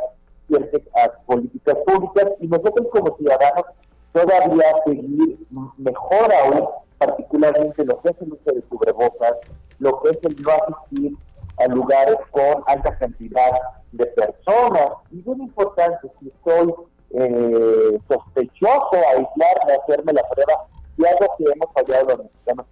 ciertas 0.46 0.82
ah, 0.96 1.10
políticas 1.26 1.74
públicas 1.84 2.32
y 2.38 2.46
nosotros 2.46 2.86
como 2.92 3.16
ciudadanos 3.16 3.64
todavía 4.12 4.64
seguir 4.86 5.38
mejor 5.78 6.32
aún, 6.32 6.68
particularmente 6.98 7.84
lo 7.84 8.00
que 8.00 8.10
es 8.10 8.16
el 8.20 8.32
uso 8.32 8.54
de 8.54 8.62
cubrebocas, 8.62 9.34
lo 9.80 10.00
que 10.00 10.10
es 10.10 10.18
el 10.22 10.40
no 10.40 10.52
asistir 10.52 11.16
a 11.58 11.66
lugares 11.68 12.16
con 12.30 12.62
alta 12.66 12.96
cantidad 12.98 13.52
de 13.92 14.06
personas. 14.06 14.88
Y 15.10 15.16
muy 15.24 15.40
importante, 15.40 16.08
si 16.20 16.28
estoy 16.28 16.74
eh, 17.10 17.98
sospechoso, 18.08 18.96
aislarme, 19.08 19.74
hacerme 19.82 20.12
la 20.12 20.22
prueba, 20.28 20.66
y 20.96 21.06
algo 21.06 21.26
que 21.38 21.44
hemos 21.44 21.72
fallado 21.74 22.06
los 22.08 22.18
mexicanos, 22.18 22.66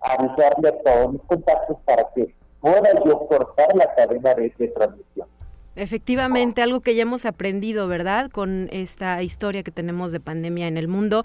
avisarle 0.00 0.68
a 0.68 0.82
todos 0.82 1.12
mis 1.12 1.22
contactos 1.22 1.76
para 1.84 2.08
que 2.14 2.34
pueda 2.60 3.04
yo 3.04 3.26
cortar 3.26 3.74
la 3.74 3.94
cadena 3.94 4.34
de, 4.34 4.52
de 4.58 4.68
transmisión. 4.68 5.28
Efectivamente, 5.76 6.60
algo 6.60 6.80
que 6.80 6.96
ya 6.96 7.02
hemos 7.02 7.24
aprendido, 7.24 7.86
¿verdad? 7.86 8.30
Con 8.30 8.68
esta 8.72 9.22
historia 9.22 9.62
que 9.62 9.70
tenemos 9.70 10.10
de 10.10 10.18
pandemia 10.18 10.66
en 10.66 10.76
el 10.76 10.88
mundo. 10.88 11.24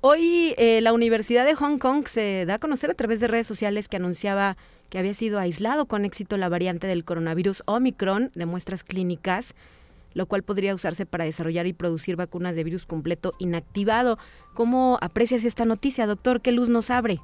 Hoy 0.00 0.54
eh, 0.56 0.80
la 0.80 0.92
Universidad 0.92 1.44
de 1.44 1.56
Hong 1.56 1.78
Kong 1.78 2.06
se 2.06 2.44
da 2.46 2.54
a 2.54 2.58
conocer 2.60 2.92
a 2.92 2.94
través 2.94 3.18
de 3.18 3.26
redes 3.26 3.48
sociales 3.48 3.88
que 3.88 3.96
anunciaba 3.96 4.56
que 4.88 4.98
había 4.98 5.14
sido 5.14 5.38
aislado 5.38 5.86
con 5.86 6.04
éxito 6.04 6.36
la 6.36 6.48
variante 6.48 6.86
del 6.86 7.04
coronavirus 7.04 7.62
Omicron 7.66 8.30
de 8.34 8.46
muestras 8.46 8.84
clínicas, 8.84 9.54
lo 10.14 10.26
cual 10.26 10.42
podría 10.42 10.74
usarse 10.74 11.06
para 11.06 11.24
desarrollar 11.24 11.66
y 11.66 11.72
producir 11.72 12.16
vacunas 12.16 12.56
de 12.56 12.64
virus 12.64 12.86
completo 12.86 13.34
inactivado. 13.38 14.18
¿Cómo 14.54 14.98
aprecias 15.00 15.44
esta 15.44 15.64
noticia, 15.64 16.06
doctor? 16.06 16.40
¿Qué 16.40 16.52
luz 16.52 16.68
nos 16.68 16.90
abre? 16.90 17.20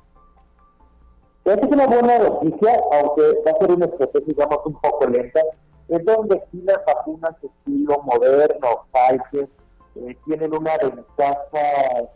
es 1.44 1.58
una 1.66 1.86
buena 1.86 2.18
noticia, 2.18 2.80
aunque 2.92 3.22
va 3.46 3.50
a 3.50 4.08
ser 4.12 4.24
digamos, 4.24 4.58
un 4.64 4.80
poco 4.80 5.06
lenta 5.08 5.40
es 5.88 6.04
donde 6.04 6.42
las 6.52 6.84
vacunas 6.86 7.34
estilo 7.42 8.02
moderno, 8.02 8.86
Pfizer, 8.92 9.48
eh, 9.96 10.16
tienen 10.24 10.54
una 10.54 10.76
ventaja 10.78 11.60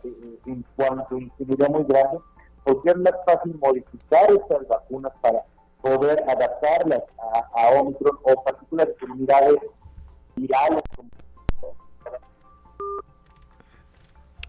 eh, 0.03 0.39
en 0.47 0.65
cuanto 0.75 1.15
a 1.15 1.19
ingeniería 1.19 1.69
muy 1.69 1.83
grande, 1.83 2.19
porque 2.69 2.91
es 2.91 2.97
más 2.97 3.13
fácil 3.25 3.55
modificar 3.59 4.31
esas 4.31 4.67
vacunas 4.67 5.11
para 5.21 5.43
poder 5.81 6.23
adaptarlas 6.27 7.01
a, 7.33 7.61
a 7.61 7.69
Omicron 7.79 8.17
o 8.23 8.43
partículas 8.43 8.87
de 8.87 9.59
virales. 10.35 10.81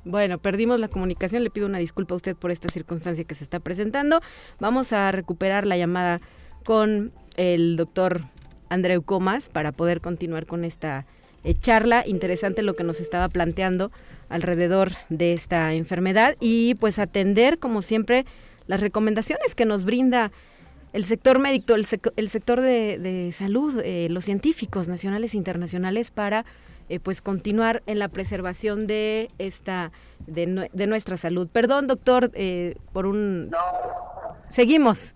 Bueno, 0.04 0.38
perdimos 0.38 0.80
la 0.80 0.88
comunicación. 0.88 1.44
Le 1.44 1.50
pido 1.50 1.66
una 1.66 1.78
disculpa 1.78 2.14
a 2.14 2.16
usted 2.16 2.36
por 2.36 2.50
esta 2.50 2.68
circunstancia 2.68 3.24
que 3.24 3.34
se 3.34 3.44
está 3.44 3.58
presentando. 3.60 4.20
Vamos 4.58 4.92
a 4.92 5.12
recuperar 5.12 5.66
la 5.66 5.76
llamada 5.76 6.20
con 6.64 7.12
el 7.36 7.76
doctor 7.76 8.22
Andreu 8.68 9.02
Comas 9.02 9.48
para 9.48 9.72
poder 9.72 10.00
continuar 10.00 10.46
con 10.46 10.64
esta 10.64 11.06
eh, 11.44 11.54
charla. 11.58 12.04
Interesante 12.06 12.62
lo 12.62 12.74
que 12.74 12.84
nos 12.84 13.00
estaba 13.00 13.28
planteando 13.28 13.90
alrededor 14.28 14.92
de 15.08 15.32
esta 15.32 15.72
enfermedad 15.74 16.36
y 16.40 16.74
pues 16.76 16.98
atender, 16.98 17.58
como 17.58 17.82
siempre, 17.82 18.26
las 18.66 18.80
recomendaciones 18.80 19.54
que 19.54 19.64
nos 19.64 19.84
brinda 19.84 20.30
el 20.92 21.04
sector 21.04 21.38
médico, 21.38 21.74
el, 21.74 21.86
sector 21.86 22.60
de, 22.60 23.30
salud, 23.32 23.80
eh, 23.84 24.08
los 24.10 24.24
científicos 24.24 24.88
nacionales 24.88 25.34
e 25.34 25.36
internacionales 25.36 26.10
para 26.10 26.44
eh, 26.88 26.98
pues 26.98 27.22
continuar 27.22 27.82
en 27.86 28.00
la 28.00 28.08
preservación 28.08 28.86
de 28.86 29.28
esta 29.38 29.92
de, 30.26 30.68
de 30.72 30.86
nuestra 30.86 31.16
salud. 31.16 31.48
Perdón, 31.48 31.86
doctor, 31.86 32.32
por 32.92 33.06
un. 33.06 33.52
Seguimos. 34.50 35.14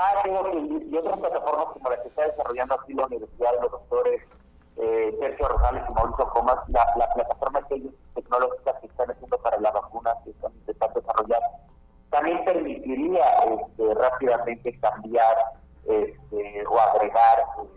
Ah, 0.00 0.12
tengo 0.22 0.44
que, 0.44 0.86
y 0.92 0.96
otras 0.96 1.18
plataformas 1.18 1.66
como 1.72 1.90
la 1.90 2.00
que 2.00 2.08
está 2.08 2.24
desarrollando 2.28 2.74
aquí 2.74 2.94
la 2.94 3.06
Universidad 3.06 3.52
de 3.52 3.62
los 3.62 3.72
Doctores 3.72 4.22
eh, 4.80 5.16
Sergio 5.18 5.48
Rosales 5.48 5.82
y 5.88 5.94
Mauricio 5.94 6.28
Comas, 6.30 6.56
la, 6.68 6.86
la 6.96 7.12
plataforma 7.14 7.60
tecnológica 8.14 8.78
que 8.80 8.86
están 8.86 9.10
haciendo 9.10 9.38
para 9.38 9.58
la 9.60 9.70
vacuna 9.72 10.14
que 10.24 10.30
están 10.30 10.52
intentando 10.52 11.00
desarrollar, 11.00 11.40
también 12.10 12.44
permitiría 12.44 13.24
este, 13.44 13.94
rápidamente 13.94 14.78
cambiar 14.80 15.36
este, 15.84 16.66
o 16.66 16.78
agregar 16.78 17.38
eh, 17.62 17.68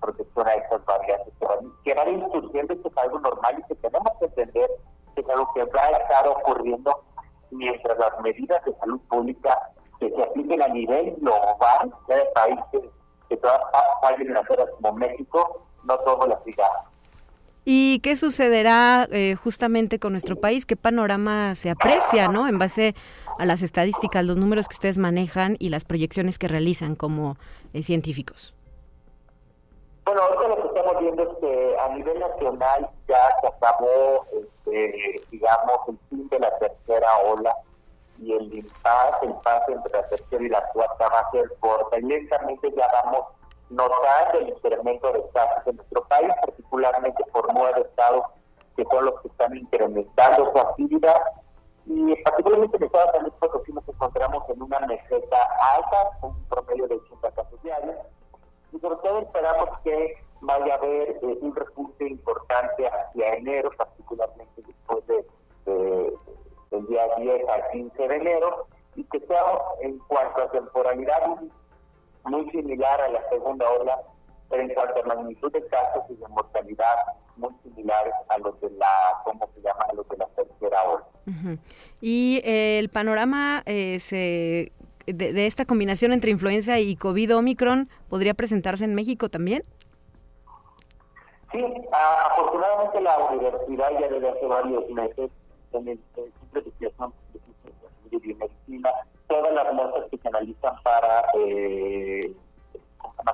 protección 0.00 0.46
a 0.46 0.54
estas 0.54 0.84
variantes 0.84 1.34
que 1.38 1.46
van, 1.46 1.72
que 1.84 1.94
van 1.94 2.08
insurgiendo, 2.08 2.74
esto 2.74 2.88
es 2.88 2.98
algo 2.98 3.18
normal 3.18 3.56
y 3.58 3.62
que 3.64 3.74
tenemos 3.76 4.12
que 4.18 4.26
entender 4.26 4.70
que 5.14 5.20
es 5.22 5.28
algo 5.28 5.52
que 5.54 5.64
va 5.64 5.82
a 5.82 5.90
estar 5.90 6.28
ocurriendo 6.28 7.02
mientras 7.50 7.98
las 7.98 8.20
medidas 8.20 8.64
de 8.64 8.74
salud 8.74 9.00
pública 9.08 9.70
que 9.98 10.10
se 10.10 10.22
apliquen 10.22 10.62
a 10.62 10.68
nivel 10.68 11.16
global, 11.16 11.92
ya 12.08 12.16
de 12.16 12.24
países 12.26 12.90
que 13.28 13.36
todas 13.38 13.60
fallen 14.00 14.28
en 14.28 14.34
las 14.34 14.46
como 14.46 14.92
México, 14.92 15.67
no 15.84 15.98
todos 15.98 16.28
las 16.28 16.42
ciudad. 16.44 16.66
¿Y 17.70 18.00
qué 18.00 18.16
sucederá 18.16 19.06
eh, 19.10 19.34
justamente 19.34 19.98
con 19.98 20.12
nuestro 20.12 20.36
país? 20.36 20.64
¿Qué 20.64 20.74
panorama 20.74 21.54
se 21.54 21.68
aprecia, 21.68 22.28
no? 22.28 22.48
En 22.48 22.58
base 22.58 22.94
a 23.38 23.44
las 23.44 23.62
estadísticas, 23.62 24.24
los 24.24 24.38
números 24.38 24.68
que 24.68 24.74
ustedes 24.74 24.96
manejan 24.96 25.56
y 25.58 25.68
las 25.68 25.84
proyecciones 25.84 26.38
que 26.38 26.48
realizan 26.48 26.96
como 26.96 27.36
eh, 27.74 27.82
científicos. 27.82 28.54
Bueno, 30.06 30.22
ahorita 30.22 30.48
lo 30.48 30.62
que 30.62 30.68
estamos 30.68 31.00
viendo 31.02 31.22
es 31.24 31.38
que 31.40 31.76
a 31.78 31.88
nivel 31.94 32.18
nacional 32.18 32.88
ya 33.06 33.28
se 33.42 33.46
acabó, 33.48 34.24
este, 34.32 35.20
digamos, 35.30 35.78
el 35.88 35.98
fin 36.08 36.28
de 36.30 36.38
la 36.38 36.58
tercera 36.58 37.08
ola 37.26 37.54
y 38.18 38.32
el 38.32 38.44
impasse, 38.56 39.26
el 39.26 39.34
pase 39.44 39.72
entre 39.72 39.92
la 39.92 40.06
tercera 40.08 40.42
y 40.42 40.48
la 40.48 40.66
cuarta 40.72 41.08
va 41.10 41.18
a 41.20 41.30
ser 41.30 41.52
corta. 41.60 41.98
Y 41.98 42.02
lentamente 42.02 42.72
ya 42.74 42.88
vamos 43.04 43.26
notando 43.70 44.38
el 44.38 44.48
incremento 44.50 45.12
de 45.12 45.22
casos 45.32 45.66
en 45.66 45.76
nuestro 45.76 46.04
país, 46.04 46.30
particularmente 46.40 47.24
por 47.32 47.52
nueve 47.54 47.82
estados 47.82 48.24
que 48.76 48.84
son 48.84 49.06
los 49.06 49.20
que 49.20 49.28
están 49.28 49.56
incrementando 49.56 50.52
su 50.52 50.58
actividad. 50.58 51.20
Y 51.86 52.14
particularmente 52.22 52.76
en 52.76 52.82
el 52.82 52.86
estado 52.86 53.06
de 53.06 53.12
San 53.12 53.22
Luis 53.22 53.74
nos 53.74 53.88
encontramos 53.88 54.48
en 54.48 54.62
una 54.62 54.80
meseta 54.80 55.48
alta, 55.74 56.18
con 56.20 56.30
un 56.30 56.44
promedio 56.44 56.86
de 56.86 56.94
80 56.94 57.30
casos 57.32 57.62
diarios. 57.62 57.96
Y 58.72 58.78
sobre 58.78 58.96
todo 58.96 59.18
esperamos 59.20 59.68
que 59.82 60.22
vaya 60.40 60.74
a 60.74 60.76
haber 60.76 61.18
eh, 61.22 61.38
un 61.40 61.54
repunte 61.56 62.08
importante 62.08 62.86
hacia 62.86 63.34
enero, 63.34 63.70
particularmente 63.76 64.62
después 64.64 65.04
de, 65.08 65.26
de 65.64 66.12
del 66.70 66.86
día 66.86 67.08
10 67.16 67.48
al 67.48 67.70
15 67.70 68.08
de 68.08 68.16
enero 68.16 68.66
y 68.94 69.04
que 69.04 69.20
sea 69.20 69.42
en 69.80 69.98
cuanto 70.00 70.42
a 70.42 70.50
temporalidad 70.50 71.40
muy 72.28 72.50
similar 72.50 73.00
a 73.00 73.08
la 73.08 73.28
segunda 73.28 73.68
ola, 73.70 73.98
pero 74.48 74.62
en 74.62 74.74
cuanto 74.74 75.02
a 75.02 75.06
magnitud 75.06 75.52
de 75.52 75.66
casos 75.66 76.04
y 76.08 76.14
de 76.14 76.28
mortalidad 76.28 76.96
muy 77.36 77.50
similares 77.62 78.14
a 78.28 78.38
los 78.38 78.60
de 78.60 78.70
la, 78.70 79.20
¿cómo 79.24 79.48
se 79.54 79.60
llama? 79.60 79.86
A 79.90 79.94
los 79.94 80.08
de 80.08 80.16
la 80.16 80.26
tercera 80.26 80.82
ola. 80.84 81.58
Y 82.00 82.40
eh, 82.44 82.78
el 82.78 82.88
panorama 82.88 83.62
eh, 83.66 84.00
se, 84.00 84.72
de, 85.12 85.46
esta 85.46 85.64
combinación 85.64 86.12
entre 86.12 86.30
influenza 86.30 86.78
y 86.78 86.96
COVID-Omicron 86.96 87.88
podría 88.08 88.34
presentarse 88.34 88.84
en 88.84 88.94
México 88.94 89.28
también. 89.28 89.62
Sí, 91.52 91.64
afortunadamente 91.92 93.00
la 93.00 93.18
universidad 93.30 93.90
ya 93.98 94.08
desde 94.08 94.28
hace 94.28 94.46
varios 94.46 94.88
meses 94.90 95.30
en 95.72 95.88
el, 95.88 95.98
Centro 96.14 96.32
de 96.52 96.58
Investigación 96.58 97.12
de 98.10 98.18
Biomedicina, 98.18 98.90
todas 99.28 99.52
las 99.52 99.72
muestras 99.72 100.06
que 100.10 100.18
se 100.18 100.28
analizan 100.28 100.74
para 100.82 101.24
eh, 101.34 102.20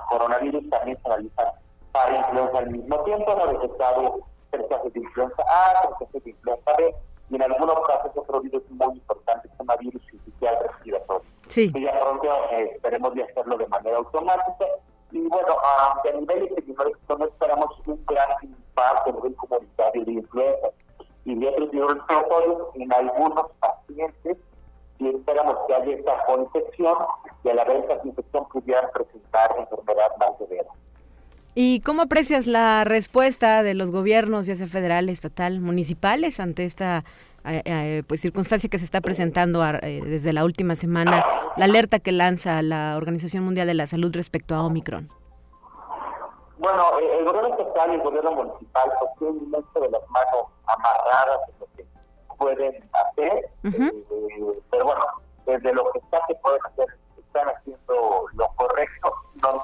coronavirus 0.09 0.69
también 0.69 0.97
se 1.01 1.07
analizan 1.07 1.47
para 1.91 2.17
influenza 2.17 2.57
al 2.57 2.69
mismo 2.69 3.03
tiempo. 3.03 3.31
Hemos 3.31 3.61
detectado 3.61 4.19
tres 4.51 4.65
casos 4.69 4.93
de 4.93 4.99
influenza 4.99 5.43
A, 5.43 5.81
tres 5.81 5.93
casos 5.99 6.23
de 6.23 6.29
influenza 6.29 6.73
B, 6.77 6.95
y 7.29 7.35
en 7.35 7.43
algunos 7.43 7.79
casos 7.87 8.11
otro 8.15 8.41
virus 8.41 8.63
muy 8.69 8.95
importante 8.95 9.47
se 9.49 9.57
llama 9.57 9.75
virus 9.77 10.01
inicial 10.13 10.57
respiratorio. 10.67 11.29
Sí. 11.47 11.71
Y 11.73 11.83
ya 11.83 11.99
pronto 11.99 12.27
eh, 12.51 12.71
esperemos 12.75 13.13
de 13.15 13.23
hacerlo 13.23 13.57
de 13.57 13.67
manera 13.67 13.97
automática. 13.97 14.65
Y 15.11 15.27
bueno, 15.27 15.55
aunque 15.63 16.09
a 16.09 16.13
nivel 16.13 16.43
epidemiológico 16.43 17.17
no 17.17 17.25
esperamos 17.25 17.87
un 17.87 18.05
gran 18.05 18.29
impacto 18.41 19.09
a 19.09 19.13
nivel 19.13 19.35
comunitario 19.35 20.05
de 20.05 20.11
influenza, 20.11 20.67
y 21.25 21.33
de 21.35 21.47
otros 21.81 22.67
en 22.75 22.93
algunos 22.93 23.51
pacientes 23.59 24.37
y 24.99 25.09
esperamos 25.09 25.55
que 25.67 25.75
haya 25.75 25.95
esta 25.95 26.13
infección 26.37 26.95
y 27.43 27.49
a 27.49 27.53
la 27.53 27.63
vez 27.65 27.83
esta 27.89 28.07
infección 28.07 28.47
pudiera 28.49 28.89
presentar 28.91 29.55
enfermedad 29.57 30.11
más 30.19 30.37
severa. 30.37 30.69
¿Y 31.53 31.79
cómo 31.81 32.01
aprecias 32.01 32.47
la 32.47 32.83
respuesta 32.83 33.63
de 33.63 33.73
los 33.75 33.91
gobiernos, 33.91 34.45
ya 34.47 34.55
sea 34.55 34.67
federal, 34.67 35.09
estatal, 35.09 35.61
municipales, 35.61 36.39
ante 36.39 36.65
esta 36.65 37.03
pues 38.07 38.21
circunstancia 38.21 38.69
que 38.69 38.79
se 38.79 38.85
está 38.85 39.01
presentando 39.01 39.61
desde 39.61 40.33
la 40.33 40.43
última 40.43 40.75
semana, 40.75 41.23
la 41.55 41.65
alerta 41.65 41.99
que 41.99 42.11
lanza 42.11 42.61
la 42.63 42.97
Organización 42.97 43.43
Mundial 43.43 43.67
de 43.67 43.75
la 43.75 43.85
Salud 43.85 44.11
respecto 44.13 44.55
a 44.55 44.65
Omicron? 44.65 45.09
Bueno, 46.57 46.83
el 46.97 47.23
gobierno 47.23 47.49
estatal 47.49 47.91
y 47.91 47.95
el 47.95 48.01
gobierno 48.01 48.31
municipal 48.31 48.91
pues, 48.99 49.11
tienen 49.19 49.49
mucho 49.51 49.79
de 49.79 49.89
las 49.91 50.01
manos 50.09 50.45
amarradas 50.65 51.39
en 51.49 51.59
lo 51.59 51.67
que 51.74 51.74
pueden 52.37 52.89
hacer, 52.93 53.49
pero 53.63 54.85
bueno, 54.85 55.05
desde 55.45 55.73
lo 55.73 55.91
que 55.91 55.99
está 55.99 56.19
que 56.27 56.35
pueden 56.35 56.59
hacer, 56.65 56.87
están 57.17 57.47
haciendo 57.49 58.25
lo 58.33 58.47
correcto, 58.55 59.13
no 59.41 59.51
nos 59.51 59.63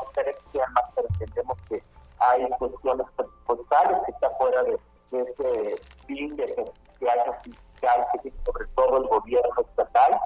sean 0.51 0.73
más, 0.73 0.83
pero 0.95 1.07
entendemos 1.09 1.57
que 1.69 1.81
hay 2.19 2.47
cuestiones 2.59 3.07
presupuestales 3.15 3.97
que 4.05 4.11
está 4.11 4.29
fuera 4.31 4.63
de, 4.63 4.79
ese 5.11 5.75
fin 6.05 6.35
de 6.37 6.43
ejercicio 6.43 7.33
fiscal 7.43 8.07
que 8.13 8.19
tiene 8.19 8.37
sobre 8.45 8.65
todo 8.75 8.97
el 8.97 9.07
gobierno 9.07 9.61
estatal. 9.61 10.19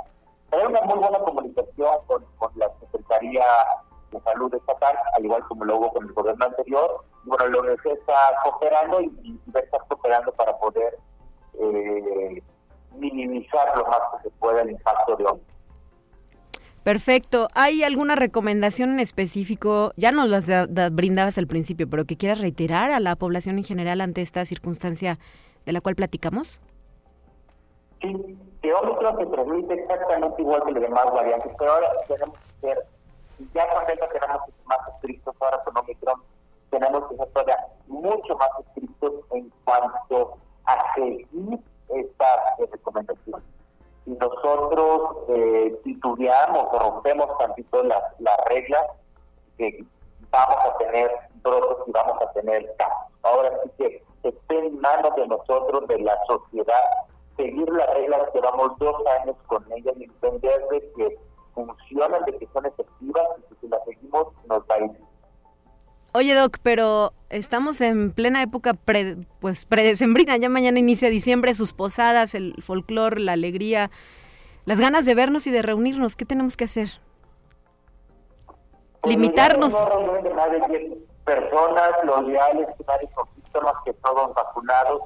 Hay 0.52 0.66
una 0.66 0.82
muy 0.82 1.00
buena 1.00 1.20
comunicación 1.20 1.98
con, 2.06 2.24
con 2.38 2.52
la 2.56 2.70
Secretaría 2.80 3.46
de 4.12 4.20
Salud 4.22 4.54
estatal, 4.54 4.96
al 5.16 5.26
igual 5.26 5.44
como 5.48 5.66
lo 5.66 5.78
hubo 5.78 5.94
con 5.94 6.06
el 6.06 6.14
gobierno 6.14 6.46
anterior. 6.46 7.04
Bueno, 7.24 7.48
lo 7.48 7.78
que 7.78 7.92
está 7.94 8.16
cooperando 8.44 9.02
y, 9.02 9.06
y 9.24 9.52
va 9.52 9.60
a 9.60 9.64
estar 9.64 9.82
cooperando 9.88 10.32
para 10.34 10.56
poder 10.58 11.00
eh, 11.60 12.44
minimizar 12.98 13.78
lo 13.78 13.86
más 13.88 14.00
que 14.14 14.30
se 14.30 14.36
pueda 14.38 14.62
el 14.62 14.72
impacto 14.72 15.16
de 15.16 15.26
hoy. 15.26 15.40
Perfecto. 16.84 17.48
¿Hay 17.56 17.84
alguna 17.84 18.16
recomendación 18.16 18.92
en 18.92 19.00
específico? 19.00 19.92
Ya 19.98 20.12
nos 20.12 20.30
las 20.30 20.46
brindabas 20.94 21.38
al 21.40 21.48
principio, 21.48 21.90
pero 21.90 22.06
que 22.06 22.16
quieras 22.16 22.40
reiterar 22.40 22.92
a 22.92 23.00
la 23.00 23.16
población 23.16 23.58
en 23.58 23.64
general 23.64 24.02
ante 24.02 24.22
esta 24.22 24.46
circunstancia 24.46 25.18
de 25.66 25.72
la 25.72 25.82
cual 25.82 25.96
platicamos. 25.96 26.62
Sí, 28.02 28.38
que 28.62 28.74
Omicron 28.74 29.18
se 29.18 29.26
transmite 29.26 29.74
exactamente 29.74 30.42
igual 30.42 30.64
que 30.64 30.72
las 30.74 30.82
demás 30.84 31.06
variantes, 31.12 31.52
pero 31.58 31.72
ahora 31.72 31.88
tenemos 32.08 32.38
que 32.38 32.68
ser, 32.68 32.86
ya 33.56 33.68
con 33.68 33.90
esto 33.90 34.06
queremos 34.14 34.46
ser 34.46 34.54
más 34.66 34.80
estrictos 34.94 35.36
ahora 35.40 35.64
con 35.64 35.78
Omicron, 35.78 36.22
tenemos 36.70 37.10
que 37.10 37.16
ser 37.16 37.28
todavía 37.30 37.58
mucho 37.88 38.38
más 38.38 38.50
estrictos 38.60 39.14
en 39.32 39.52
cuanto 39.64 40.38
a 40.66 40.94
seguir 40.96 41.60
estas 41.90 42.40
recomendaciones 42.72 43.56
si 44.06 44.12
nosotros 44.12 45.18
eh, 45.30 45.80
titubeamos 45.84 46.68
o 46.72 46.80
rompemos 46.80 47.38
tantito 47.40 47.84
las, 47.84 48.04
las 48.20 48.38
reglas, 48.46 48.84
que 49.58 49.84
vamos 50.30 50.58
a 50.64 50.78
tener 50.78 51.12
brotes 51.42 51.88
y 51.88 51.92
vamos 51.92 52.22
a 52.22 52.32
tener 52.34 52.76
casos. 52.78 53.12
Ahora 53.24 53.52
sí 53.64 53.72
que 53.78 54.04
esté 54.24 54.60
en 54.60 54.80
manos 54.80 55.16
de 55.16 55.28
nosotros, 55.28 55.88
de 55.88 56.00
la 56.00 56.18
sociedad, 56.28 56.84
seguir 57.36 57.68
las 57.70 57.90
reglas 57.96 58.30
llevamos 58.34 58.78
dos 58.78 58.96
años 59.22 59.36
con 59.48 59.66
ellas 59.72 59.96
y 59.98 60.04
entender 60.04 60.68
de 60.70 60.92
que 60.94 61.20
funcionan, 61.54 62.24
de 62.26 62.38
que 62.38 62.48
son 62.54 62.66
efectivas 62.66 63.24
y 63.38 63.42
que 63.42 63.62
si 63.62 63.68
las 63.68 63.84
seguimos 63.86 64.28
nos 64.48 64.60
va 64.64 64.76
a 64.76 64.80
ir 64.80 64.92
Oye, 66.18 66.34
Doc, 66.34 66.60
pero 66.64 67.12
estamos 67.30 67.82
en 67.82 68.14
plena 68.14 68.42
época 68.42 68.74
pre, 68.74 69.18
pues 69.42 69.66
predecembrina, 69.66 70.38
ya 70.38 70.48
mañana 70.48 70.80
inicia 70.80 71.10
diciembre, 71.10 71.54
sus 71.54 71.74
posadas, 71.74 72.36
el 72.36 72.56
folclore, 72.64 73.20
la 73.20 73.34
alegría, 73.34 73.92
las 74.64 74.80
ganas 74.80 75.06
de 75.06 75.14
vernos 75.14 75.46
y 75.46 75.52
de 75.52 75.62
reunirnos, 75.62 76.16
¿qué 76.16 76.24
tenemos 76.24 76.56
que 76.56 76.64
hacer? 76.64 76.88
Limitarnos. 79.04 79.74
No, 79.74 80.14
personas, 81.26 81.92
los 82.06 82.24
leales, 82.28 82.68
nadie 82.88 83.10
con 83.14 83.28
síntomas, 83.36 83.74
que 83.84 83.92
todos 83.96 84.34
vacunados. 84.34 85.02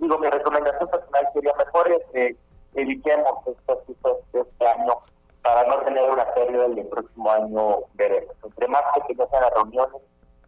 Digo, 0.00 0.18
mi 0.18 0.26
recomendación 0.30 0.90
personal 0.90 1.28
sería 1.32 1.52
mejor 1.64 1.92
este, 1.92 2.36
evitemos 2.74 3.34
estos 3.46 3.86
de 4.32 4.40
este 4.40 4.66
año 4.66 4.98
para 5.44 5.62
no 5.68 5.76
tener 5.84 6.10
una 6.10 6.24
pérdida 6.34 6.66
el 6.66 6.86
próximo 6.88 7.30
año 7.30 7.76
veremos. 7.94 8.34
Entre 8.42 8.66
más 8.66 8.82
pequeñas 8.96 9.28
sean 9.30 9.42
las 9.42 9.54
reuniones, 9.54 10.02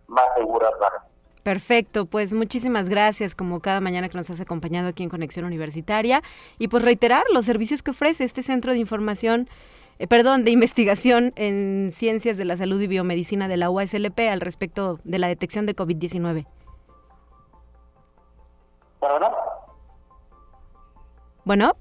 más 0.08 0.24
seguras 0.36 0.72
Perfecto, 1.42 2.06
pues 2.06 2.32
muchísimas 2.34 2.88
gracias 2.88 3.34
como 3.34 3.60
cada 3.60 3.80
mañana 3.80 4.08
que 4.08 4.16
nos 4.16 4.30
has 4.30 4.40
acompañado 4.40 4.88
aquí 4.88 5.02
en 5.02 5.08
Conexión 5.08 5.44
Universitaria 5.44 6.22
y 6.58 6.68
pues 6.68 6.84
reiterar 6.84 7.24
los 7.32 7.44
servicios 7.44 7.82
que 7.82 7.90
ofrece 7.90 8.22
este 8.22 8.44
centro 8.44 8.72
de 8.72 8.78
información, 8.78 9.48
eh, 9.98 10.06
perdón, 10.06 10.44
de 10.44 10.52
investigación 10.52 11.32
en 11.34 11.90
ciencias 11.92 12.36
de 12.36 12.44
la 12.44 12.56
salud 12.56 12.80
y 12.80 12.86
biomedicina 12.86 13.48
de 13.48 13.56
la 13.56 13.70
UASLP 13.70 14.20
al 14.30 14.40
respecto 14.40 15.00
de 15.02 15.18
la 15.18 15.26
detección 15.26 15.66
de 15.66 15.74
COVID-19. 15.74 16.46
¿Perdón? 19.00 19.32
Bueno. 21.44 21.76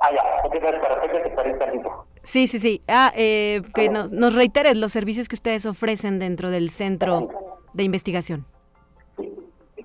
Ah, 0.00 0.10
ya, 0.12 0.22
perfecto, 0.42 2.07
Sí, 2.28 2.46
sí, 2.46 2.58
sí. 2.58 2.82
Ah, 2.86 3.10
eh, 3.16 3.62
que 3.74 3.88
nos, 3.88 4.12
nos 4.12 4.34
reiteres 4.34 4.76
los 4.76 4.92
servicios 4.92 5.28
que 5.28 5.34
ustedes 5.34 5.64
ofrecen 5.64 6.18
dentro 6.18 6.50
del 6.50 6.68
centro 6.68 7.30
de 7.72 7.84
investigación. 7.84 8.44
Sí, 9.16 9.32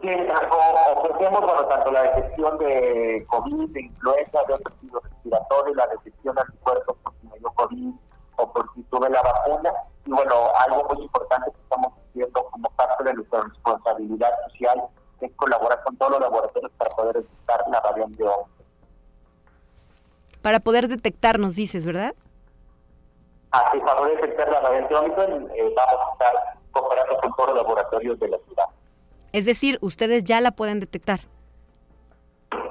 ofrecemos 0.02 1.40
bueno, 1.40 1.66
tanto 1.68 1.92
la 1.94 2.02
detección 2.02 2.58
de 2.58 3.26
COVID, 3.30 3.70
de 3.70 3.82
influenza, 3.84 4.40
de 4.46 4.56
otros 4.56 4.76
tipos 4.82 5.02
respiratorios, 5.04 5.78
la 5.78 5.88
detección 5.88 6.36
de 6.36 6.42
anticuerpos 6.42 6.98
por 7.02 7.14
si 7.22 7.28
me 7.28 7.40
dio 7.40 7.50
COVID 7.52 7.94
o 8.36 8.52
por 8.52 8.74
si 8.76 8.84
tuve 8.84 9.10
la 9.10 9.22
vacuna. 9.22 9.72
Y 10.06 10.12
bueno, 10.12 10.36
algo 10.68 10.90
muy 10.94 11.04
importante 11.04 11.50
que 11.50 11.62
estamos 11.62 11.94
haciendo 12.10 12.44
como 12.52 12.70
parte 12.72 13.06
de 13.06 13.14
nuestra 13.14 13.44
responsabilidad 13.44 14.32
social 14.50 14.84
es 15.22 15.32
colaborar 15.38 15.82
con 15.86 15.96
todos 15.96 16.12
los 16.12 16.20
laboratorios 16.20 16.72
para 16.78 16.90
poder 16.94 17.16
detectar 17.16 17.64
la 17.72 17.80
variante 17.80 18.22
Omicron. 18.22 18.52
Para 20.42 20.60
poder 20.60 20.90
detectarnos, 20.90 21.56
dices, 21.56 21.86
¿verdad? 21.86 22.14
Así, 23.54 23.80
para 23.82 23.98
poder 23.98 24.20
detectar 24.20 24.50
la 24.50 24.68
Omicron, 24.68 25.52
eh, 25.56 25.74
vamos 25.76 26.08
a 26.10 26.14
estar 26.14 26.34
comparando 26.72 27.18
con 27.18 27.36
todos 27.36 27.50
los 27.50 27.58
laboratorios 27.58 28.20
de 28.20 28.28
la 28.30 28.38
ciudad. 28.40 28.66
Es 29.32 29.46
decir, 29.46 29.78
ustedes 29.82 30.24
ya 30.24 30.42
la 30.42 30.52
pueden 30.52 30.80
detectar. 30.80 31.20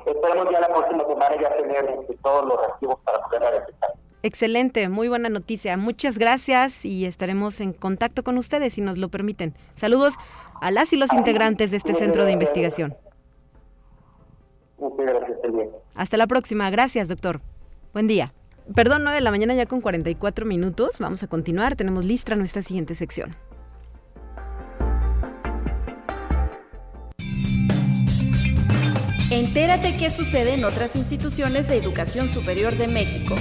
Esperemos 0.04 0.50
ya 0.50 0.60
la 0.60 0.66
próxima 0.66 1.04
semana 1.06 1.40
ya 1.40 1.56
tener 1.56 1.84
este, 2.00 2.16
todos 2.20 2.46
los 2.46 2.60
reactivos 2.60 2.98
para 3.04 3.22
poderla 3.22 3.50
detectar. 3.52 3.92
Excelente, 4.24 4.88
muy 4.88 5.08
buena 5.08 5.28
noticia. 5.28 5.76
Muchas 5.76 6.18
gracias 6.18 6.84
y 6.84 7.06
estaremos 7.06 7.60
en 7.60 7.72
contacto 7.72 8.24
con 8.24 8.36
ustedes 8.36 8.74
si 8.74 8.80
nos 8.80 8.98
lo 8.98 9.08
permiten. 9.08 9.54
Saludos 9.76 10.16
a 10.60 10.72
las 10.72 10.92
y 10.92 10.96
los 10.96 11.12
integrantes 11.12 11.70
de 11.70 11.76
este 11.76 11.94
centro 11.94 12.24
de 12.24 12.32
investigación. 12.32 12.96
Muchas 14.78 15.06
gracias, 15.06 15.38
Hasta 15.94 16.16
la 16.16 16.26
próxima. 16.26 16.70
Gracias, 16.70 17.06
doctor. 17.06 17.40
Buen 17.92 18.08
día. 18.08 18.32
Perdón, 18.74 19.02
9 19.02 19.16
de 19.16 19.20
la 19.20 19.30
mañana 19.30 19.54
ya 19.54 19.66
con 19.66 19.80
44 19.80 20.46
minutos. 20.46 20.98
Vamos 20.98 21.22
a 21.22 21.26
continuar. 21.26 21.76
Tenemos 21.76 22.04
lista 22.04 22.34
nuestra 22.36 22.62
siguiente 22.62 22.94
sección. 22.94 23.30
Entérate 29.30 29.96
qué 29.96 30.10
sucede 30.10 30.54
en 30.54 30.64
otras 30.64 30.94
instituciones 30.94 31.66
de 31.66 31.78
educación 31.78 32.28
superior 32.28 32.76
de 32.76 32.86
México. 32.86 33.34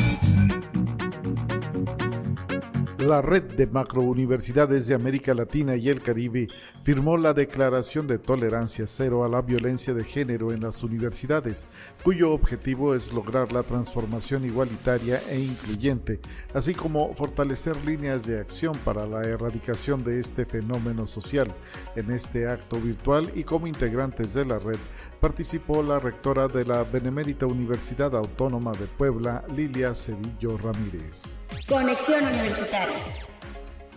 La 3.02 3.20
red 3.20 3.56
de 3.56 3.66
macrouniversidades 3.66 4.86
de 4.86 4.93
América 4.93 5.34
Latina 5.34 5.76
y 5.76 5.89
el 5.89 6.04
Caribe 6.04 6.49
firmó 6.84 7.18
la 7.18 7.34
Declaración 7.34 8.06
de 8.06 8.20
Tolerancia 8.20 8.86
Cero 8.86 9.24
a 9.24 9.28
la 9.28 9.41
Violencia 9.41 9.95
de 9.95 10.04
Género 10.04 10.52
en 10.52 10.62
las 10.62 10.84
universidades, 10.84 11.66
cuyo 12.04 12.32
objetivo 12.32 12.93
es 12.93 13.12
lograr 13.12 13.52
la 13.54 13.64
transformación 13.64 14.45
igualitaria 14.45 15.20
e 15.28 15.39
incluyente, 15.39 16.20
así 16.54 16.76
como 16.76 17.16
fortalecer 17.16 17.76
líneas 17.86 18.24
de 18.28 18.39
acción 18.39 18.78
para 18.86 19.08
la 19.08 19.24
erradicación 19.24 20.04
de 20.04 20.20
este 20.20 20.45
fenómeno 20.45 21.08
social. 21.08 21.47
En 21.95 22.12
este 22.12 22.47
acto 22.47 22.80
virtual 22.80 23.32
y 23.34 23.43
como 23.43 23.66
integrantes 23.66 24.36
de 24.36 24.45
la 24.45 24.60
red 24.60 24.80
participó 25.22 25.84
la 25.84 25.99
rectora 25.99 26.47
de 26.47 26.65
la 26.65 26.84
Benemérita 26.84 27.45
Universidad 27.45 28.15
Autónoma 28.15 28.72
de 28.74 28.88
Puebla, 28.88 29.45
Lilia 29.55 29.93
Cedillo 29.93 30.57
Ramírez. 30.57 31.39
Conexión 31.69 32.26
Universitaria 32.26 32.97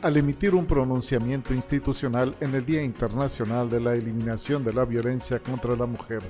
al 0.04 0.18
emitir 0.18 0.54
un 0.54 0.66
pronunciamiento 0.66 1.54
institucional 1.54 2.36
en 2.42 2.54
el 2.54 2.66
Día 2.66 2.82
Internacional 2.82 3.70
de 3.70 3.80
la 3.80 3.94
Eliminación 3.94 4.62
de 4.62 4.74
la 4.74 4.84
Violencia 4.84 5.38
contra 5.38 5.74
la 5.74 5.86
Mujer, 5.86 6.20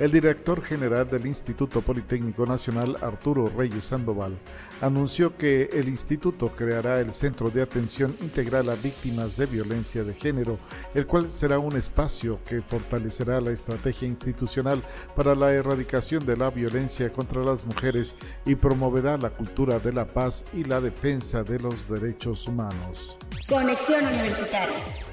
el 0.00 0.10
director 0.10 0.60
general 0.60 1.08
del 1.08 1.28
Instituto 1.28 1.80
Politécnico 1.80 2.44
Nacional, 2.44 2.96
Arturo 3.00 3.46
Reyes 3.56 3.84
Sandoval, 3.84 4.36
anunció 4.80 5.36
que 5.36 5.70
el 5.72 5.88
instituto 5.88 6.48
creará 6.56 6.98
el 6.98 7.12
Centro 7.12 7.50
de 7.50 7.62
Atención 7.62 8.16
Integral 8.20 8.68
a 8.68 8.74
Víctimas 8.74 9.36
de 9.36 9.46
Violencia 9.46 10.02
de 10.02 10.14
Género, 10.14 10.58
el 10.92 11.06
cual 11.06 11.30
será 11.30 11.60
un 11.60 11.76
espacio 11.76 12.40
que 12.44 12.60
fortalecerá 12.62 13.40
la 13.40 13.52
estrategia 13.52 14.08
institucional 14.08 14.82
para 15.14 15.36
la 15.36 15.52
erradicación 15.52 16.26
de 16.26 16.36
la 16.36 16.50
violencia 16.50 17.12
contra 17.12 17.44
las 17.44 17.64
mujeres 17.64 18.16
y 18.44 18.56
promoverá 18.56 19.16
la 19.16 19.30
cultura 19.30 19.78
de 19.78 19.92
la 19.92 20.04
paz 20.04 20.44
y 20.52 20.64
la 20.64 20.80
defensa 20.80 21.44
de 21.44 21.60
los 21.60 21.88
derechos 21.88 22.48
humanos. 22.48 23.19
Conexión 23.48 24.06
Universitaria. 24.06 25.09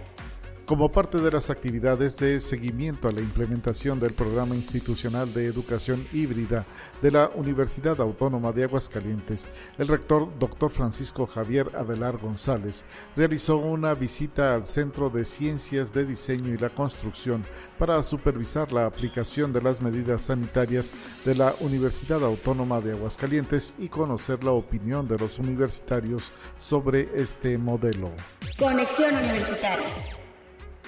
Como 0.68 0.92
parte 0.92 1.20
de 1.20 1.32
las 1.32 1.50
actividades 1.50 2.18
de 2.18 2.42
seguimiento 2.42 3.08
a 3.08 3.14
la 3.14 3.22
implementación 3.22 4.02
del 4.02 4.14
Programa 4.14 4.54
Institucional 4.54 5.34
de 5.34 5.46
Educación 5.46 6.06
Híbrida 6.12 6.66
de 7.02 7.10
la 7.10 7.30
Universidad 7.36 8.02
Autónoma 8.02 8.52
de 8.52 8.66
Aguascalientes, 8.66 9.48
el 9.78 9.88
rector 9.88 10.28
Dr. 10.38 10.70
Francisco 10.70 11.26
Javier 11.26 11.72
Abelar 11.74 12.18
González 12.18 12.84
realizó 13.16 13.58
una 13.60 13.94
visita 13.94 14.54
al 14.54 14.66
Centro 14.66 15.10
de 15.10 15.24
Ciencias 15.24 15.94
de 15.94 16.06
Diseño 16.06 16.54
y 16.54 16.58
la 16.58 16.70
Construcción 16.70 17.46
para 17.80 18.04
supervisar 18.04 18.74
la 18.74 18.88
aplicación 18.88 19.54
de 19.54 19.62
las 19.62 19.82
medidas 19.82 20.24
sanitarias 20.24 20.92
de 21.24 21.34
la 21.34 21.56
Universidad 21.62 22.22
Autónoma 22.26 22.82
de 22.82 22.92
Aguascalientes 22.92 23.74
y 23.78 23.88
conocer 23.88 24.44
la 24.44 24.52
opinión 24.52 25.08
de 25.08 25.18
los 25.18 25.40
universitarios 25.40 26.34
sobre 26.58 27.08
este 27.16 27.58
modelo. 27.58 28.12
Conexión 28.60 29.16
Universitaria. 29.16 30.17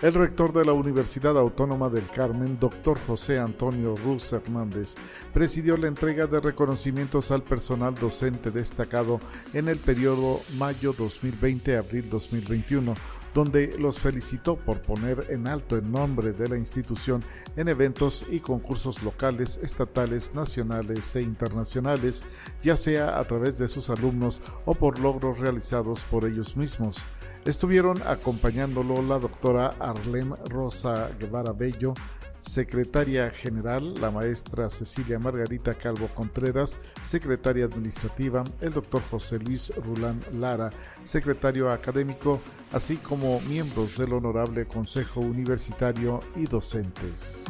El 0.02 0.14
rector 0.14 0.54
de 0.54 0.64
la 0.64 0.72
Universidad 0.72 1.38
Autónoma 1.38 1.89
del 1.89 2.08
Carmen, 2.08 2.58
doctor 2.58 2.97
José 3.06 3.38
Antonio 3.38 3.97
Ruz 3.97 4.32
Hernández, 4.32 4.95
presidió 5.34 5.76
la 5.76 5.89
entrega 5.89 6.26
de 6.26 6.39
reconocimientos 6.39 7.32
al 7.32 7.43
personal 7.43 7.95
docente 7.95 8.50
destacado 8.50 9.20
en 9.54 9.68
el 9.68 9.78
periodo 9.78 10.39
mayo 10.58 10.93
2020-abril 10.93 12.10
2021 12.10 12.95
donde 13.34 13.78
los 13.78 14.00
felicitó 14.00 14.56
por 14.56 14.82
poner 14.82 15.28
en 15.30 15.47
alto 15.47 15.76
el 15.78 15.91
nombre 15.91 16.32
de 16.32 16.47
la 16.47 16.58
institución 16.58 17.22
en 17.58 17.68
eventos 17.68 18.26
y 18.32 18.39
concursos 18.39 19.04
locales, 19.04 19.60
estatales, 19.62 20.34
nacionales 20.34 21.16
e 21.16 21.22
internacionales, 21.22 22.24
ya 22.64 22.76
sea 22.76 23.20
a 23.20 23.24
través 23.26 23.58
de 23.58 23.68
sus 23.68 23.89
alumnos 23.89 24.41
o 24.66 24.74
por 24.74 24.97
logros 25.00 25.39
realizados 25.39 26.04
por 26.06 26.26
ellos 26.26 26.56
mismos. 26.56 27.06
Estuvieron 27.50 28.00
acompañándolo 28.06 29.02
la 29.02 29.18
doctora 29.18 29.74
Arlem 29.80 30.36
Rosa 30.50 31.10
Guevara 31.20 31.52
Bello, 31.52 31.95
secretaria 32.41 33.32
general, 33.32 34.00
la 34.00 34.12
maestra 34.12 34.70
Cecilia 34.70 35.18
Margarita 35.18 35.74
Calvo 35.74 36.10
Contreras, 36.14 36.78
secretaria 37.04 37.66
administrativa, 37.66 38.43
el 38.62 38.72
doctor 38.72 39.02
José 39.10 39.39
Luis 39.39 39.74
Rulán 39.78 40.20
Lara, 40.32 40.70
secretario 41.04 41.72
académico, 41.72 42.39
así 42.72 42.97
como 42.97 43.41
miembros 43.41 43.97
del 43.97 44.14
Honorable 44.14 44.68
Consejo 44.68 45.20
Universitario 45.20 46.20
y 46.36 46.45
docentes. 46.45 47.45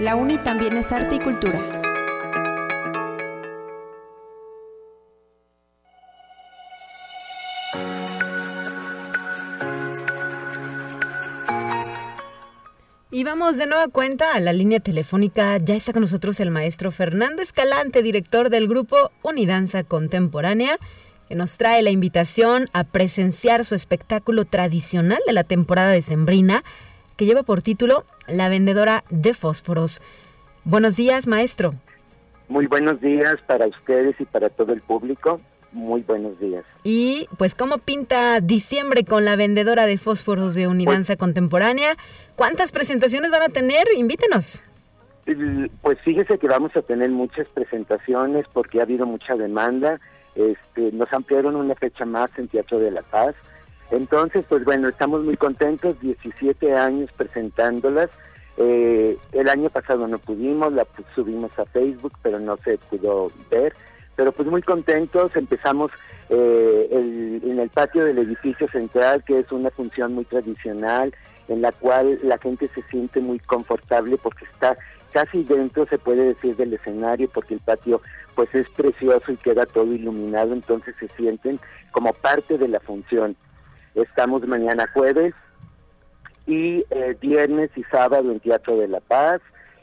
La 0.00 0.14
UNI 0.14 0.38
también 0.38 0.76
es 0.76 0.92
arte 0.92 1.16
y 1.16 1.18
cultura. 1.18 1.58
Y 13.10 13.24
vamos 13.24 13.56
de 13.56 13.66
nueva 13.66 13.88
cuenta 13.88 14.34
a 14.34 14.38
la 14.38 14.52
línea 14.52 14.78
telefónica. 14.78 15.58
Ya 15.58 15.74
está 15.74 15.92
con 15.92 16.02
nosotros 16.02 16.38
el 16.38 16.52
maestro 16.52 16.92
Fernando 16.92 17.42
Escalante, 17.42 18.00
director 18.00 18.50
del 18.50 18.68
grupo 18.68 19.10
Unidanza 19.24 19.82
Contemporánea, 19.82 20.78
que 21.26 21.34
nos 21.34 21.56
trae 21.56 21.82
la 21.82 21.90
invitación 21.90 22.68
a 22.72 22.84
presenciar 22.84 23.64
su 23.64 23.74
espectáculo 23.74 24.44
tradicional 24.44 25.18
de 25.26 25.32
la 25.32 25.42
temporada 25.42 25.90
decembrina, 25.90 26.62
que 27.18 27.26
lleva 27.26 27.42
por 27.42 27.60
título 27.60 28.04
La 28.28 28.48
vendedora 28.48 29.04
de 29.10 29.34
fósforos. 29.34 30.00
Buenos 30.64 30.96
días, 30.96 31.26
maestro. 31.26 31.74
Muy 32.48 32.66
buenos 32.66 33.00
días 33.00 33.36
para 33.46 33.66
ustedes 33.66 34.18
y 34.20 34.24
para 34.24 34.48
todo 34.48 34.72
el 34.72 34.80
público. 34.80 35.40
Muy 35.72 36.02
buenos 36.02 36.38
días. 36.38 36.64
Y 36.84 37.28
pues, 37.36 37.56
¿cómo 37.56 37.78
pinta 37.78 38.40
diciembre 38.40 39.04
con 39.04 39.24
la 39.24 39.34
vendedora 39.34 39.86
de 39.86 39.98
fósforos 39.98 40.54
de 40.54 40.68
Unidanza 40.68 41.14
pues 41.14 41.18
Contemporánea? 41.18 41.96
¿Cuántas 42.36 42.70
presentaciones 42.70 43.32
van 43.32 43.42
a 43.42 43.48
tener? 43.48 43.86
Invítenos. 43.96 44.64
Pues 45.82 45.98
fíjese 46.00 46.38
que 46.38 46.46
vamos 46.46 46.74
a 46.76 46.82
tener 46.82 47.10
muchas 47.10 47.48
presentaciones 47.48 48.46
porque 48.52 48.78
ha 48.78 48.84
habido 48.84 49.04
mucha 49.06 49.34
demanda. 49.34 50.00
Este, 50.36 50.92
nos 50.92 51.12
ampliaron 51.12 51.56
una 51.56 51.74
fecha 51.74 52.04
más 52.04 52.30
en 52.38 52.46
Teatro 52.46 52.78
de 52.78 52.92
la 52.92 53.02
Paz. 53.02 53.34
Entonces, 53.90 54.44
pues 54.48 54.64
bueno, 54.64 54.88
estamos 54.88 55.24
muy 55.24 55.36
contentos, 55.36 56.00
17 56.00 56.74
años 56.74 57.10
presentándolas. 57.16 58.10
Eh, 58.56 59.16
el 59.32 59.48
año 59.48 59.70
pasado 59.70 60.06
no 60.08 60.18
pudimos, 60.18 60.72
la 60.72 60.86
subimos 61.14 61.56
a 61.58 61.64
Facebook, 61.66 62.12
pero 62.22 62.38
no 62.38 62.56
se 62.58 62.78
pudo 62.78 63.30
ver. 63.50 63.74
Pero 64.16 64.32
pues 64.32 64.48
muy 64.48 64.62
contentos, 64.62 65.34
empezamos 65.36 65.92
eh, 66.28 67.40
en 67.44 67.58
el 67.58 67.68
patio 67.70 68.04
del 68.04 68.18
edificio 68.18 68.68
central, 68.68 69.22
que 69.24 69.38
es 69.38 69.52
una 69.52 69.70
función 69.70 70.14
muy 70.14 70.24
tradicional, 70.24 71.14
en 71.46 71.62
la 71.62 71.72
cual 71.72 72.18
la 72.22 72.36
gente 72.38 72.68
se 72.74 72.82
siente 72.82 73.20
muy 73.20 73.38
confortable 73.38 74.18
porque 74.18 74.44
está 74.44 74.76
casi 75.12 75.42
dentro, 75.44 75.86
se 75.86 75.98
puede 75.98 76.34
decir, 76.34 76.56
del 76.56 76.74
escenario, 76.74 77.28
porque 77.28 77.54
el 77.54 77.60
patio 77.60 78.02
pues 78.34 78.54
es 78.54 78.68
precioso 78.70 79.32
y 79.32 79.36
queda 79.36 79.66
todo 79.66 79.92
iluminado, 79.92 80.52
entonces 80.52 80.94
se 81.00 81.08
sienten 81.16 81.58
como 81.90 82.12
parte 82.12 82.58
de 82.58 82.68
la 82.68 82.80
función. 82.80 83.36
Estamos 83.94 84.46
mañana 84.46 84.86
jueves 84.92 85.34
y 86.46 86.84
eh, 86.90 87.14
viernes 87.20 87.70
y 87.76 87.84
sábado 87.84 88.30
en 88.30 88.40
Teatro 88.40 88.76
de 88.78 88.88
la 88.88 89.00
Paz. 89.00 89.40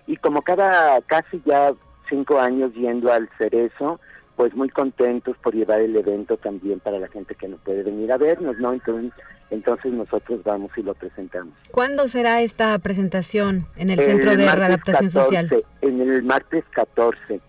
Y 0.08 0.18
como 0.18 0.42
cada 0.42 1.02
casi 1.02 1.42
ya 1.46 1.74
cinco 2.10 2.40
años 2.40 2.74
yendo 2.74 3.12
al 3.12 3.30
Cerezo, 3.38 4.00
pues 4.36 4.54
muy 4.54 4.70
contentos 4.70 5.38
por 5.38 5.54
llevar 5.54 5.82
el 5.82 5.96
evento 5.96 6.38
también 6.38 6.80
para 6.80 7.00
la 7.00 7.08
gente 7.08 7.36
que 7.36 7.48
no 7.48 7.58
puede 7.58 7.84
venir 7.84 8.12
a 8.12 8.18
vernos, 8.18 8.58
¿no? 8.60 8.74
Entonces, 8.74 9.12
entonces 9.50 9.94
nosotros 9.94 10.44
vamos 10.44 10.72
y 10.76 10.84
lo 10.84 10.94
presentamos. 10.94 11.54
¿Cuándo 11.72 12.08
será 12.08 12.42
esta 12.42 12.78
presentación 12.80 13.68
en 13.76 13.92
el 13.92 14.00
Centro 14.00 14.36
de 14.36 14.52
Readaptación 14.52 15.10
Social? 15.10 15.64
En 15.82 16.02
el 16.02 16.24
martes 16.24 16.64
14. 16.72 17.40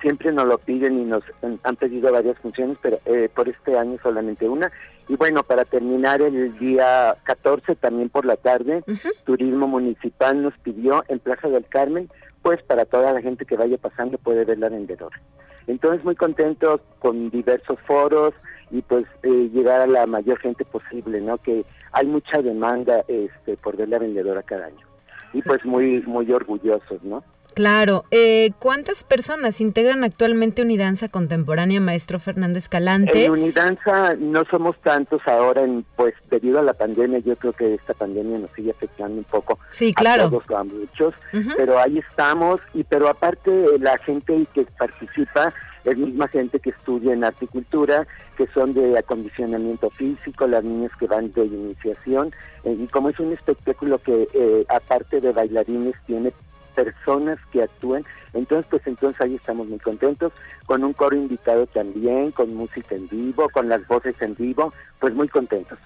Siempre 0.00 0.32
nos 0.32 0.46
lo 0.46 0.58
piden 0.58 0.98
y 0.98 1.04
nos 1.04 1.22
han 1.62 1.76
pedido 1.76 2.12
varias 2.12 2.38
funciones, 2.38 2.78
pero 2.82 2.98
eh, 3.04 3.28
por 3.34 3.48
este 3.48 3.76
año 3.76 3.98
solamente 4.02 4.48
una. 4.48 4.70
Y 5.08 5.16
bueno, 5.16 5.42
para 5.42 5.64
terminar 5.64 6.20
el 6.20 6.58
día 6.58 7.16
14, 7.24 7.76
también 7.76 8.10
por 8.10 8.26
la 8.26 8.36
tarde, 8.36 8.82
Turismo 9.24 9.66
Municipal 9.66 10.42
nos 10.42 10.56
pidió 10.58 11.02
en 11.08 11.18
Plaza 11.18 11.48
del 11.48 11.66
Carmen, 11.66 12.10
pues 12.42 12.62
para 12.62 12.84
toda 12.84 13.12
la 13.12 13.22
gente 13.22 13.46
que 13.46 13.56
vaya 13.56 13.78
pasando 13.78 14.18
puede 14.18 14.44
ver 14.44 14.58
la 14.58 14.68
vendedora. 14.68 15.18
Entonces 15.66 16.04
muy 16.04 16.14
contentos 16.14 16.80
con 16.98 17.30
diversos 17.30 17.78
foros 17.86 18.34
y 18.70 18.82
pues 18.82 19.04
eh, 19.22 19.50
llegar 19.52 19.80
a 19.80 19.86
la 19.86 20.06
mayor 20.06 20.38
gente 20.38 20.64
posible, 20.64 21.20
¿no? 21.20 21.38
Que 21.38 21.64
hay 21.92 22.06
mucha 22.06 22.42
demanda 22.42 23.04
este, 23.08 23.56
por 23.56 23.76
ver 23.76 23.88
la 23.88 23.98
vendedora 23.98 24.42
cada 24.42 24.66
año. 24.66 24.86
Y 25.32 25.42
pues 25.42 25.64
muy, 25.64 26.02
muy 26.02 26.30
orgullosos, 26.32 27.02
¿no? 27.02 27.22
Claro. 27.58 28.04
Eh, 28.12 28.52
¿Cuántas 28.60 29.02
personas 29.02 29.60
integran 29.60 30.04
actualmente 30.04 30.62
Unidanza 30.62 31.08
Contemporánea, 31.08 31.80
maestro 31.80 32.20
Fernando 32.20 32.56
Escalante? 32.56 33.24
En 33.24 33.32
Unidanza 33.32 34.14
no 34.14 34.44
somos 34.44 34.76
tantos 34.78 35.26
ahora, 35.26 35.62
en, 35.62 35.84
pues 35.96 36.14
debido 36.30 36.60
a 36.60 36.62
la 36.62 36.72
pandemia, 36.72 37.18
yo 37.18 37.34
creo 37.34 37.52
que 37.52 37.74
esta 37.74 37.94
pandemia 37.94 38.38
nos 38.38 38.52
sigue 38.52 38.70
afectando 38.70 39.18
un 39.18 39.24
poco 39.24 39.58
sí, 39.72 39.92
claro. 39.92 40.26
a 40.26 40.30
todos, 40.30 40.44
a 40.56 40.62
muchos, 40.62 41.14
pero 41.56 41.80
ahí 41.80 41.98
estamos, 41.98 42.60
y 42.74 42.84
pero 42.84 43.08
aparte 43.08 43.50
la 43.80 43.98
gente 43.98 44.46
que 44.54 44.64
participa 44.78 45.52
es 45.82 45.98
misma 45.98 46.28
gente 46.28 46.60
que 46.60 46.70
estudia 46.70 47.12
en 47.12 47.24
articultura, 47.24 48.06
que 48.36 48.46
son 48.46 48.72
de 48.72 48.96
acondicionamiento 48.96 49.90
físico, 49.90 50.46
las 50.46 50.62
niñas 50.62 50.92
que 50.96 51.08
van 51.08 51.32
de 51.32 51.44
iniciación, 51.44 52.30
eh, 52.62 52.76
y 52.78 52.86
como 52.86 53.08
es 53.08 53.18
un 53.18 53.32
espectáculo 53.32 53.98
que 53.98 54.28
eh, 54.32 54.64
aparte 54.68 55.20
de 55.20 55.32
bailarines 55.32 55.96
tiene 56.06 56.32
personas 56.78 57.38
que 57.50 57.62
actúen. 57.62 58.04
Entonces, 58.34 58.66
pues 58.70 58.86
entonces 58.86 59.20
ahí 59.20 59.34
estamos 59.34 59.66
muy 59.66 59.80
contentos, 59.80 60.32
con 60.66 60.84
un 60.84 60.92
coro 60.92 61.16
invitado 61.16 61.66
también, 61.66 62.30
con 62.30 62.54
música 62.54 62.94
en 62.94 63.08
vivo, 63.08 63.48
con 63.48 63.68
las 63.68 63.86
voces 63.88 64.14
en 64.22 64.36
vivo, 64.36 64.72
pues 65.00 65.12
muy 65.12 65.28
contentos. 65.28 65.76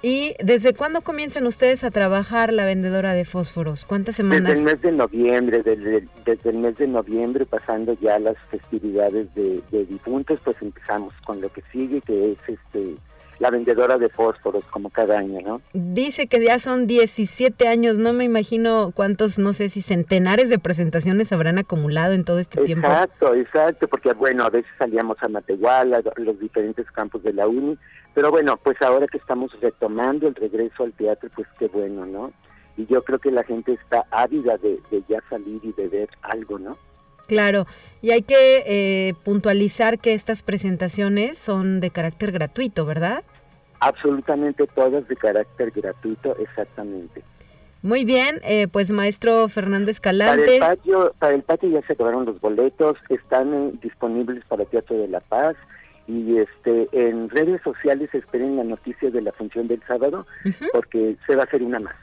¿Y 0.00 0.36
desde 0.38 0.74
cuándo 0.74 1.00
comienzan 1.00 1.44
ustedes 1.46 1.82
a 1.82 1.90
trabajar 1.90 2.52
la 2.52 2.64
vendedora 2.64 3.14
de 3.14 3.24
fósforos? 3.24 3.84
¿Cuántas 3.84 4.14
semanas? 4.14 4.44
Desde 4.44 4.60
el 4.60 4.64
mes 4.66 4.80
de 4.80 4.92
noviembre, 4.92 5.62
desde, 5.64 6.06
desde 6.24 6.50
el 6.50 6.58
mes 6.58 6.76
de 6.76 6.86
noviembre, 6.86 7.44
pasando 7.44 7.94
ya 8.00 8.20
las 8.20 8.36
festividades 8.48 9.34
de, 9.34 9.60
de 9.72 9.86
difuntos, 9.86 10.38
pues 10.44 10.56
empezamos 10.62 11.12
con 11.24 11.40
lo 11.40 11.48
que 11.48 11.64
sigue, 11.72 12.00
que 12.02 12.32
es 12.32 12.38
este 12.48 12.94
la 13.38 13.50
vendedora 13.50 13.98
de 13.98 14.08
fósforos 14.08 14.64
como 14.70 14.90
cada 14.90 15.18
año, 15.18 15.40
¿no? 15.40 15.60
Dice 15.72 16.26
que 16.26 16.44
ya 16.44 16.58
son 16.58 16.86
17 16.86 17.68
años, 17.68 17.98
no 17.98 18.12
me 18.12 18.24
imagino 18.24 18.92
cuántos, 18.94 19.38
no 19.38 19.52
sé 19.52 19.68
si 19.68 19.82
centenares 19.82 20.50
de 20.50 20.58
presentaciones 20.58 21.32
habrán 21.32 21.58
acumulado 21.58 22.12
en 22.12 22.24
todo 22.24 22.38
este 22.38 22.62
tiempo. 22.62 22.86
Exacto, 22.86 23.34
exacto, 23.34 23.88
porque 23.88 24.12
bueno, 24.12 24.44
a 24.44 24.50
veces 24.50 24.70
salíamos 24.78 25.16
a 25.20 25.28
Matehuala, 25.28 26.02
los 26.16 26.38
diferentes 26.40 26.90
campos 26.90 27.22
de 27.22 27.32
la 27.32 27.46
uni, 27.46 27.78
pero 28.14 28.30
bueno, 28.30 28.56
pues 28.56 28.80
ahora 28.82 29.06
que 29.06 29.18
estamos 29.18 29.52
retomando 29.60 30.28
el 30.28 30.34
regreso 30.34 30.84
al 30.84 30.92
teatro, 30.92 31.30
pues 31.34 31.46
qué 31.58 31.68
bueno, 31.68 32.06
¿no? 32.06 32.32
Y 32.76 32.86
yo 32.86 33.02
creo 33.02 33.18
que 33.18 33.30
la 33.30 33.44
gente 33.44 33.72
está 33.72 34.04
ávida 34.10 34.56
de, 34.58 34.80
de 34.90 35.02
ya 35.08 35.22
salir 35.28 35.60
y 35.62 35.72
de 35.72 35.88
ver 35.88 36.08
algo, 36.22 36.58
¿no? 36.58 36.78
Claro, 37.28 37.66
y 38.00 38.10
hay 38.10 38.22
que 38.22 38.64
eh, 38.66 39.14
puntualizar 39.22 39.98
que 39.98 40.14
estas 40.14 40.42
presentaciones 40.42 41.38
son 41.38 41.80
de 41.80 41.90
carácter 41.90 42.32
gratuito, 42.32 42.86
¿verdad? 42.86 43.22
Absolutamente 43.80 44.66
todas 44.66 45.06
de 45.06 45.14
carácter 45.14 45.70
gratuito, 45.70 46.34
exactamente. 46.38 47.22
Muy 47.82 48.06
bien, 48.06 48.40
eh, 48.42 48.66
pues 48.66 48.90
maestro 48.90 49.46
Fernando 49.48 49.90
Escalante. 49.90 50.58
Para 50.58 50.72
el, 50.72 50.78
patio, 50.78 51.14
para 51.18 51.34
el 51.34 51.42
patio 51.42 51.68
ya 51.68 51.86
se 51.86 51.92
acabaron 51.92 52.24
los 52.24 52.40
boletos, 52.40 52.96
están 53.10 53.54
eh, 53.54 53.72
disponibles 53.82 54.42
para 54.46 54.64
Teatro 54.64 54.96
de 54.96 55.08
la 55.08 55.20
Paz 55.20 55.54
y 56.08 56.38
este 56.38 56.88
en 56.92 57.28
redes 57.28 57.60
sociales 57.62 58.08
esperen 58.14 58.56
la 58.56 58.64
noticia 58.64 59.10
de 59.10 59.20
la 59.20 59.32
función 59.32 59.68
del 59.68 59.82
sábado 59.86 60.26
porque 60.72 61.16
se 61.26 61.36
va 61.36 61.42
a 61.42 61.44
hacer 61.44 61.62
una 61.62 61.78
más. 61.78 61.94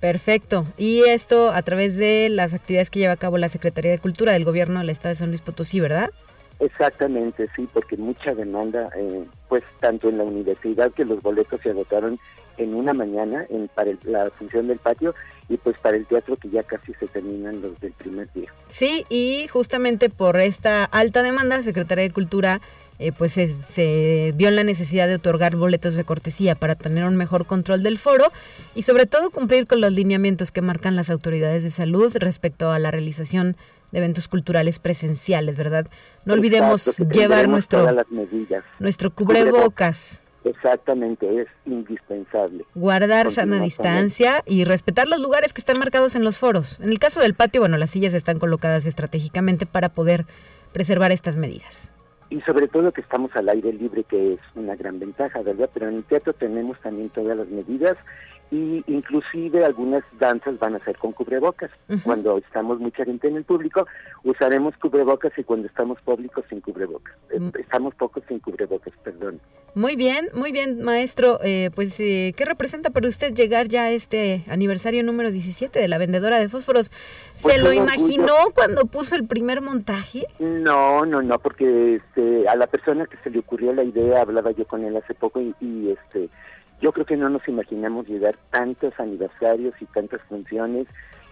Perfecto. 0.00 0.66
Y 0.78 1.02
esto 1.04 1.52
a 1.52 1.62
través 1.62 1.96
de 1.96 2.28
las 2.30 2.54
actividades 2.54 2.90
que 2.90 3.00
lleva 3.00 3.12
a 3.12 3.18
cabo 3.18 3.38
la 3.38 3.50
Secretaría 3.50 3.90
de 3.90 3.98
Cultura 3.98 4.32
del 4.32 4.44
Gobierno 4.44 4.80
del 4.80 4.90
Estado 4.90 5.10
de 5.10 5.16
San 5.16 5.28
Luis 5.28 5.42
Potosí, 5.42 5.78
¿verdad? 5.78 6.10
Exactamente, 6.58 7.48
sí, 7.56 7.68
porque 7.72 7.96
mucha 7.96 8.34
demanda, 8.34 8.90
eh, 8.96 9.24
pues 9.48 9.62
tanto 9.80 10.10
en 10.10 10.18
la 10.18 10.24
universidad 10.24 10.92
que 10.92 11.06
los 11.06 11.22
boletos 11.22 11.60
se 11.62 11.70
agotaron 11.70 12.18
en 12.58 12.74
una 12.74 12.92
mañana 12.92 13.46
en, 13.48 13.68
para 13.68 13.92
la 14.04 14.30
función 14.30 14.68
del 14.68 14.78
patio 14.78 15.14
y 15.48 15.56
pues 15.56 15.78
para 15.78 15.96
el 15.96 16.06
teatro 16.06 16.36
que 16.36 16.50
ya 16.50 16.62
casi 16.62 16.92
se 16.94 17.06
terminan 17.06 17.62
los 17.62 17.78
del 17.80 17.92
primer 17.92 18.30
día. 18.34 18.52
Sí, 18.68 19.06
y 19.08 19.46
justamente 19.48 20.10
por 20.10 20.38
esta 20.38 20.84
alta 20.84 21.22
demanda, 21.22 21.62
Secretaría 21.62 22.04
de 22.04 22.10
Cultura 22.10 22.60
eh, 23.00 23.12
pues 23.12 23.32
se, 23.32 23.46
se, 23.48 24.34
vio 24.36 24.50
la 24.50 24.62
necesidad 24.62 25.08
de 25.08 25.14
otorgar 25.14 25.56
boletos 25.56 25.94
de 25.94 26.04
cortesía 26.04 26.54
para 26.54 26.74
tener 26.74 27.04
un 27.04 27.16
mejor 27.16 27.46
control 27.46 27.82
del 27.82 27.96
foro 27.96 28.26
y 28.74 28.82
sobre 28.82 29.06
todo 29.06 29.30
cumplir 29.30 29.66
con 29.66 29.80
los 29.80 29.90
lineamientos 29.90 30.52
que 30.52 30.60
marcan 30.60 30.96
las 30.96 31.08
autoridades 31.08 31.64
de 31.64 31.70
salud 31.70 32.14
respecto 32.16 32.70
a 32.70 32.78
la 32.78 32.90
realización 32.90 33.56
de 33.90 33.98
eventos 33.98 34.28
culturales 34.28 34.78
presenciales, 34.78 35.56
¿verdad? 35.56 35.86
No 36.26 36.34
olvidemos 36.34 36.98
llevar 37.10 37.48
nuestro, 37.48 37.88
nuestro 38.78 39.10
cubrebocas. 39.10 40.22
Exactamente, 40.44 41.40
es 41.40 41.48
indispensable. 41.64 42.66
Guardar 42.74 43.32
sana 43.32 43.62
distancia 43.62 44.42
y 44.46 44.64
respetar 44.64 45.08
los 45.08 45.20
lugares 45.20 45.54
que 45.54 45.62
están 45.62 45.78
marcados 45.78 46.16
en 46.16 46.24
los 46.24 46.36
foros. 46.36 46.78
En 46.80 46.90
el 46.90 46.98
caso 46.98 47.20
del 47.20 47.32
patio, 47.32 47.62
bueno, 47.62 47.78
las 47.78 47.92
sillas 47.92 48.12
están 48.12 48.38
colocadas 48.38 48.84
estratégicamente 48.84 49.64
para 49.64 49.88
poder 49.88 50.26
preservar 50.72 51.12
estas 51.12 51.38
medidas 51.38 51.94
y 52.30 52.40
sobre 52.42 52.68
todo 52.68 52.92
que 52.92 53.00
estamos 53.00 53.34
al 53.34 53.48
aire 53.48 53.72
libre, 53.72 54.04
que 54.04 54.34
es 54.34 54.40
una 54.54 54.76
gran 54.76 55.00
ventaja, 55.00 55.42
¿verdad? 55.42 55.68
Pero 55.74 55.88
en 55.88 55.96
el 55.96 56.04
teatro 56.04 56.32
tenemos 56.32 56.80
también 56.80 57.10
todas 57.10 57.36
las 57.36 57.48
medidas 57.48 57.96
y 58.50 58.82
inclusive 58.88 59.64
algunas 59.64 60.02
danzas 60.18 60.58
van 60.58 60.74
a 60.74 60.84
ser 60.84 60.96
con 60.98 61.12
cubrebocas. 61.12 61.70
Cuando 62.02 62.38
estamos 62.38 62.80
mucha 62.80 63.04
gente 63.04 63.28
en 63.28 63.36
el 63.36 63.44
público, 63.44 63.86
usaremos 64.24 64.76
cubrebocas 64.76 65.32
y 65.36 65.44
cuando 65.44 65.68
estamos 65.68 66.00
públicos 66.02 66.44
sin 66.48 66.60
cubrebocas. 66.60 67.14
Eh, 67.30 67.38
mm. 67.38 67.52
Estamos 67.58 67.94
pocos 67.94 68.24
sin 68.28 68.40
cubrebocas, 68.40 68.92
perdón. 69.04 69.40
Muy 69.74 69.94
bien, 69.94 70.28
muy 70.34 70.50
bien, 70.50 70.82
maestro. 70.82 71.38
Eh, 71.44 71.70
pues, 71.74 71.98
eh, 72.00 72.34
¿qué 72.36 72.44
representa 72.44 72.90
para 72.90 73.06
usted 73.06 73.32
llegar 73.34 73.68
ya 73.68 73.84
a 73.84 73.90
este 73.90 74.44
aniversario 74.48 75.04
número 75.04 75.30
17 75.30 75.78
de 75.78 75.88
la 75.88 75.98
vendedora 75.98 76.38
de 76.38 76.48
fósforos? 76.48 76.90
¿Se 77.34 77.50
pues 77.50 77.62
lo 77.62 77.72
imaginó 77.72 78.34
cuando 78.52 78.86
puso 78.86 79.14
el 79.14 79.28
primer 79.28 79.60
montaje? 79.60 80.26
No, 80.40 81.06
no, 81.06 81.22
no, 81.22 81.38
porque 81.38 81.96
este, 81.96 82.48
a 82.48 82.56
la 82.56 82.66
persona 82.66 83.06
que 83.06 83.16
se 83.18 83.30
le 83.30 83.38
ocurrió 83.38 83.72
la 83.72 83.84
idea, 83.84 84.22
hablaba 84.22 84.50
yo 84.50 84.66
con 84.66 84.84
él 84.84 84.96
hace 84.96 85.14
poco 85.14 85.40
y, 85.40 85.54
y 85.60 85.90
este 85.90 86.28
yo 86.80 86.92
creo 86.92 87.06
que 87.06 87.16
no 87.16 87.28
nos 87.28 87.46
imaginamos 87.46 88.08
llegar 88.08 88.36
tantos 88.50 88.98
aniversarios 88.98 89.74
y 89.80 89.84
tantas 89.86 90.20
funciones 90.22 90.86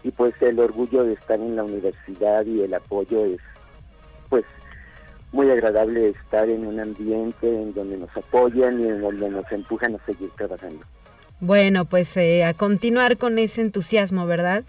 y 0.04 0.10
pues 0.10 0.34
el 0.40 0.58
orgullo 0.60 1.04
de 1.04 1.14
estar 1.14 1.40
en 1.40 1.56
la 1.56 1.64
universidad 1.64 2.44
y 2.46 2.62
el 2.62 2.74
apoyo 2.74 3.24
es 3.24 3.40
pues 4.28 4.44
muy 5.32 5.50
agradable 5.50 6.10
estar 6.10 6.48
en 6.48 6.66
un 6.66 6.80
ambiente 6.80 7.46
en 7.46 7.74
donde 7.74 7.96
nos 7.96 8.14
apoyan 8.16 8.80
y 8.80 8.88
en 8.88 9.00
donde 9.00 9.30
nos 9.30 9.50
empujan 9.50 9.94
a 9.94 9.98
seguir 10.04 10.30
trabajando. 10.36 10.84
Bueno, 11.40 11.84
pues 11.84 12.16
eh, 12.16 12.44
a 12.44 12.54
continuar 12.54 13.16
con 13.16 13.38
ese 13.38 13.60
entusiasmo, 13.60 14.26
¿verdad? 14.26 14.64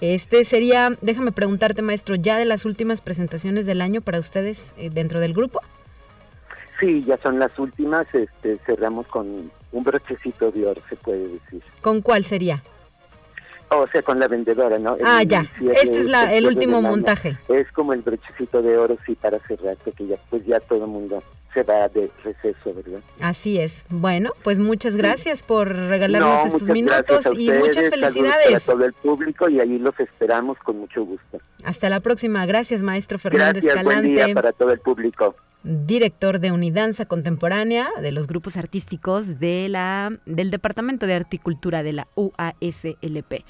Este 0.00 0.44
sería, 0.44 0.96
déjame 1.02 1.30
preguntarte, 1.30 1.82
maestro, 1.82 2.14
ya 2.14 2.38
de 2.38 2.46
las 2.46 2.64
últimas 2.64 3.00
presentaciones 3.00 3.66
del 3.66 3.80
año 3.80 4.00
para 4.00 4.18
ustedes 4.18 4.74
eh, 4.78 4.90
dentro 4.90 5.20
del 5.20 5.34
grupo. 5.34 5.60
Sí, 6.80 7.04
ya 7.04 7.18
son 7.18 7.38
las 7.38 7.58
últimas. 7.58 8.06
Este, 8.14 8.56
cerramos 8.64 9.06
con 9.06 9.50
un 9.72 9.82
brochecito 9.82 10.50
de 10.50 10.66
oro, 10.66 10.80
se 10.88 10.96
puede 10.96 11.28
decir. 11.28 11.62
¿Con 11.80 12.00
cuál 12.00 12.24
sería? 12.24 12.62
O 13.68 13.86
sea, 13.86 14.02
con 14.02 14.18
la 14.18 14.26
vendedora, 14.26 14.78
¿no? 14.78 14.96
ah, 15.04 15.22
ya. 15.22 15.46
Este 15.80 16.00
es 16.00 16.06
la, 16.06 16.34
el 16.34 16.46
último 16.46 16.82
montaje. 16.82 17.36
Es 17.48 17.70
como 17.70 17.92
el 17.92 18.02
brochecito 18.02 18.62
de 18.62 18.76
oro, 18.76 18.96
sí, 19.06 19.14
para 19.14 19.38
cerrar, 19.40 19.76
porque 19.84 20.06
ya, 20.08 20.16
pues 20.28 20.44
ya 20.44 20.58
todo 20.58 20.84
el 20.84 20.90
mundo 20.90 21.22
se 21.52 21.62
va 21.62 21.88
de 21.88 22.10
receso, 22.22 22.74
¿verdad? 22.74 23.00
Así 23.20 23.58
es. 23.58 23.84
Bueno, 23.88 24.30
pues 24.42 24.60
muchas 24.60 24.96
gracias 24.96 25.42
por 25.42 25.68
regalarnos 25.68 26.46
estos 26.46 26.68
minutos 26.68 27.26
y 27.36 27.50
muchas 27.50 27.90
felicidades. 27.90 28.68
a 28.68 28.72
todo 28.72 28.84
el 28.84 28.92
público 28.92 29.48
y 29.48 29.60
ahí 29.60 29.78
los 29.78 29.98
esperamos 29.98 30.58
con 30.58 30.78
mucho 30.78 31.04
gusto. 31.04 31.38
Hasta 31.64 31.88
la 31.88 32.00
próxima. 32.00 32.46
Gracias, 32.46 32.82
maestro 32.82 33.18
Fernández 33.18 33.64
gracias, 33.64 33.84
Buen 33.84 34.14
día 34.14 34.34
para 34.34 34.52
todo 34.52 34.70
el 34.72 34.80
público 34.80 35.34
director 35.62 36.40
de 36.40 36.52
Unidanza 36.52 37.04
Contemporánea 37.04 37.90
de 38.00 38.12
los 38.12 38.26
grupos 38.26 38.56
artísticos 38.56 39.38
de 39.38 39.68
la, 39.68 40.10
del 40.24 40.50
Departamento 40.50 41.06
de 41.06 41.14
Articultura 41.14 41.82
de 41.82 41.92
la 41.92 42.08
UASLP. 42.14 43.44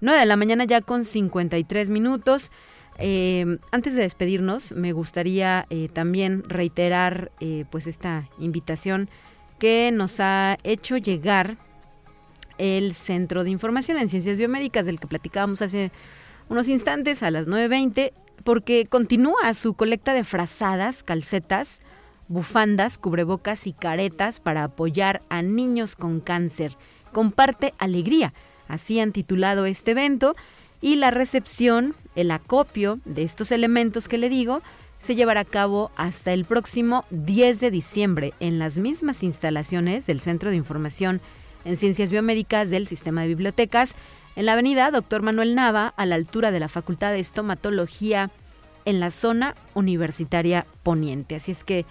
9 0.00 0.20
de 0.20 0.26
la 0.26 0.36
mañana 0.36 0.64
ya 0.64 0.80
con 0.80 1.04
53 1.04 1.90
minutos. 1.90 2.52
Eh, 2.98 3.58
antes 3.72 3.94
de 3.94 4.02
despedirnos, 4.02 4.72
me 4.72 4.92
gustaría 4.92 5.66
eh, 5.70 5.88
también 5.92 6.42
reiterar 6.48 7.30
eh, 7.40 7.64
pues 7.70 7.86
esta 7.86 8.28
invitación 8.38 9.08
que 9.58 9.90
nos 9.92 10.20
ha 10.20 10.56
hecho 10.64 10.96
llegar 10.96 11.56
el 12.58 12.94
Centro 12.94 13.44
de 13.44 13.50
Información 13.50 13.98
en 13.98 14.08
Ciencias 14.08 14.36
Biomédicas 14.36 14.86
del 14.86 14.98
que 14.98 15.06
platicábamos 15.06 15.62
hace 15.62 15.92
unos 16.48 16.68
instantes 16.68 17.22
a 17.22 17.30
las 17.30 17.46
9.20 17.46 18.12
porque 18.44 18.86
continúa 18.86 19.52
su 19.54 19.74
colecta 19.74 20.14
de 20.14 20.24
frazadas, 20.24 21.02
calcetas, 21.02 21.80
bufandas, 22.28 22.98
cubrebocas 22.98 23.66
y 23.66 23.72
caretas 23.72 24.40
para 24.40 24.64
apoyar 24.64 25.22
a 25.28 25.42
niños 25.42 25.96
con 25.96 26.20
cáncer. 26.20 26.76
Comparte 27.12 27.74
alegría, 27.78 28.32
así 28.68 29.00
han 29.00 29.12
titulado 29.12 29.66
este 29.66 29.92
evento, 29.92 30.36
y 30.80 30.96
la 30.96 31.10
recepción, 31.10 31.94
el 32.14 32.30
acopio 32.30 33.00
de 33.04 33.22
estos 33.22 33.52
elementos 33.52 34.08
que 34.08 34.18
le 34.18 34.28
digo, 34.28 34.62
se 34.98 35.14
llevará 35.14 35.40
a 35.40 35.44
cabo 35.44 35.90
hasta 35.96 36.32
el 36.32 36.44
próximo 36.44 37.04
10 37.10 37.60
de 37.60 37.70
diciembre 37.70 38.34
en 38.40 38.58
las 38.58 38.78
mismas 38.78 39.22
instalaciones 39.22 40.06
del 40.06 40.20
Centro 40.20 40.50
de 40.50 40.56
Información 40.56 41.20
en 41.64 41.76
Ciencias 41.76 42.10
Biomédicas 42.10 42.70
del 42.70 42.86
Sistema 42.86 43.22
de 43.22 43.28
Bibliotecas 43.28 43.94
en 44.36 44.46
la 44.46 44.52
avenida 44.52 44.90
Doctor 44.90 45.22
Manuel 45.22 45.54
Nava, 45.54 45.94
a 45.96 46.06
la 46.06 46.14
altura 46.14 46.50
de 46.50 46.60
la 46.60 46.68
Facultad 46.68 47.12
de 47.12 47.20
Estomatología, 47.20 48.30
en 48.84 49.00
la 49.00 49.10
zona 49.10 49.56
universitaria 49.74 50.66
poniente. 50.82 51.34
Así 51.34 51.50
es 51.50 51.64
que, 51.64 51.84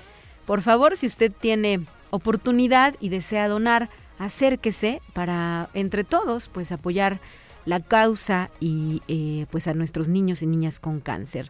por 0.45 0.61
favor, 0.61 0.95
si 0.95 1.07
usted 1.07 1.31
tiene 1.31 1.81
oportunidad 2.09 2.95
y 3.01 3.09
desea 3.09 3.47
donar, 3.47 3.89
acérquese 4.17 5.01
para, 5.13 5.69
entre 5.73 6.03
todos, 6.03 6.47
pues 6.47 6.71
apoyar 6.71 7.19
la 7.65 7.79
causa 7.79 8.51
y 8.59 9.01
eh, 9.07 9.45
pues 9.51 9.67
a 9.67 9.73
nuestros 9.73 10.07
niños 10.07 10.41
y 10.41 10.47
niñas 10.47 10.79
con 10.79 10.99
cáncer. 10.99 11.49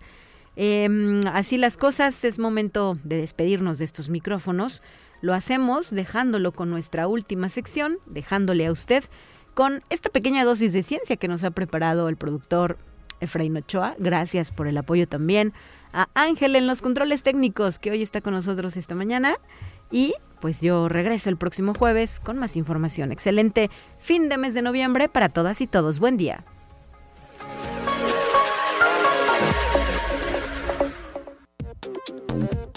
Em, 0.55 1.21
así 1.27 1.57
las 1.57 1.77
cosas, 1.77 2.23
es 2.23 2.39
momento 2.39 2.97
de 3.03 3.17
despedirnos 3.17 3.77
de 3.77 3.85
estos 3.85 4.09
micrófonos. 4.09 4.81
Lo 5.21 5.33
hacemos 5.33 5.91
dejándolo 5.91 6.53
con 6.53 6.69
nuestra 6.69 7.07
última 7.07 7.49
sección, 7.49 7.97
dejándole 8.05 8.65
a 8.65 8.71
usted 8.71 9.03
con 9.53 9.83
esta 9.89 10.09
pequeña 10.09 10.45
dosis 10.45 10.73
de 10.73 10.83
ciencia 10.83 11.17
que 11.17 11.27
nos 11.27 11.43
ha 11.43 11.51
preparado 11.51 12.09
el 12.09 12.17
productor 12.17 12.77
Efraín 13.19 13.57
Ochoa. 13.57 13.95
Gracias 13.99 14.51
por 14.51 14.67
el 14.67 14.77
apoyo 14.77 15.07
también 15.07 15.53
a 15.93 16.09
Ángel 16.13 16.55
en 16.57 16.67
los 16.67 16.81
controles 16.81 17.23
técnicos 17.23 17.79
que 17.79 17.91
hoy 17.91 18.01
está 18.01 18.19
con 18.19 18.33
nosotros 18.33 18.75
esta 18.75 18.95
mañana. 18.95 19.37
Y 19.91 20.15
pues 20.41 20.61
yo 20.61 20.89
regreso 20.89 21.29
el 21.29 21.37
próximo 21.37 21.73
jueves 21.73 22.19
con 22.19 22.37
más 22.37 22.55
información. 22.55 23.11
Excelente 23.11 23.69
fin 23.99 24.29
de 24.29 24.37
mes 24.37 24.53
de 24.53 24.61
noviembre 24.61 25.09
para 25.09 25.29
todas 25.29 25.61
y 25.61 25.67
todos. 25.67 25.99
Buen 25.99 26.17
día. 26.17 26.43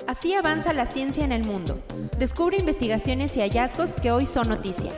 Así 0.07 0.33
avanza 0.33 0.73
la 0.73 0.87
ciencia 0.87 1.25
en 1.25 1.33
el 1.33 1.45
mundo. 1.45 1.83
Descubre 2.19 2.57
investigaciones 2.59 3.37
y 3.37 3.41
hallazgos 3.41 3.91
que 3.93 4.11
hoy 4.11 4.25
son 4.25 4.49
noticia. 4.49 4.93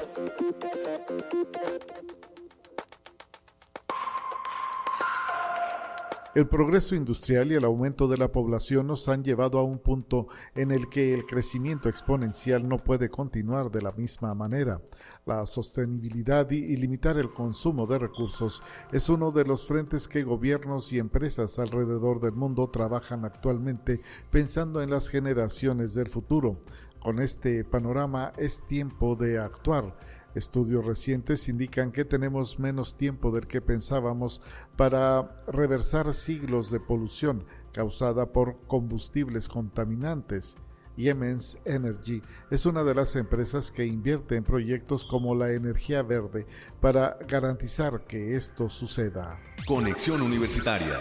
El 6.32 6.46
progreso 6.46 6.94
industrial 6.94 7.50
y 7.50 7.56
el 7.56 7.64
aumento 7.64 8.06
de 8.06 8.16
la 8.16 8.30
población 8.30 8.86
nos 8.86 9.08
han 9.08 9.24
llevado 9.24 9.58
a 9.58 9.64
un 9.64 9.80
punto 9.80 10.28
en 10.54 10.70
el 10.70 10.88
que 10.88 11.12
el 11.12 11.26
crecimiento 11.26 11.88
exponencial 11.88 12.68
no 12.68 12.78
puede 12.78 13.08
continuar 13.08 13.72
de 13.72 13.82
la 13.82 13.90
misma 13.90 14.32
manera. 14.32 14.80
La 15.26 15.44
sostenibilidad 15.44 16.48
y, 16.52 16.76
limitar 16.76 17.18
el 17.18 17.32
consumo 17.32 17.88
de 17.88 17.98
recursos 17.98 18.62
es 18.92 19.08
uno 19.08 19.32
de 19.32 19.44
los 19.44 19.66
frentes 19.66 20.06
que 20.06 20.22
gobiernos 20.22 20.92
y 20.92 21.00
empresas 21.00 21.58
alrededor 21.58 22.20
del 22.20 22.32
mundo 22.32 22.70
trabajan 22.70 23.24
actualmente 23.24 24.00
pensando 24.30 24.82
en 24.82 24.90
las 24.90 25.08
generaciones 25.08 25.94
del 25.94 26.10
futuro. 26.10 26.60
Con 27.00 27.18
este 27.18 27.64
panorama 27.64 28.32
es 28.36 28.62
tiempo 28.66 29.16
de 29.16 29.40
actuar 29.40 29.96
Estudios 30.34 30.84
recientes 30.84 31.48
indican 31.48 31.90
que 31.90 32.04
tenemos 32.04 32.58
menos 32.58 32.96
tiempo 32.96 33.32
del 33.32 33.46
que 33.46 33.60
pensábamos 33.60 34.40
para 34.76 35.42
reversar 35.48 36.14
siglos 36.14 36.70
de 36.70 36.80
polución 36.80 37.44
causada 37.72 38.32
por 38.32 38.56
combustibles 38.66 39.48
contaminantes. 39.48 40.56
Yemens 40.96 41.58
Energy 41.64 42.22
es 42.50 42.66
una 42.66 42.84
de 42.84 42.94
las 42.94 43.16
empresas 43.16 43.72
que 43.72 43.86
invierte 43.86 44.36
en 44.36 44.44
proyectos 44.44 45.04
como 45.04 45.34
la 45.34 45.52
energía 45.52 46.02
verde 46.02 46.46
para 46.80 47.16
garantizar 47.26 48.04
que 48.06 48.36
esto 48.36 48.68
suceda. 48.68 49.40
Conexión 49.66 50.20
Universitaria 50.20 51.00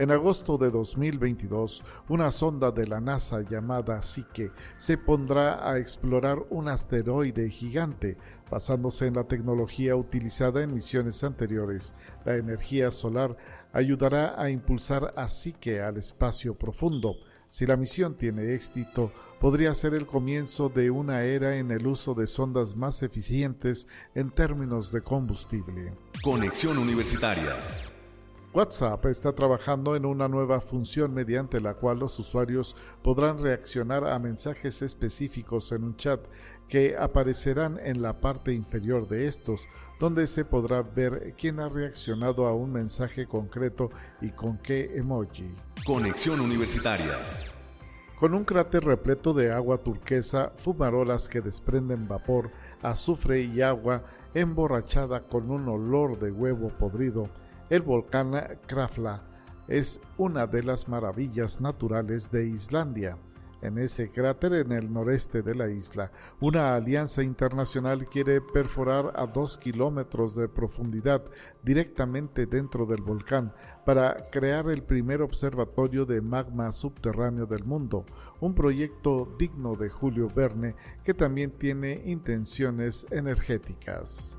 en 0.00 0.10
agosto 0.10 0.56
de 0.56 0.70
2022, 0.70 1.84
una 2.08 2.32
sonda 2.32 2.70
de 2.70 2.86
la 2.86 3.02
NASA 3.02 3.42
llamada 3.42 4.00
Psyche 4.00 4.50
se 4.78 4.96
pondrá 4.96 5.70
a 5.70 5.76
explorar 5.76 6.38
un 6.48 6.68
asteroide 6.68 7.50
gigante 7.50 8.16
basándose 8.50 9.08
en 9.08 9.16
la 9.16 9.24
tecnología 9.24 9.96
utilizada 9.96 10.62
en 10.62 10.72
misiones 10.72 11.22
anteriores. 11.22 11.92
La 12.24 12.36
energía 12.36 12.90
solar 12.90 13.36
ayudará 13.74 14.40
a 14.40 14.48
impulsar 14.48 15.12
a 15.16 15.28
Psyche 15.28 15.82
al 15.82 15.98
espacio 15.98 16.54
profundo. 16.54 17.16
Si 17.50 17.66
la 17.66 17.76
misión 17.76 18.14
tiene 18.14 18.54
éxito, 18.54 19.12
podría 19.38 19.74
ser 19.74 19.92
el 19.92 20.06
comienzo 20.06 20.70
de 20.70 20.90
una 20.90 21.24
era 21.24 21.58
en 21.58 21.70
el 21.70 21.86
uso 21.86 22.14
de 22.14 22.26
sondas 22.26 22.74
más 22.74 23.02
eficientes 23.02 23.86
en 24.14 24.30
términos 24.30 24.92
de 24.92 25.02
combustible. 25.02 25.92
Conexión 26.22 26.78
Universitaria 26.78 27.54
WhatsApp 28.52 29.06
está 29.06 29.32
trabajando 29.32 29.94
en 29.94 30.04
una 30.04 30.26
nueva 30.26 30.60
función 30.60 31.14
mediante 31.14 31.60
la 31.60 31.74
cual 31.74 32.00
los 32.00 32.18
usuarios 32.18 32.74
podrán 33.00 33.38
reaccionar 33.38 34.04
a 34.04 34.18
mensajes 34.18 34.82
específicos 34.82 35.70
en 35.70 35.84
un 35.84 35.96
chat 35.96 36.20
que 36.66 36.96
aparecerán 36.96 37.78
en 37.78 38.02
la 38.02 38.20
parte 38.20 38.52
inferior 38.52 39.06
de 39.06 39.28
estos, 39.28 39.68
donde 40.00 40.26
se 40.26 40.44
podrá 40.44 40.82
ver 40.82 41.36
quién 41.38 41.60
ha 41.60 41.68
reaccionado 41.68 42.48
a 42.48 42.52
un 42.52 42.72
mensaje 42.72 43.24
concreto 43.24 43.90
y 44.20 44.30
con 44.30 44.58
qué 44.58 44.96
emoji. 44.96 45.54
Conexión 45.86 46.40
Universitaria. 46.40 47.20
Con 48.18 48.34
un 48.34 48.44
cráter 48.44 48.82
repleto 48.82 49.32
de 49.32 49.52
agua 49.52 49.78
turquesa, 49.78 50.52
fumarolas 50.56 51.28
que 51.28 51.40
desprenden 51.40 52.08
vapor, 52.08 52.50
azufre 52.82 53.42
y 53.42 53.62
agua, 53.62 54.02
emborrachada 54.34 55.28
con 55.28 55.52
un 55.52 55.68
olor 55.68 56.18
de 56.18 56.32
huevo 56.32 56.68
podrido, 56.68 57.30
el 57.70 57.82
volcán 57.82 58.32
Krafla 58.66 59.22
es 59.68 60.00
una 60.18 60.48
de 60.48 60.64
las 60.64 60.88
maravillas 60.88 61.60
naturales 61.60 62.30
de 62.32 62.46
Islandia. 62.46 63.16
En 63.62 63.78
ese 63.78 64.10
cráter 64.10 64.54
en 64.54 64.72
el 64.72 64.92
noreste 64.92 65.42
de 65.42 65.54
la 65.54 65.68
isla, 65.68 66.10
una 66.40 66.74
alianza 66.74 67.22
internacional 67.22 68.08
quiere 68.08 68.40
perforar 68.40 69.12
a 69.14 69.26
dos 69.26 69.56
kilómetros 69.56 70.34
de 70.34 70.48
profundidad 70.48 71.22
directamente 71.62 72.46
dentro 72.46 72.86
del 72.86 73.02
volcán 73.02 73.52
para 73.84 74.30
crear 74.30 74.68
el 74.70 74.82
primer 74.82 75.22
observatorio 75.22 76.06
de 76.06 76.22
magma 76.22 76.72
subterráneo 76.72 77.46
del 77.46 77.64
mundo, 77.64 78.04
un 78.40 78.54
proyecto 78.54 79.36
digno 79.38 79.76
de 79.76 79.90
Julio 79.90 80.28
Verne 80.34 80.74
que 81.04 81.14
también 81.14 81.52
tiene 81.52 82.02
intenciones 82.06 83.06
energéticas. 83.10 84.38